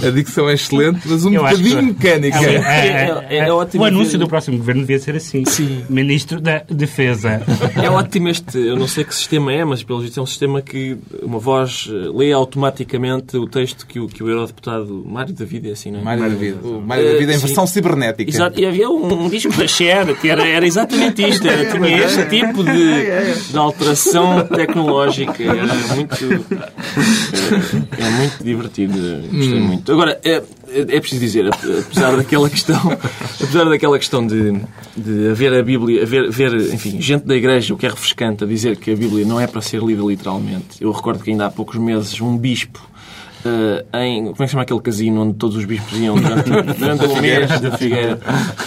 A 0.06 0.10
dicção 0.10 0.48
é 0.48 0.54
excelente, 0.54 1.00
mas 1.06 1.24
um 1.24 1.32
Eu 1.32 1.44
que- 1.44 1.50
bocadinho 1.50 1.82
mecânica. 1.82 2.38
É, 2.38 2.54
é, 2.54 2.56
É- 2.58 3.36
é 3.36 3.38
é, 3.48 3.52
ótimo 3.52 3.82
o 3.82 3.86
anúncio 3.86 4.12
ver- 4.12 4.18
do 4.18 4.28
próximo 4.28 4.58
governo 4.58 4.82
devia 4.82 4.98
ser 4.98 5.16
assim. 5.16 5.42
Ministro 5.88 6.40
da 6.40 6.62
Defesa. 6.70 7.42
É 7.82 7.88
ótimo 7.90 8.28
este, 8.28 8.58
eu 8.58 8.76
não 8.76 8.86
sei 8.86 9.04
que 9.04 9.14
sistema 9.14 9.52
é, 9.52 9.64
mas 9.64 9.82
pelo 9.82 10.00
visto 10.00 10.18
é 10.18 10.22
um 10.22 10.26
sistema 10.26 10.60
que 10.62 10.96
uma 11.22 11.38
voz 11.38 11.88
eh, 11.90 12.10
lê 12.14 12.32
automaticamente 12.32 13.36
o 13.36 13.46
texto 13.46 13.86
que 13.86 13.98
o, 14.00 14.06
que 14.08 14.22
o 14.22 14.28
eurodeputado 14.28 15.04
Mário 15.06 15.32
David 15.34 15.68
é 15.68 15.72
assim, 15.72 15.90
não 15.90 16.00
é? 16.00 16.02
Mário 16.02 16.22
David. 16.30 16.56
O 16.62 16.80
Mário 16.80 17.06
Eh, 17.06 17.12
David 17.12 17.30
em 17.32 17.38
sim. 17.38 17.46
versão 17.46 17.66
cibernética. 17.66 18.30
Exato, 18.30 18.60
e 18.60 18.66
havia 18.66 18.88
um, 18.88 19.24
um 19.24 19.28
disco 19.28 19.52
da 19.56 19.66
Cher 19.66 20.14
que 20.16 20.28
era, 20.28 20.46
era 20.46 20.66
exatamente 20.66 21.26
isto, 21.28 21.46
era, 21.48 21.70
tinha 21.70 21.98
este 22.04 22.24
tipo 22.26 22.62
de, 22.64 23.50
de 23.50 23.56
alteração 23.58 24.46
tecnológica, 24.46 25.42
era 25.42 25.74
muito, 25.94 26.14
é, 27.98 28.04
é 28.06 28.10
muito 28.10 28.44
divertido, 28.44 28.92
gostei 29.32 29.60
muito. 29.60 29.87
Agora, 29.88 30.20
é, 30.24 30.42
é 30.68 30.80
é 30.80 31.00
preciso 31.00 31.20
dizer, 31.20 31.48
apesar 31.48 32.16
daquela 32.16 32.48
questão, 32.48 32.80
apesar 33.40 33.64
daquela 33.64 33.98
questão 33.98 34.26
de, 34.26 34.60
de 34.96 35.30
haver 35.30 35.54
a 35.54 35.62
Bíblia, 35.62 36.02
haver, 36.02 36.30
ver, 36.30 36.74
enfim, 36.74 37.00
gente 37.00 37.24
da 37.24 37.34
igreja, 37.34 37.74
o 37.74 37.76
que 37.76 37.86
é 37.86 37.88
refrescante, 37.88 38.44
a 38.44 38.46
dizer 38.46 38.76
que 38.76 38.90
a 38.90 38.96
Bíblia 38.96 39.24
não 39.24 39.40
é 39.40 39.46
para 39.46 39.60
ser 39.60 39.82
lida 39.82 40.02
literalmente. 40.02 40.80
Eu 40.80 40.92
recordo 40.92 41.22
que 41.22 41.30
ainda 41.30 41.46
há 41.46 41.50
poucos 41.50 41.76
meses 41.76 42.20
um 42.20 42.36
bispo 42.36 42.80
eh, 43.44 43.84
em. 43.94 44.24
Como 44.24 44.30
é 44.30 44.36
que 44.36 44.46
se 44.46 44.50
chama 44.50 44.62
aquele 44.62 44.80
casino 44.80 45.22
onde 45.22 45.34
todos 45.34 45.56
os 45.56 45.64
bispos 45.64 45.98
iam 45.98 46.16
durante, 46.16 46.50
durante 46.78 47.06
o 47.06 47.16
mês 47.20 47.60
da 47.60 47.76
Figueira? 47.76 48.20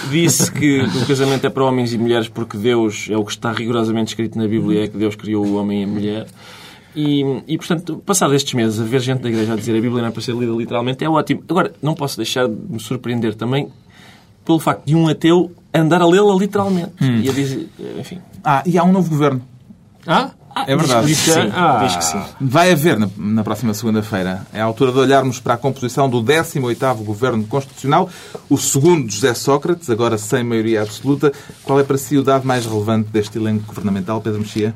Disse 0.10 0.52
que 0.52 0.82
o 0.82 1.06
casamento 1.06 1.46
é 1.46 1.50
para 1.50 1.64
homens 1.64 1.94
e 1.94 1.98
mulheres 1.98 2.28
porque 2.28 2.58
Deus 2.58 3.08
é 3.10 3.18
o 3.18 3.26
que 3.26 3.32
está 3.32 3.52
rigorosamente 3.52 4.10
escrito 4.10 4.38
na 4.38 4.48
Bíblia, 4.48 4.86
é 4.86 4.88
que 4.88 4.98
Deus 4.98 5.16
criou 5.16 5.46
o 5.46 5.56
homem 5.56 5.82
e 5.82 5.84
a 5.84 5.88
mulher. 5.88 6.28
E, 6.96 7.24
e, 7.48 7.58
portanto, 7.58 8.02
passado 8.06 8.34
estes 8.34 8.54
meses, 8.54 8.80
a 8.80 8.84
ver 8.84 9.00
gente 9.00 9.22
da 9.22 9.30
igreja 9.30 9.54
a 9.54 9.56
dizer 9.56 9.72
a 9.72 9.82
Bíblia 9.82 10.02
não 10.02 10.10
é 10.10 10.12
para 10.12 10.22
ser 10.22 10.36
lida 10.36 10.52
literalmente 10.52 11.04
é 11.04 11.10
ótimo. 11.10 11.44
Agora, 11.50 11.74
não 11.82 11.94
posso 11.94 12.18
deixar 12.18 12.48
de 12.48 12.56
me 12.70 12.80
surpreender 12.80 13.34
também 13.36 13.70
pelo 14.44 14.60
facto 14.60 14.86
de 14.86 14.96
um 14.96 15.08
ateu 15.08 15.52
andar 15.74 16.02
a 16.02 16.06
lê-la 16.06 16.36
literalmente. 16.36 16.92
E 17.24 17.30
a 17.30 17.34
dizer, 17.34 17.70
enfim. 18.00 18.20
Ah, 18.44 18.64
e 18.66 18.78
há 18.78 18.84
um 18.84 18.92
novo 18.92 19.10
governo. 19.10 19.42
Ah, 20.06 20.32
É 20.68 20.76
verdade. 20.76 21.08
Diz 21.08 21.24
que 21.24 21.32
sim. 21.32 21.50
Ah. 21.54 21.80
Diz 21.86 21.96
que 21.96 22.04
sim. 22.04 22.22
Vai 22.42 22.72
haver 22.72 23.00
na, 23.00 23.08
na 23.18 23.44
próxima 23.44 23.74
segunda-feira. 23.74 24.46
É 24.52 24.60
a 24.60 24.66
altura 24.66 24.92
de 24.92 25.00
olharmos 25.00 25.40
para 25.40 25.54
a 25.54 25.58
composição 25.58 26.10
do 26.10 26.22
18º 26.22 26.96
Governo 27.06 27.46
Constitucional, 27.46 28.10
o 28.50 28.58
segundo 28.58 29.08
de 29.08 29.16
José 29.16 29.34
Sócrates, 29.34 29.90
agora 29.90 30.18
sem 30.18 30.44
maioria 30.44 30.82
absoluta. 30.82 31.32
Qual 31.64 31.80
é 31.80 31.84
para 31.84 31.98
si 31.98 32.18
o 32.18 32.24
dado 32.24 32.46
mais 32.46 32.66
relevante 32.66 33.10
deste 33.12 33.38
elenco 33.38 33.66
governamental, 33.68 34.20
Pedro 34.20 34.40
Mexia? 34.42 34.76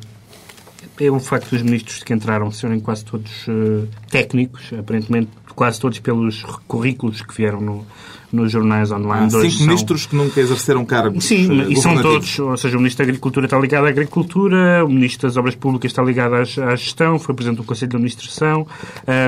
É 1.00 1.12
um 1.12 1.20
facto 1.20 1.50
dos 1.50 1.62
ministros 1.62 2.04
que 2.04 2.14
entraram 2.14 2.52
serem 2.52 2.80
quase 2.80 3.04
todos 3.04 3.46
eh, 3.50 3.88
técnicos, 4.10 4.72
aparentemente 4.78 5.30
quase 5.54 5.80
todos 5.80 6.00
pelos 6.00 6.44
currículos 6.68 7.22
que 7.22 7.34
vieram 7.34 7.60
no, 7.60 7.86
nos 8.32 8.52
jornais 8.52 8.92
online. 8.92 9.28
Há 9.28 9.30
cinco 9.30 9.52
são- 9.52 9.68
ministros 9.68 10.06
que 10.06 10.16
nunca 10.16 10.40
exerceram 10.40 10.86
cargos 10.86 11.26
Sim, 11.26 11.62
eh, 11.62 11.68
e 11.70 11.76
são 11.76 12.02
todos, 12.02 12.40
ou 12.40 12.58
seja, 12.58 12.76
o 12.76 12.80
Ministro 12.80 13.06
da 13.06 13.10
Agricultura 13.10 13.46
está 13.46 13.60
ligado 13.60 13.86
à 13.86 13.90
Agricultura, 13.90 14.84
o 14.86 14.90
Ministro 14.90 15.28
das 15.28 15.38
Obras 15.38 15.56
Públicas 15.56 15.92
está 15.92 16.04
ligado 16.04 16.34
à, 16.36 16.42
à 16.42 16.76
Gestão, 16.76 17.18
foi 17.20 17.34
Presidente 17.36 17.58
do 17.58 17.64
Conselho 17.64 17.92
de 17.92 17.96
Administração, 17.98 18.68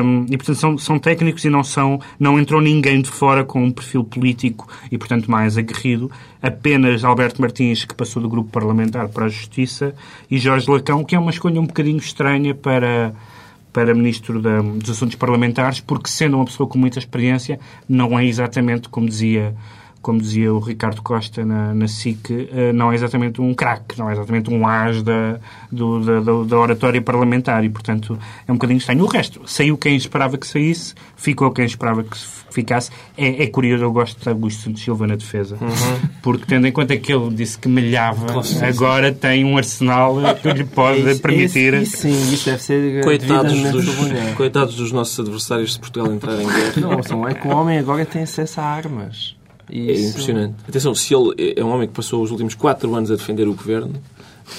hum, 0.03 0.25
e 0.29 0.38
portanto 0.38 0.57
são, 0.57 0.77
são 0.77 0.99
técnicos 0.99 1.43
e 1.45 1.49
não 1.49 1.63
são, 1.63 1.99
não 2.19 2.39
entrou 2.39 2.62
ninguém 2.62 3.01
de 3.01 3.10
fora 3.10 3.43
com 3.43 3.63
um 3.63 3.71
perfil 3.71 4.03
político 4.03 4.67
e 4.91 4.97
portanto 4.97 5.29
mais 5.29 5.57
aguerrido, 5.57 6.12
apenas 6.41 7.03
Alberto 7.03 7.41
Martins, 7.41 7.86
que 7.86 7.95
passou 7.95 8.21
do 8.21 8.29
grupo 8.29 8.49
parlamentar 8.51 9.07
para 9.10 9.25
a 9.25 9.29
Justiça, 9.29 9.93
e 10.29 10.38
Jorge 10.38 10.69
Lacão, 10.69 11.03
que 11.03 11.15
é 11.15 11.19
uma 11.19 11.31
escolha 11.31 11.60
um 11.60 11.65
bocadinho 11.65 11.97
estranha 11.97 12.53
para 12.53 13.13
para 13.73 13.93
Ministro 13.93 14.41
da- 14.41 14.62
dos 14.62 14.89
Assuntos 14.89 15.15
Parlamentares, 15.15 15.80
porque 15.80 16.10
sendo 16.10 16.36
uma 16.38 16.45
pessoa 16.45 16.67
com 16.67 16.77
muita 16.77 16.99
experiência, 16.99 17.60
não 17.88 18.17
é 18.17 18.25
exatamente, 18.25 18.89
como 18.89 19.08
dizia, 19.08 19.56
como 20.08 20.22
dizia 20.22 20.54
o 20.54 20.60
Ricardo 20.60 21.02
Costa 21.02 21.43
na, 21.43 21.74
na 21.74 21.86
SIC, 21.86 22.32
eh, 22.50 22.72
não 22.72 22.93
é 22.93 22.96
exatamente 22.96 23.41
um 23.41 23.54
craque, 23.54 24.00
não 24.00 24.10
é 24.10 24.13
exatamente 24.13 24.50
um 24.50 24.65
as 24.65 25.04
da, 25.04 25.38
do- 25.70 26.00
da, 26.00 26.20
da- 26.22 26.43
da 26.46 26.58
oratória 26.58 27.02
parlamentar 27.02 27.62
e, 27.65 27.70
portanto, 27.70 28.17
é 28.48 28.52
um 28.52 28.56
bocadinho 28.56 28.78
estranho. 28.78 29.04
O 29.04 29.08
resto, 29.08 29.41
saiu 29.46 29.78
quem 29.78 29.98
esperava 29.98 30.38
que 30.38 30.48
saísse, 30.48 30.93
ficou 31.17 31.52
quem 31.52 31.65
esperava 31.65 32.04
que 32.04 32.17
ficasse. 32.50 32.89
É, 33.17 33.43
é 33.43 33.48
curioso, 33.48 33.84
eu 33.84 33.91
gosto 33.91 34.17
de 34.24 34.30
Augusto 34.30 34.62
Santos 34.63 34.82
Silva 34.82 35.06
na 35.08 35.17
defesa, 35.17 35.58
porque 36.22 36.46
tendo 36.48 36.65
em 36.67 36.72
conta 36.72 36.96
que 36.96 37.12
ele 37.12 37.30
disse 37.36 37.58
que 37.60 37.67
malhava, 37.67 38.28
agora 38.65 39.12
tem 39.12 39.43
um 39.43 39.58
arsenal 39.58 40.15
que 40.41 40.52
lhe 40.54 40.63
pode 40.63 41.02
Isso- 41.02 41.22
permitir... 41.22 41.74
Isso, 41.74 41.84
isso 41.84 41.98
sim, 41.98 42.34
isso 42.34 42.46
deve 42.50 42.62
ser 42.63 43.04
Coitados 43.04 43.52
devidamente 43.52 43.86
dos, 43.86 44.34
coitados 44.36 44.76
dos 44.76 44.91
nossos 44.93 45.20
adversários 45.20 45.74
se 45.74 45.80
Portugal 45.80 46.12
entrar 46.13 46.41
em 46.41 46.48
guerra. 46.48 46.74
Não, 46.78 47.04
são, 47.04 47.28
é 47.28 47.34
que 47.34 47.46
o 47.46 47.52
homem 47.52 47.78
agora 47.78 48.06
tem 48.06 48.24
acesso 48.24 48.62
a 48.62 48.63
armas. 48.63 49.36
E 49.69 49.89
É 49.89 49.93
isso- 49.93 50.10
impressionante. 50.10 50.56
Atenção, 50.67 50.95
se 50.95 51.13
ele 51.13 51.53
é 51.58 51.63
um 51.63 51.69
homem 51.69 51.88
que 51.88 51.93
passou 51.93 52.23
os 52.23 52.32
últimos 52.32 52.56
quatro 52.56 52.93
anos 52.95 53.12
a 53.12 53.15
defender 53.15 53.47
o 53.47 53.53
governo, 53.53 53.93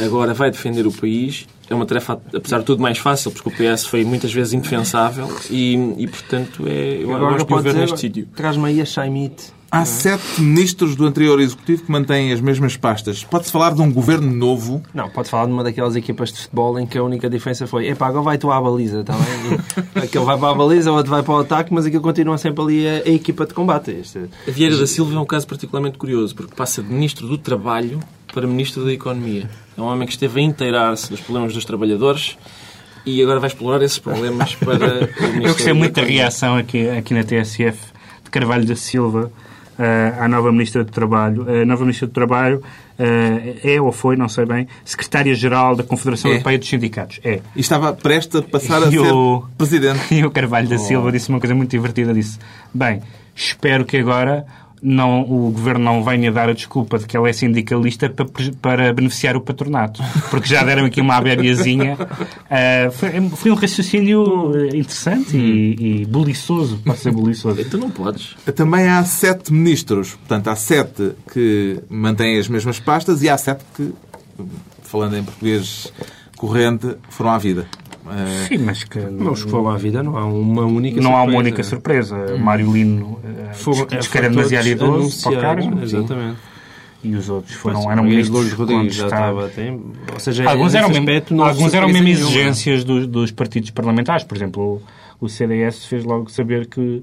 agora 0.00 0.34
vai 0.34 0.50
defender 0.50 0.86
o 0.86 0.92
país, 0.92 1.46
é 1.70 1.74
uma 1.74 1.86
tarefa, 1.86 2.20
apesar 2.34 2.58
de 2.58 2.64
tudo, 2.64 2.82
mais 2.82 2.98
fácil, 2.98 3.30
porque 3.30 3.48
o 3.48 3.52
PS 3.52 3.86
foi 3.86 4.04
muitas 4.04 4.32
vezes 4.32 4.52
indefensável 4.52 5.28
e, 5.50 5.74
e 5.96 6.06
portanto, 6.06 6.64
é, 6.66 7.02
eu 7.02 7.14
Agora 7.14 7.32
gosto 7.34 7.46
de 7.46 7.54
o 7.54 7.62
ver 7.62 7.74
neste 7.74 7.98
sítio. 8.00 8.28
Traz-me 8.34 8.66
aí 8.66 8.80
a 8.80 8.84
Chaimite. 8.84 9.57
Há 9.70 9.84
sete 9.84 10.40
ministros 10.40 10.96
do 10.96 11.04
anterior 11.06 11.38
executivo 11.38 11.82
que 11.84 11.92
mantêm 11.92 12.32
as 12.32 12.40
mesmas 12.40 12.74
pastas. 12.74 13.22
Pode-se 13.22 13.52
falar 13.52 13.74
de 13.74 13.82
um 13.82 13.92
governo 13.92 14.32
novo? 14.34 14.82
Não, 14.94 15.10
pode 15.10 15.28
falar 15.28 15.44
de 15.44 15.52
uma 15.52 15.62
daquelas 15.62 15.94
equipas 15.94 16.32
de 16.32 16.40
futebol 16.40 16.78
em 16.78 16.86
que 16.86 16.96
a 16.96 17.02
única 17.02 17.28
diferença 17.28 17.66
foi 17.66 17.86
epá, 17.88 18.06
agora 18.06 18.22
vai 18.24 18.38
tu 18.38 18.50
à 18.50 18.58
baliza, 18.58 19.00
está 19.00 19.12
bem? 19.14 19.58
Aquele 20.04 20.24
vai 20.24 20.38
para 20.38 20.50
a 20.50 20.54
baliza, 20.54 20.90
o 20.90 20.94
outro 20.94 21.10
vai 21.10 21.22
para 21.22 21.34
o 21.34 21.38
ataque, 21.40 21.72
mas 21.74 21.84
aquilo 21.84 22.00
continua 22.02 22.38
sempre 22.38 22.62
ali 22.62 22.88
a, 22.88 22.92
a 23.04 23.10
equipa 23.10 23.44
de 23.44 23.52
combate. 23.52 23.90
Este- 23.90 24.30
A 24.46 24.50
Vieira 24.50 24.74
da 24.78 24.86
Silva 24.86 25.14
é 25.14 25.18
um 25.18 25.26
caso 25.26 25.46
particularmente 25.46 25.98
curioso, 25.98 26.34
porque 26.34 26.54
passa 26.54 26.82
de 26.82 26.90
Ministro 26.90 27.28
do 27.28 27.36
Trabalho 27.36 28.00
para 28.32 28.46
Ministro 28.46 28.86
da 28.86 28.92
Economia. 28.92 29.50
É 29.76 29.80
um 29.82 29.84
homem 29.84 30.06
que 30.06 30.14
esteve 30.14 30.40
a 30.40 30.42
inteirar-se 30.42 31.10
dos 31.10 31.20
problemas 31.20 31.52
dos 31.52 31.66
trabalhadores 31.66 32.38
e 33.04 33.22
agora 33.22 33.38
vai 33.38 33.48
explorar 33.48 33.82
esses 33.82 33.98
problemas 33.98 34.54
para 34.54 35.08
o 35.38 35.42
Eu 35.46 35.52
gostei 35.52 35.74
muito 35.74 35.92
da 35.94 36.02
reação 36.06 36.56
aqui, 36.56 36.88
aqui 36.88 37.12
na 37.12 37.22
TSF 37.22 37.78
de 38.24 38.30
Carvalho 38.30 38.64
da 38.66 38.74
Silva 38.74 39.30
eh, 39.78 40.14
à 40.18 40.26
nova 40.28 40.50
Ministra 40.52 40.82
do 40.84 40.90
Trabalho. 40.92 41.46
A 41.48 41.64
nova 41.64 41.82
Ministra 41.84 42.06
do 42.06 42.12
Trabalho 42.12 42.62
eh, 42.98 43.56
é 43.62 43.80
ou 43.80 43.92
foi, 43.92 44.16
não 44.16 44.28
sei 44.28 44.44
bem, 44.44 44.66
Secretária-Geral 44.84 45.76
da 45.76 45.82
Confederação 45.82 46.30
É. 46.30 46.34
Europeia 46.34 46.58
dos 46.58 46.68
Sindicatos. 46.68 47.20
É. 47.24 47.40
E 47.54 47.60
estava 47.60 47.92
prestes 47.92 48.36
a 48.36 48.42
passar 48.42 48.82
a 48.82 48.86
E 48.88 48.90
ser 48.90 48.98
o- 49.12 49.44
presidente. 49.56 50.00
E 50.14 50.24
o 50.24 50.30
Carvalho 50.30 50.68
da 50.68 50.78
Silva 50.78 51.12
disse 51.12 51.28
uma 51.28 51.38
coisa 51.40 51.54
muito 51.54 51.70
divertida. 51.70 52.12
Disse, 52.12 52.38
bem, 52.74 53.00
espero 53.34 53.84
que 53.84 53.96
agora 53.98 54.44
não, 54.82 55.22
o 55.22 55.50
Governo 55.50 55.84
não 55.84 56.04
venha 56.04 56.30
dar 56.30 56.48
a 56.48 56.52
desculpa 56.52 56.98
de 56.98 57.06
que 57.06 57.16
ela 57.16 57.28
é 57.28 57.32
sindicalista 57.32 58.08
para, 58.08 58.26
para 58.60 58.92
beneficiar 58.92 59.36
o 59.36 59.40
patronato. 59.40 60.02
Porque 60.30 60.48
já 60.48 60.62
deram 60.64 60.84
aqui 60.84 61.00
uma 61.00 61.16
abebiazinha. 61.16 61.96
Ah, 62.50 62.90
foi, 62.90 63.10
foi 63.30 63.50
um 63.50 63.54
raciocínio 63.54 64.52
eh, 64.54 64.76
interessante 64.76 65.36
e, 65.36 66.00
e 66.02 66.06
buliçoso. 66.06 66.80
Pode 66.84 66.98
ser 66.98 67.12
buliçoso. 67.12 67.62
Tu 67.68 67.76
não 67.76 67.90
podes. 67.90 68.36
Também 68.54 68.88
há 68.88 69.04
sete 69.04 69.52
ministros. 69.52 70.12
Portanto, 70.14 70.48
há 70.48 70.56
sete 70.56 71.12
que 71.32 71.80
mantêm 71.90 72.38
as 72.38 72.48
mesmas 72.48 72.80
pastas 72.80 73.22
e 73.22 73.28
há 73.28 73.36
sete 73.36 73.64
que, 73.76 73.92
falando 74.82 75.16
em 75.16 75.22
português 75.22 75.92
corrente, 76.36 76.94
foram 77.10 77.30
à 77.30 77.38
vida. 77.38 77.66
Sim, 78.48 78.58
mas 78.58 78.84
que 78.84 78.98
Mas 79.00 79.44
que 79.44 79.50
foram 79.50 79.68
à 79.68 79.76
vida, 79.76 80.02
não 80.02 80.16
há 80.16 80.24
uma 80.26 80.62
única 80.64 81.00
não 81.00 81.16
há 81.16 81.22
uma 81.22 81.32
surpresa. 81.32 81.38
única 81.40 81.62
surpresa. 81.62 82.38
Mário 82.38 82.72
Lino 82.72 83.18
é, 83.24 83.96
que 83.98 84.18
era 84.18 84.28
demasiado 84.30 84.66
idoso 84.68 85.22
para 85.30 85.40
cargo. 85.40 85.82
Exatamente. 85.82 86.36
E 87.04 87.14
os 87.14 87.28
outros 87.28 87.54
foram, 87.54 87.82
Mas, 87.84 87.92
eram 87.92 88.02
ministros 88.04 88.54
contestados. 88.54 88.96
estava. 88.96 89.50
Ou 90.14 90.18
seja, 90.20 90.50
Alguns 90.50 90.74
eram, 90.74 90.88
mesmo, 90.88 91.02
aspecto, 91.04 91.42
alguns 91.42 91.72
eram 91.74 91.86
surpresa 91.88 92.04
mesmo 92.04 92.04
nenhuma. 92.04 92.24
exigências 92.26 92.82
dos, 92.84 93.06
dos 93.06 93.30
partidos 93.30 93.70
parlamentares. 93.70 94.24
Por 94.24 94.36
exemplo, 94.36 94.82
o, 95.20 95.26
o 95.26 95.28
CDS 95.28 95.86
fez 95.86 96.04
logo 96.04 96.28
saber 96.28 96.66
que, 96.66 97.02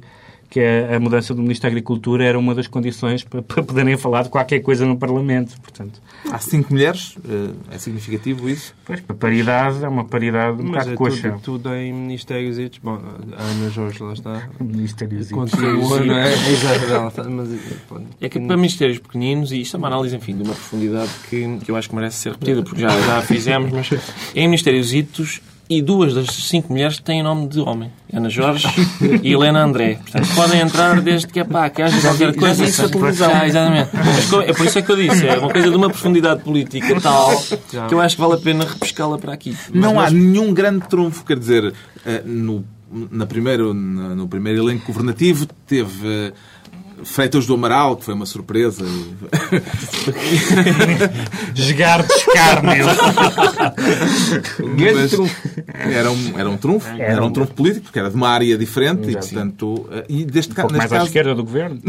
que 0.50 0.60
a, 0.60 0.96
a 0.96 1.00
mudança 1.00 1.34
do 1.34 1.42
Ministro 1.42 1.64
da 1.64 1.70
Agricultura 1.70 2.24
era 2.24 2.38
uma 2.40 2.54
das 2.56 2.68
condições 2.68 3.24
para, 3.24 3.42
para 3.42 3.64
poderem 3.64 3.98
falar 3.98 4.24
de 4.24 4.30
qualquer 4.30 4.60
coisa 4.60 4.86
no 4.86 4.98
Parlamento. 4.98 5.60
Portanto, 5.62 6.02
há 6.32 6.40
cinco 6.40 6.74
mulheres. 6.74 7.16
eh, 7.28 7.50
é 7.76 7.78
significativo 7.78 8.50
isso? 8.50 8.74
pois, 8.86 9.04
a 9.08 9.14
paridade 9.14 9.84
é 9.84 9.88
uma 9.88 10.06
paridade 10.06 10.62
um 10.62 10.66
Mas 10.66 10.72
bocado 10.72 10.92
é 10.92 10.96
coxa. 10.96 11.30
tudo, 11.32 11.42
tudo 11.60 11.76
em 11.76 11.92
ministérios. 11.94 12.58
e- 12.60 12.72
Bom, 12.82 13.00
a 13.38 13.42
Ana 13.44 13.70
Jorge 13.70 14.02
lá 14.04 14.14
está. 14.14 14.50
Ministérios 14.60 15.32
não 15.32 16.18
é? 16.18 16.34
É 16.34 17.24
Mas, 17.30 17.50
pronto. 17.88 18.08
É 18.22 18.30
que 18.30 18.40
para 18.40 18.56
ministérios 18.58 19.00
pequeninos, 19.00 19.52
e 19.52 19.62
isto 19.62 19.76
é 19.76 19.78
uma 19.78 19.88
análise, 19.88 20.16
enfim, 20.16 20.36
de 20.36 20.44
uma 20.44 20.54
profundidade 20.54 21.10
que, 21.30 21.58
que 21.64 21.72
eu 21.72 21.76
acho 21.76 21.90
que 21.90 21.96
merece 21.96 22.18
ser 22.18 22.32
repetida, 22.32 22.64
porque 22.64 22.82
já, 22.82 22.90
já 22.90 23.18
a 23.18 23.22
fizemos, 23.22 23.72
mas 23.72 23.90
em 24.36 24.48
ministérios 24.48 24.94
itos, 24.94 25.42
e 25.70 25.82
duas 25.82 26.14
das 26.14 26.28
cinco 26.28 26.72
mulheres 26.72 27.00
têm 27.00 27.24
nome 27.24 27.48
de 27.48 27.60
homem. 27.60 27.92
Ana 28.14 28.30
Jorge 28.30 28.68
e 29.24 29.34
Helena 29.34 29.64
André. 29.64 29.96
Portanto, 29.96 30.28
podem 30.36 30.62
entrar 30.62 31.02
desde 31.02 31.28
que 31.28 31.40
é 31.40 31.44
pá, 31.44 31.70
que 31.70 31.82
haja 31.82 32.00
qualquer 32.02 32.36
coisa. 32.36 32.64
já 32.64 32.70
isso 32.70 32.90
televisão. 32.90 33.30
Já, 33.30 33.48
exatamente. 33.48 33.90
Mas 33.94 34.34
é 34.50 34.54
por 34.54 34.66
isso 34.66 34.80
é 34.80 34.82
que 34.82 34.92
eu 34.92 34.96
disse, 34.96 35.28
é 35.28 35.38
uma 35.40 35.50
coisa 35.52 35.70
de 35.70 35.76
uma 35.76 35.90
profundidade 35.90 36.42
política 36.44 37.02
tal 37.02 37.36
que 37.88 37.94
eu 37.94 38.00
acho 38.00 38.16
que 38.16 38.22
vale 38.22 38.34
a 38.36 38.38
pena 38.38 38.64
repescá-la 38.66 39.18
para 39.18 39.34
aqui. 39.34 39.58
Mas 39.72 39.82
não 39.82 39.96
nós- 39.96 40.08
há 40.08 40.12
nenhum 40.12 40.54
grande 40.54 40.88
trunfo. 40.88 41.26
Quer 41.26 41.40
dizer, 41.40 41.74
eh, 42.06 42.22
no, 42.26 42.64
na 43.12 43.26
primeiro, 43.26 43.74
no 43.74 44.28
primeiro 44.28 44.64
elenco 44.64 44.86
governativo 44.88 45.46
teve 45.68 46.08
eh, 46.08 46.34
Freitas 47.04 47.46
do 47.46 47.54
Amaral, 47.54 47.98
que 47.98 48.06
foi 48.06 48.14
uma 48.14 48.26
surpresa. 48.26 48.86
Jogar 51.54 52.04
de 52.04 52.14
escárnio. 52.14 52.86
Mas 54.94 55.14
era 55.94 56.12
um, 56.12 56.40
era 56.40 56.50
um 56.50 56.58
trunfo. 56.58 56.88
Era 56.90 57.04
Era 57.14 57.24
um- 57.24 57.28
um 57.28 57.32
trunfo 57.32 57.54
político, 57.54 57.86
porque 57.86 58.00
era 58.00 58.10
de 58.10 58.16
uma 58.16 58.30
área 58.30 58.58
diferente. 58.58 59.08
E, 59.08 59.12
Exato. 59.12 59.28
portanto, 59.28 59.90
eh, 59.92 60.06
e 60.10 60.26
deste 60.26 60.52
Um 60.54 60.56
ca- 60.56 60.64
mais 60.64 60.74
neste, 60.74 60.86
à 60.86 60.90
caso, 60.98 61.06
esquerda 61.08 61.36
do 61.36 61.44
Governo. 61.44 61.80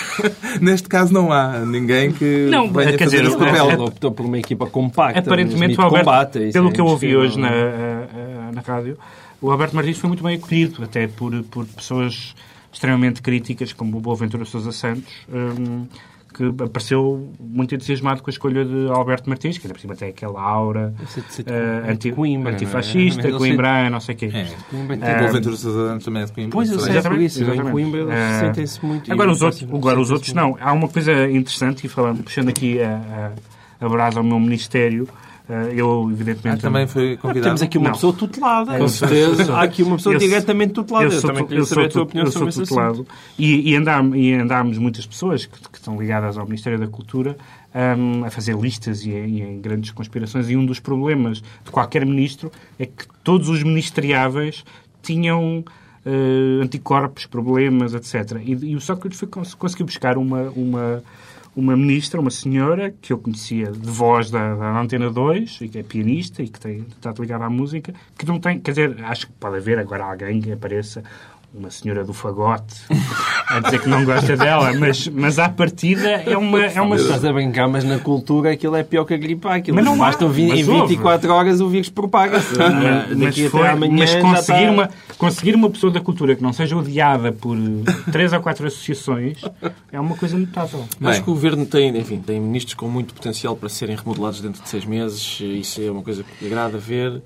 neste 0.60 0.88
caso 0.88 1.12
não 1.12 1.32
há 1.32 1.60
ninguém 1.60 2.12
que 2.12 2.46
Não, 2.50 2.70
venha 2.72 2.92
quer 2.96 3.04
fazer 3.04 3.22
dizer, 3.22 3.26
esse 3.28 3.36
o- 3.36 3.38
papel. 3.38 3.70
Ela 3.70 3.84
optou 3.84 4.12
por 4.12 4.26
uma 4.26 4.38
equipa 4.38 4.66
compacta. 4.66 5.20
Aparentemente, 5.20 5.74
e 5.74 5.80
Alberto, 5.80 6.04
combate, 6.06 6.50
pelo 6.52 6.68
é 6.68 6.72
que 6.72 6.80
eu 6.80 6.86
ouvi 6.86 7.16
hoje 7.16 7.38
na, 7.38 7.48
a- 7.48 8.48
a- 8.48 8.52
na 8.52 8.60
rádio, 8.60 8.98
o 9.40 9.50
Alberto 9.50 9.74
Martins 9.76 9.98
foi 9.98 10.08
muito 10.08 10.22
bem 10.22 10.36
acolhido, 10.36 10.82
até 10.84 11.06
por, 11.06 11.32
por 11.44 11.66
pessoas 11.66 12.34
extremamente 12.74 13.22
críticas, 13.22 13.72
como 13.72 13.96
o 13.96 14.00
Boaventura 14.00 14.44
Sousa 14.44 14.72
Santos, 14.72 15.04
hum, 15.32 15.86
que 16.36 16.44
apareceu 16.64 17.30
muito 17.38 17.72
entusiasmado 17.76 18.20
com 18.20 18.28
a 18.28 18.32
escolha 18.32 18.64
de 18.64 18.88
Alberto 18.88 19.28
Martins, 19.30 19.56
que 19.56 19.66
ainda 19.68 19.74
por 19.74 19.80
cima 19.80 19.94
tem 19.94 20.08
aquela 20.08 20.42
aura 20.42 20.92
eh, 21.46 21.84
de 21.86 21.90
anti, 21.92 22.10
Coimbra, 22.10 22.42
não 22.42 22.50
é? 22.50 22.54
antifascista, 22.54 23.30
Coimbra, 23.30 23.88
não 23.88 24.00
sei 24.00 24.16
o 24.16 24.18
quê. 24.18 24.30
É. 24.34 24.48
Coimbra 24.68 24.96
tem- 24.96 25.14
O 25.14 25.18
Boaventura 25.20 25.56
Sousa 25.56 25.88
Santos 25.90 26.04
também 26.04 26.22
é 26.22 26.26
de 26.26 26.32
Coimbra. 26.32 26.50
Pois, 26.52 26.72
eu 26.72 26.80
sei, 26.80 26.96
é 26.98 27.02
por 27.02 27.12
Exatamente. 27.12 27.38
Em 27.38 27.42
exatamente. 27.42 27.70
Coimbra 27.72 28.00
eles 28.00 28.12
Ah, 28.12 28.40
sentem-se 28.40 28.84
muito... 28.84 29.12
Agora, 29.12 29.30
os 29.30 29.42
outros, 29.42 29.62
agora 29.62 30.00
os 30.00 30.10
outros 30.10 30.32
muito. 30.32 30.58
não. 30.58 30.66
Há 30.68 30.72
uma 30.72 30.88
coisa 30.88 31.30
interessante, 31.30 31.86
e 31.86 31.88
falando, 31.88 32.24
puxando 32.24 32.48
aqui 32.48 32.82
a, 32.82 33.32
a, 33.80 33.86
a 33.86 33.88
brasa 33.88 34.18
ao 34.18 34.24
meu 34.24 34.40
ministério, 34.40 35.06
eh, 35.06 35.14
eu, 35.74 36.08
evidentemente... 36.10 36.58
Ah, 36.60 36.68
também 36.68 36.86
foi 36.86 37.16
convidado. 37.18 37.44
Temos 37.44 37.62
aqui 37.62 37.76
uma 37.76 37.88
Não. 37.88 37.94
pessoa 37.94 38.12
tutelada. 38.14 38.78
Com 38.78 38.88
certeza. 38.88 39.54
Há 39.54 39.62
aqui 39.62 39.82
uma 39.82 39.96
pessoa 39.96 40.14
Eu 40.14 40.20
sou- 40.20 40.28
diretamente 40.28 40.72
tutelada. 40.72 41.04
Eu, 41.06 41.10
sou 41.12 41.28
também 41.30 41.46
queria 41.46 41.64
saber 41.64 41.86
a 41.86 41.88
tua 41.88 42.00
tu- 42.00 42.04
opinião 42.04 42.26
eu 42.26 42.32
sobre 42.32 42.50
sou 42.52 42.62
esse 42.62 42.70
tutelado. 42.72 43.06
E, 43.38 43.70
e, 43.72 43.76
andam, 43.76 44.16
e 44.16 44.32
andámos 44.34 44.78
muitas 44.78 45.04
pessoas 45.06 45.44
que, 45.46 45.58
que 45.68 45.76
estão 45.78 46.00
ligadas 46.00 46.38
ao 46.38 46.44
Ministério 46.46 46.78
da 46.78 46.86
Cultura 46.86 47.36
hum, 47.98 48.24
a 48.24 48.30
fazer 48.30 48.56
listas 48.56 49.04
e, 49.04 49.10
em- 49.10 49.38
e 49.38 49.42
em 49.42 49.60
grandes 49.60 49.90
conspirações. 49.90 50.48
E 50.48 50.56
um 50.56 50.64
dos 50.64 50.80
problemas 50.80 51.38
de 51.64 51.70
qualquer 51.70 52.06
ministro 52.06 52.50
é 52.78 52.86
que 52.86 53.04
todos 53.22 53.48
os 53.50 53.62
ministeriáveis 53.62 54.64
tinham 55.02 55.62
eh, 56.06 56.62
anticorpos, 56.62 57.26
problemas, 57.26 57.92
etc. 57.94 58.38
E, 58.42 58.52
e 58.70 58.76
o 58.76 58.80
Sócrates 58.80 59.18
foi, 59.18 59.28
cons- 59.28 59.54
conseguiu 59.54 59.84
buscar 59.86 60.16
uma, 60.16 60.50
uma, 60.56 61.02
uma 61.56 61.76
ministra, 61.76 62.20
uma 62.20 62.30
senhora, 62.30 62.90
que 62.90 63.12
eu 63.12 63.18
conhecia 63.18 63.70
de 63.70 63.88
voz 63.88 64.30
da, 64.30 64.54
da 64.54 64.80
Antena 64.80 65.10
2, 65.10 65.60
e 65.62 65.68
que 65.68 65.78
é 65.78 65.82
pianista 65.82 66.42
e 66.42 66.48
que 66.48 66.58
tem, 66.58 66.78
está 66.78 67.14
ligada 67.18 67.44
à 67.44 67.50
música, 67.50 67.94
que 68.18 68.26
não 68.26 68.40
tem, 68.40 68.58
quer 68.58 68.72
dizer, 68.72 69.04
acho 69.04 69.28
que 69.28 69.32
pode 69.34 69.56
haver 69.56 69.78
agora 69.78 70.04
alguém 70.04 70.40
que 70.40 70.52
apareça 70.52 71.02
uma 71.56 71.70
senhora 71.70 72.02
do 72.04 72.12
fagote 72.12 72.74
a 73.48 73.60
dizer 73.60 73.80
que 73.80 73.88
não 73.88 74.04
gosta 74.04 74.36
dela, 74.36 74.72
mas, 74.72 75.06
mas 75.08 75.38
à 75.38 75.48
partida 75.48 76.08
é 76.10 76.36
uma. 76.36 76.60
É 76.64 76.80
uma... 76.80 76.96
Estás 76.96 77.24
a 77.24 77.32
brincar, 77.32 77.68
mas 77.68 77.84
na 77.84 77.98
cultura 77.98 78.50
aquilo 78.52 78.74
é 78.74 78.82
pior 78.82 79.04
que 79.04 79.14
a 79.14 79.16
gripe. 79.16 79.46
Aquilo 79.46 79.76
Mas 79.76 79.84
não 79.84 79.96
basta 79.96 80.24
ouvir- 80.24 80.48
mas 80.48 80.58
em 80.60 80.64
24 80.88 81.32
horas 81.32 81.60
o 81.60 81.68
vírus 81.68 81.88
propaga-se. 81.88 82.54
mas, 83.16 83.38
foi- 83.50 83.68
amanhã 83.68 83.94
mas 83.98 84.14
conseguir, 84.16 84.58
está- 84.62 84.72
uma, 84.72 84.90
conseguir 85.16 85.54
uma 85.54 85.70
pessoa 85.70 85.92
da 85.92 86.00
cultura 86.00 86.34
que 86.34 86.42
não 86.42 86.52
seja 86.52 86.76
odiada 86.76 87.30
por 87.30 87.56
três 88.10 88.32
ou 88.32 88.40
quatro 88.40 88.66
associações 88.66 89.38
é 89.92 90.00
uma 90.00 90.16
coisa 90.16 90.36
notável. 90.36 90.84
Acho 91.02 91.22
que 91.22 91.30
o 91.30 91.34
governo 91.34 91.64
tem, 91.66 91.96
enfim, 91.96 92.18
tem 92.18 92.40
ministros 92.40 92.74
com 92.74 92.88
muito 92.88 93.14
potencial 93.14 93.54
para 93.54 93.68
serem 93.68 93.94
remodelados 93.96 94.40
dentro 94.40 94.60
de 94.62 94.68
seis 94.68 94.84
meses. 94.84 95.38
Isso 95.40 95.80
é 95.80 95.90
uma 95.90 96.02
coisa 96.02 96.24
que 96.24 96.46
agrada 96.46 96.78
ver. 96.78 97.22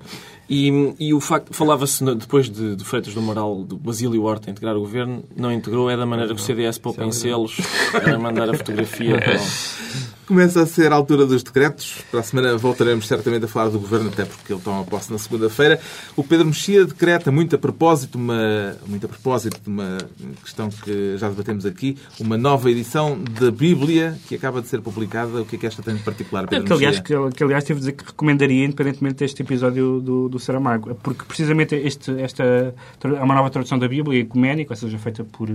E, 0.49 0.95
e 0.99 1.13
o 1.13 1.19
facto, 1.19 1.53
falava-se 1.53 2.03
depois 2.15 2.49
de, 2.49 2.75
de 2.75 2.83
Freitas 2.83 3.13
do 3.13 3.21
Moral, 3.21 3.63
do 3.63 3.77
Basílio 3.77 4.23
Horta 4.23 4.49
integrar 4.49 4.75
o 4.75 4.79
governo, 4.79 5.23
não 5.35 5.51
integrou, 5.51 5.89
é 5.91 5.95
da 5.95 6.05
maneira 6.07 6.33
que 6.33 6.41
o 6.41 6.43
CDS 6.43 6.79
poupa 6.79 7.03
em 7.03 7.11
selos, 7.11 7.57
a 7.93 8.17
mandar 8.17 8.49
a 8.49 8.53
fotografia. 8.57 9.17
para 9.21 9.35
o- 9.35 10.18
Começa 10.29 10.61
a 10.61 10.65
ser 10.67 10.91
a 10.91 10.95
altura 10.95 11.25
dos 11.25 11.41
decretos. 11.41 12.03
Para 12.11 12.19
a 12.19 12.23
semana 12.23 12.55
voltaremos 12.55 13.07
certamente 13.07 13.45
a 13.45 13.47
falar 13.47 13.69
do 13.69 13.79
Governo, 13.79 14.09
até 14.09 14.25
porque 14.25 14.53
ele 14.53 14.61
toma 14.61 14.83
posse 14.83 15.11
na 15.11 15.17
segunda-feira. 15.17 15.79
O 16.15 16.23
Pedro 16.23 16.45
Mexia 16.45 16.85
decreta, 16.85 17.31
muito 17.31 17.55
a 17.55 17.57
propósito, 17.57 18.19
uma, 18.19 18.77
muito 18.85 19.07
a 19.07 19.09
propósito 19.09 19.59
de 19.59 19.67
uma 19.67 19.97
questão 20.43 20.69
que 20.69 21.17
já 21.17 21.29
debatemos 21.29 21.65
aqui, 21.65 21.97
uma 22.19 22.37
nova 22.37 22.69
edição 22.69 23.17
da 23.41 23.49
Bíblia 23.49 24.19
que 24.27 24.35
acaba 24.35 24.61
de 24.61 24.67
ser 24.67 24.81
publicada. 24.81 25.41
O 25.41 25.45
que 25.47 25.55
é 25.55 25.59
que 25.59 25.65
esta 25.65 25.81
tem 25.81 25.95
de 25.95 26.03
particular, 26.03 26.47
Pedro 26.47 26.63
Que 26.63 26.73
aliás, 26.73 26.99
que, 26.99 27.13
que, 27.35 27.43
aliás, 27.43 27.63
devo 27.63 27.79
dizer 27.79 27.93
que 27.93 28.05
recomendaria, 28.05 28.65
independentemente 28.65 29.15
deste 29.15 29.41
episódio 29.41 29.99
do, 29.99 30.29
do 30.29 30.37
Saramago, 30.37 30.93
porque 31.01 31.25
precisamente 31.25 31.73
este, 31.73 32.11
esta 32.21 32.43
é 32.43 33.23
uma 33.23 33.33
nova 33.33 33.49
tradução 33.49 33.79
da 33.79 33.87
Bíblia 33.87 34.19
ecuménica, 34.19 34.73
ou 34.73 34.77
seja, 34.77 34.99
feita 34.99 35.23
por 35.23 35.49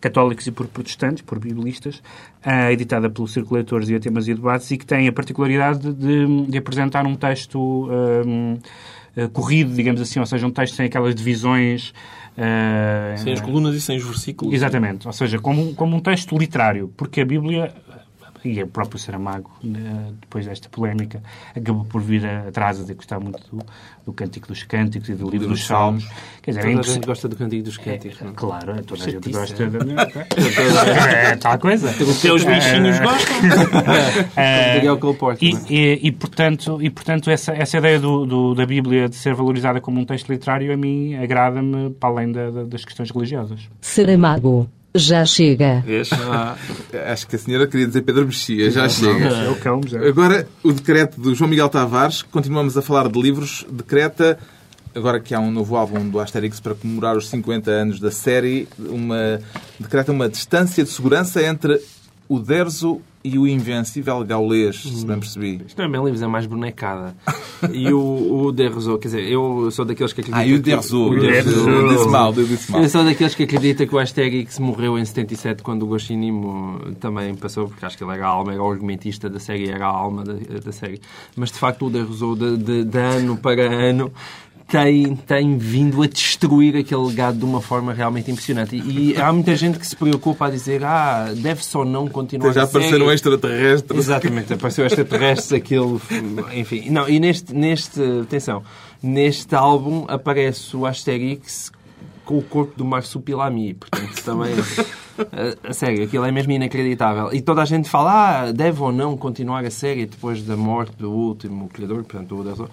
católicos 0.00 0.44
e 0.44 0.50
por 0.50 0.66
protestantes, 0.66 1.22
por 1.22 1.38
biblistas, 1.38 2.02
ah, 2.42 2.72
editada 2.72 3.08
pelo 3.08 3.28
Círculo 3.28 3.50
de 3.50 3.62
Leitores 3.62 3.88
e 3.90 3.94
a 3.94 4.07
Temas 4.08 4.26
e 4.26 4.34
Debates, 4.34 4.70
e 4.70 4.76
que 4.78 4.86
tem 4.86 5.06
a 5.06 5.12
particularidade 5.12 5.92
de, 5.92 6.46
de 6.46 6.58
apresentar 6.58 7.06
um 7.06 7.14
texto 7.14 7.88
ah, 7.90 8.58
ah, 9.16 9.28
corrido, 9.32 9.74
digamos 9.74 10.00
assim, 10.00 10.18
ou 10.18 10.26
seja, 10.26 10.46
um 10.46 10.50
texto 10.50 10.74
sem 10.76 10.86
aquelas 10.86 11.14
divisões. 11.14 11.92
ah, 12.36 13.14
Sem 13.18 13.32
as 13.32 13.40
colunas 13.40 13.74
e 13.74 13.80
sem 13.80 13.96
os 13.98 14.04
versículos. 14.04 14.54
Exatamente, 14.54 15.06
ou 15.06 15.12
seja, 15.12 15.38
como, 15.38 15.74
como 15.74 15.96
um 15.96 16.00
texto 16.00 16.36
literário, 16.38 16.92
porque 16.96 17.20
a 17.20 17.24
Bíblia 17.24 17.72
e 18.44 18.62
o 18.62 18.66
próprio 18.66 18.98
Saramago, 18.98 19.50
eh, 19.64 20.12
depois 20.20 20.46
desta 20.46 20.68
polémica, 20.68 21.22
acabou 21.56 21.84
por 21.84 22.00
vir 22.00 22.24
atrás 22.26 22.78
a 22.78 22.82
dizer 22.82 22.92
que 22.94 22.98
gostava 22.98 23.22
muito 23.22 23.40
do, 23.50 23.64
do 24.06 24.12
Cântico 24.12 24.48
dos 24.48 24.62
Cânticos 24.62 25.08
e 25.08 25.14
do 25.14 25.28
Livro 25.28 25.48
dos 25.48 25.66
Salmos. 25.66 26.08
Quer 26.42 26.52
dizer, 26.52 26.60
é 26.60 26.62
Toda 26.62 26.68
a 26.68 26.72
impossível. 26.74 26.94
gente 26.94 27.06
gosta 27.06 27.28
do 27.28 27.36
cantigo 27.36 27.62
dos 27.64 27.76
cânticos. 27.78 28.20
não 28.20 28.30
é? 28.30 28.34
Claro, 28.34 28.82
toda 28.84 29.02
a 29.02 29.04
gente 29.10 29.32
Chatice, 29.32 29.32
gosta. 29.32 29.62
é? 29.64 31.28
É 31.32 31.36
tal 31.36 31.58
coisa. 31.58 31.88
Os 31.90 32.20
teus 32.20 32.44
bichinhos 32.44 32.98
gostam. 33.00 33.36
Cole 35.00 35.16
Porter, 35.16 35.48
e, 35.48 35.54
é? 35.54 35.60
e, 35.70 36.08
e, 36.08 36.12
portanto, 36.12 36.78
e, 36.82 36.90
portanto 36.90 37.30
essa, 37.30 37.52
essa 37.52 37.78
ideia 37.78 37.98
do, 38.00 38.24
do- 38.26 38.54
da 38.54 38.64
Bíblia 38.66 39.08
de 39.08 39.16
ser 39.16 39.34
valorizada 39.34 39.80
como 39.80 40.00
um 40.00 40.04
texto 40.04 40.28
literário, 40.30 40.72
a 40.72 40.76
mim 40.76 41.14
agrada-me 41.14 41.90
para 41.90 42.08
além 42.08 42.32
da- 42.32 42.50
da- 42.50 42.64
das 42.64 42.84
questões 42.84 43.10
religiosas. 43.10 43.68
Saramago. 43.80 44.68
Já 44.94 45.24
chega. 45.24 45.82
Vês? 45.84 46.10
Acho 47.06 47.26
que 47.26 47.36
a 47.36 47.38
senhora 47.38 47.66
queria 47.66 47.86
dizer 47.86 48.02
Pedro 48.02 48.26
Mexia. 48.26 48.70
Já 48.70 48.88
chega. 48.88 49.26
É 49.28 49.48
o 49.50 49.56
cão, 49.56 49.80
já. 49.86 50.00
Agora, 50.00 50.48
o 50.62 50.72
decreto 50.72 51.20
do 51.20 51.34
João 51.34 51.50
Miguel 51.50 51.68
Tavares, 51.68 52.22
continuamos 52.22 52.76
a 52.76 52.82
falar 52.82 53.08
de 53.08 53.20
livros, 53.20 53.66
decreta, 53.70 54.38
agora 54.94 55.20
que 55.20 55.34
há 55.34 55.40
um 55.40 55.50
novo 55.50 55.76
álbum 55.76 56.08
do 56.08 56.18
Asterix 56.18 56.58
para 56.58 56.74
comemorar 56.74 57.16
os 57.16 57.28
50 57.28 57.70
anos 57.70 58.00
da 58.00 58.10
série, 58.10 58.66
uma, 58.78 59.40
decreta 59.78 60.10
uma 60.10 60.28
distância 60.28 60.82
de 60.82 60.90
segurança 60.90 61.42
entre 61.42 61.80
o 62.28 62.38
Derzo 62.38 63.00
e 63.22 63.38
o 63.38 63.46
invencível 63.46 64.24
gaulês, 64.24 64.82
se 64.82 65.04
bem 65.04 65.18
percebi. 65.18 65.60
Isto 65.66 65.78
não 65.78 65.84
é 65.86 65.88
bem 65.90 66.04
livros, 66.04 66.22
é 66.22 66.26
mais 66.26 66.46
bonecada. 66.46 67.14
E 67.72 67.92
o, 67.92 68.44
o 68.44 68.52
Derzo, 68.52 68.96
quer 68.98 69.08
dizer, 69.08 69.28
eu 69.28 69.68
sou 69.72 69.84
daqueles 69.84 70.12
que 70.12 70.20
acreditam... 70.20 70.40
Ah, 70.40 70.46
e 70.46 70.54
o 70.54 70.62
Derzo. 70.62 71.12
eu 71.12 71.88
disse 71.88 72.08
mal, 72.08 72.32
eu 72.34 72.44
disse 72.44 72.70
mal. 72.70 72.82
Eu 72.82 72.88
sou 72.88 73.04
daqueles 73.04 73.34
que 73.34 73.42
acredita 73.42 73.86
que 73.86 73.94
o 73.94 73.98
Asterix 73.98 74.58
morreu 74.60 74.96
em 74.96 75.04
77 75.04 75.62
quando 75.62 75.82
o 75.82 75.86
Goscinimo 75.86 76.78
também 77.00 77.34
passou, 77.34 77.66
porque 77.66 77.84
acho 77.84 77.98
que 77.98 78.04
ele 78.04 78.12
era 78.12 78.26
a 78.26 78.28
alma, 78.28 78.52
era 78.52 78.62
o 78.62 78.70
argumentista 78.70 79.28
da 79.28 79.40
série, 79.40 79.68
era 79.68 79.86
a 79.86 79.90
alma 79.90 80.22
da, 80.22 80.34
da 80.34 80.72
série. 80.72 81.00
Mas 81.34 81.50
de 81.50 81.58
facto 81.58 81.86
o 81.86 81.90
Derzo, 81.90 82.36
de, 82.36 82.56
de, 82.56 82.84
de 82.84 82.98
ano 82.98 83.36
para 83.36 83.62
ano, 83.62 84.12
tem, 84.68 85.16
tem 85.16 85.56
vindo 85.56 86.02
a 86.02 86.06
destruir 86.06 86.76
aquele 86.76 87.00
legado 87.00 87.38
de 87.38 87.44
uma 87.44 87.62
forma 87.62 87.94
realmente 87.94 88.30
impressionante. 88.30 88.76
E, 88.76 89.12
e 89.12 89.20
há 89.20 89.32
muita 89.32 89.56
gente 89.56 89.78
que 89.78 89.86
se 89.86 89.96
preocupa 89.96 90.46
a 90.46 90.50
dizer 90.50 90.84
ah, 90.84 91.32
deve-se 91.34 91.74
ou 91.76 91.86
não 91.86 92.06
continuar 92.06 92.52
Já 92.52 92.64
a 92.64 92.66
série. 92.66 92.84
apareceram 92.84 93.10
extraterrestres. 93.10 93.98
Exatamente, 93.98 94.52
apareceu 94.52 94.84
extraterrestres, 94.84 95.52
aquele. 95.54 95.98
Enfim, 96.54 96.90
não, 96.90 97.08
e 97.08 97.18
neste, 97.18 97.54
neste. 97.54 97.98
Atenção, 98.22 98.62
neste 99.02 99.54
álbum 99.54 100.04
aparece 100.06 100.76
o 100.76 100.84
Asterix 100.84 101.72
com 102.26 102.36
o 102.36 102.42
corpo 102.42 102.76
do 102.76 102.84
Marsupilami, 102.84 103.72
portanto 103.72 104.22
também. 104.22 104.52
A, 105.18 105.70
a 105.70 105.72
sério, 105.72 106.04
aquilo 106.04 106.26
é 106.26 106.30
mesmo 106.30 106.52
inacreditável. 106.52 107.32
E 107.32 107.40
toda 107.40 107.62
a 107.62 107.64
gente 107.64 107.88
fala, 107.88 108.42
ah, 108.42 108.52
deve 108.52 108.82
ou 108.82 108.92
não 108.92 109.16
continuar 109.16 109.64
a 109.64 109.70
série 109.70 110.04
depois 110.04 110.42
da 110.42 110.56
morte 110.56 110.94
do 110.98 111.10
último 111.10 111.68
criador, 111.68 112.04
portanto, 112.04 112.28
do 112.28 112.40
Uderzo. 112.40 112.68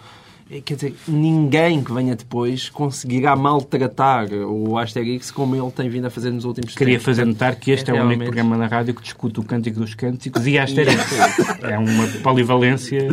E, 0.50 0.62
Quer 0.62 0.76
dizer, 0.76 0.96
ninguém 1.08 1.84
que 1.84 1.92
venha 1.92 2.16
depois 2.16 2.70
conseguirá 2.70 3.36
maltratar 3.36 4.32
o 4.32 4.78
Asterix 4.78 5.32
como 5.32 5.56
ele 5.56 5.72
tem 5.72 5.90
vindo 5.90 6.06
a 6.06 6.10
fazer 6.10 6.30
nos 6.30 6.46
últimos 6.46 6.76
Queria 6.76 6.96
tempos. 6.96 7.06
fazer 7.06 7.26
notar 7.26 7.56
que 7.56 7.72
este 7.72 7.90
é, 7.90 7.94
o 7.94 8.06
único 8.06 8.24
programa 8.26 8.56
na 8.56 8.68
rádio 8.68 8.94
que 8.94 9.02
discute 9.02 9.40
o 9.40 9.44
Cântico 9.44 9.80
dos 9.80 9.96
Cânticos 9.96 10.46
e 10.46 10.58
a 10.58 10.64
Asterix. 10.64 11.04
é 11.64 11.78
uma 11.78 12.08
polivalência. 12.22 13.08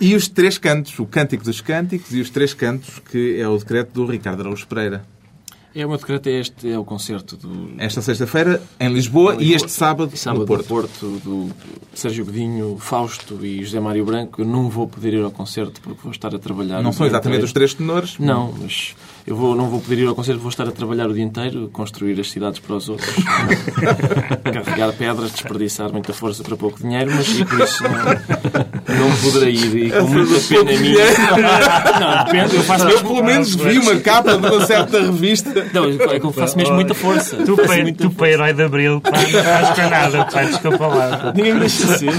E 0.00 0.14
os 0.14 0.28
três 0.28 0.56
cantos, 0.56 0.96
o 1.00 1.06
Cântico 1.06 1.42
dos 1.42 1.60
Cânticos 1.60 2.14
e 2.14 2.20
os 2.20 2.30
três 2.30 2.54
cantos, 2.54 3.00
que 3.10 3.40
é 3.40 3.48
o 3.48 3.58
decreto 3.58 3.92
do 3.92 4.06
Ricardo 4.06 4.42
Araújo 4.42 4.66
Pereira. 4.68 5.04
É 5.74 5.84
o 5.84 5.88
meu 5.88 5.98
decreto, 5.98 6.28
é 6.28 6.32
este, 6.32 6.70
é 6.70 6.78
o 6.78 6.84
concerto 6.84 7.36
do 7.36 7.74
Esta 7.78 8.00
sexta-feira 8.00 8.62
em 8.80 8.92
Lisboa, 8.92 9.36
e 9.38 9.52
este 9.52 9.70
sábado, 9.70 10.16
sábado 10.16 10.40
no 10.40 10.46
Porto. 10.46 10.66
Porto, 10.66 11.20
do 11.22 11.50
Sérgio 11.94 12.24
Godinho, 12.24 12.76
Fausto 12.78 13.44
e 13.44 13.62
José 13.62 13.78
Mário 13.78 14.04
Branco. 14.04 14.40
Eu 14.40 14.46
não 14.46 14.68
vou 14.68 14.88
poder 14.88 15.14
ir 15.14 15.22
ao 15.22 15.30
concerto 15.30 15.80
porque 15.80 16.00
vou 16.02 16.12
estar 16.12 16.34
a 16.34 16.38
trabalhar. 16.38 16.82
Não 16.82 16.92
são 16.92 17.06
exatamente 17.06 17.44
os 17.44 17.52
três 17.52 17.74
tenores. 17.74 18.18
Não, 18.18 18.52
mas 18.58 18.94
eu 19.28 19.36
vou, 19.36 19.54
não 19.54 19.68
vou 19.68 19.80
poder 19.80 19.98
ir 19.98 20.06
ao 20.06 20.14
concerto, 20.14 20.40
vou 20.40 20.48
estar 20.48 20.66
a 20.66 20.72
trabalhar 20.72 21.06
o 21.08 21.12
dia 21.12 21.22
inteiro, 21.22 21.68
construir 21.72 22.18
as 22.18 22.30
cidades 22.30 22.58
para 22.60 22.76
os 22.76 22.88
outros, 22.88 23.14
carregar 24.42 24.92
pedras, 24.94 25.32
desperdiçar 25.32 25.92
muita 25.92 26.12
força 26.12 26.42
para 26.42 26.56
pouco 26.56 26.80
dinheiro, 26.80 27.10
mas 27.14 27.28
e 27.38 27.44
por 27.44 27.60
isso 27.60 27.82
não, 27.84 29.08
não 29.08 29.16
poderei 29.16 29.54
ir. 29.54 29.76
E 29.86 29.90
com 29.90 30.06
muita 30.06 30.40
pena 30.48 30.78
minha. 30.80 31.04
Não, 32.00 32.24
depende, 32.24 32.56
eu 32.56 32.62
faço 32.62 32.84
Eu 32.84 32.88
mesmo. 32.90 33.08
pelo 33.08 33.24
menos 33.24 33.54
vi 33.54 33.78
uma 33.78 33.96
capa 33.96 34.36
de 34.38 34.46
uma 34.46 34.64
certa 34.66 35.00
revista. 35.00 35.66
Não, 35.72 35.84
é 35.84 36.18
eu 36.22 36.32
faço 36.32 36.56
mesmo 36.56 36.74
muita 36.74 36.94
força. 36.94 37.36
Tu, 37.36 37.54
Faço 37.56 37.68
para, 37.68 37.82
muita 37.82 38.04
tu 38.04 38.10
para 38.10 38.30
herói 38.30 38.52
de 38.54 38.62
Abril, 38.62 39.00
pá, 39.00 39.10
não 39.10 39.42
faz 39.42 39.70
para 39.70 39.90
nada, 39.90 40.24
pá, 40.24 40.42
desculpa 40.44 40.86
lá. 40.86 41.32
Ninguém 41.34 41.54
me 41.54 41.60
deixa 41.60 41.98
ser. 41.98 42.10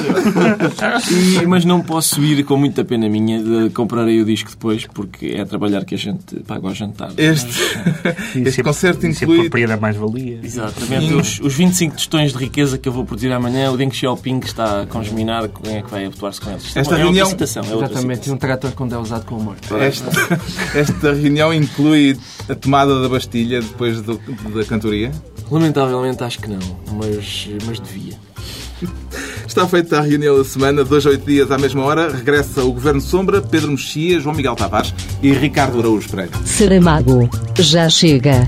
E- 1.41 1.45
mas 1.47 1.66
não 1.66 1.82
posso 1.82 2.22
ir 2.24 2.43
com 2.43 2.57
muita 2.57 2.84
pena 2.84 3.10
minha 3.10 3.41
de 3.41 3.70
comprarei 3.72 4.22
o 4.22 4.26
disco 4.26 4.51
depois, 4.51 4.86
porque 4.93 5.28
é 5.28 5.41
a 5.41 5.45
trabalhar 5.45 5.86
que 5.86 5.95
a 5.95 5.97
gente 5.97 6.36
paga 6.47 6.68
ao 6.68 6.74
jantar. 7.08 7.14
Este, 7.18 7.50
este 8.45 8.64
concerto 8.64 9.06
Isso 9.08 9.24
é 9.24 9.26
inclui 9.26 9.39
propriedade 9.41 9.82
mais-valia. 9.82 10.39
Exatamente. 10.43 11.14
Os, 11.14 11.39
os 11.39 11.54
25 11.54 11.95
tostões 11.95 12.32
de 12.34 12.38
riqueza 12.38 12.78
que 12.78 12.88
eu 12.89 12.93
vou 12.93 13.06
produzir 13.06 13.32
amanhã, 13.32 13.72
o 13.72 13.78
Deng 13.78 13.91
Xiaoping 13.91 14.39
está 14.43 14.82
a 14.82 14.86
congeminar 14.86 15.47
quem 15.50 15.78
é 15.78 15.82
que 15.82 15.89
vai 15.89 16.06
atuar-se 16.06 16.41
com 16.41 16.50
eles. 16.52 16.66
É 16.66 16.68
Esta 16.68 16.80
é 16.80 16.82
outra 16.82 16.97
reunião- 16.97 17.26
citação, 17.28 17.64
é 17.64 17.70
outra 17.72 17.86
Exatamente, 17.86 18.12
e 18.20 18.24
citação. 18.24 18.36
um 18.36 18.38
trator 18.38 18.72
com 18.72 18.88
é 18.88 18.97
usado 18.97 19.26
com 19.26 19.36
humor. 19.38 19.56
Esta, 19.80 20.10
esta 20.78 21.14
reunião 21.14 21.54
inclui 21.54 22.18
a 22.50 22.56
tomada 22.56 23.02
da 23.02 23.10
Bastilha 23.10 23.62
depois 23.62 24.02
do- 24.02 24.20
da 24.54 24.64
cantoria. 24.66 25.12
Lamentavelmente 25.52 26.24
acho 26.24 26.39
que 26.39 26.47
não, 26.50 26.60
mas, 26.93 27.50
mas 27.66 27.80
devia. 27.80 28.14
Está 29.50 29.68
feita 29.68 29.97
a 29.97 30.02
reunião 30.02 30.38
da 30.38 30.43
semana, 30.43 30.84
dois 30.84 31.04
a 31.08 31.10
oito 31.10 31.26
dias 31.26 31.50
à 31.50 31.58
mesma 31.58 31.84
hora. 31.84 32.12
Regressa 32.12 32.64
o 32.64 32.72
Governo 32.72 33.02
Sombra, 33.02 33.41
Pedro 33.41 33.72
Mexia, 33.72 34.20
João 34.20 34.36
Miguel 34.36 34.56
Tavares 34.56 34.93
e 35.24 35.34
Ricardo 35.34 35.80
Araújo 35.80 36.08
Pereira. 36.08 36.32
Saramago. 36.45 37.28
Já 37.58 37.89
chega. 37.89 38.47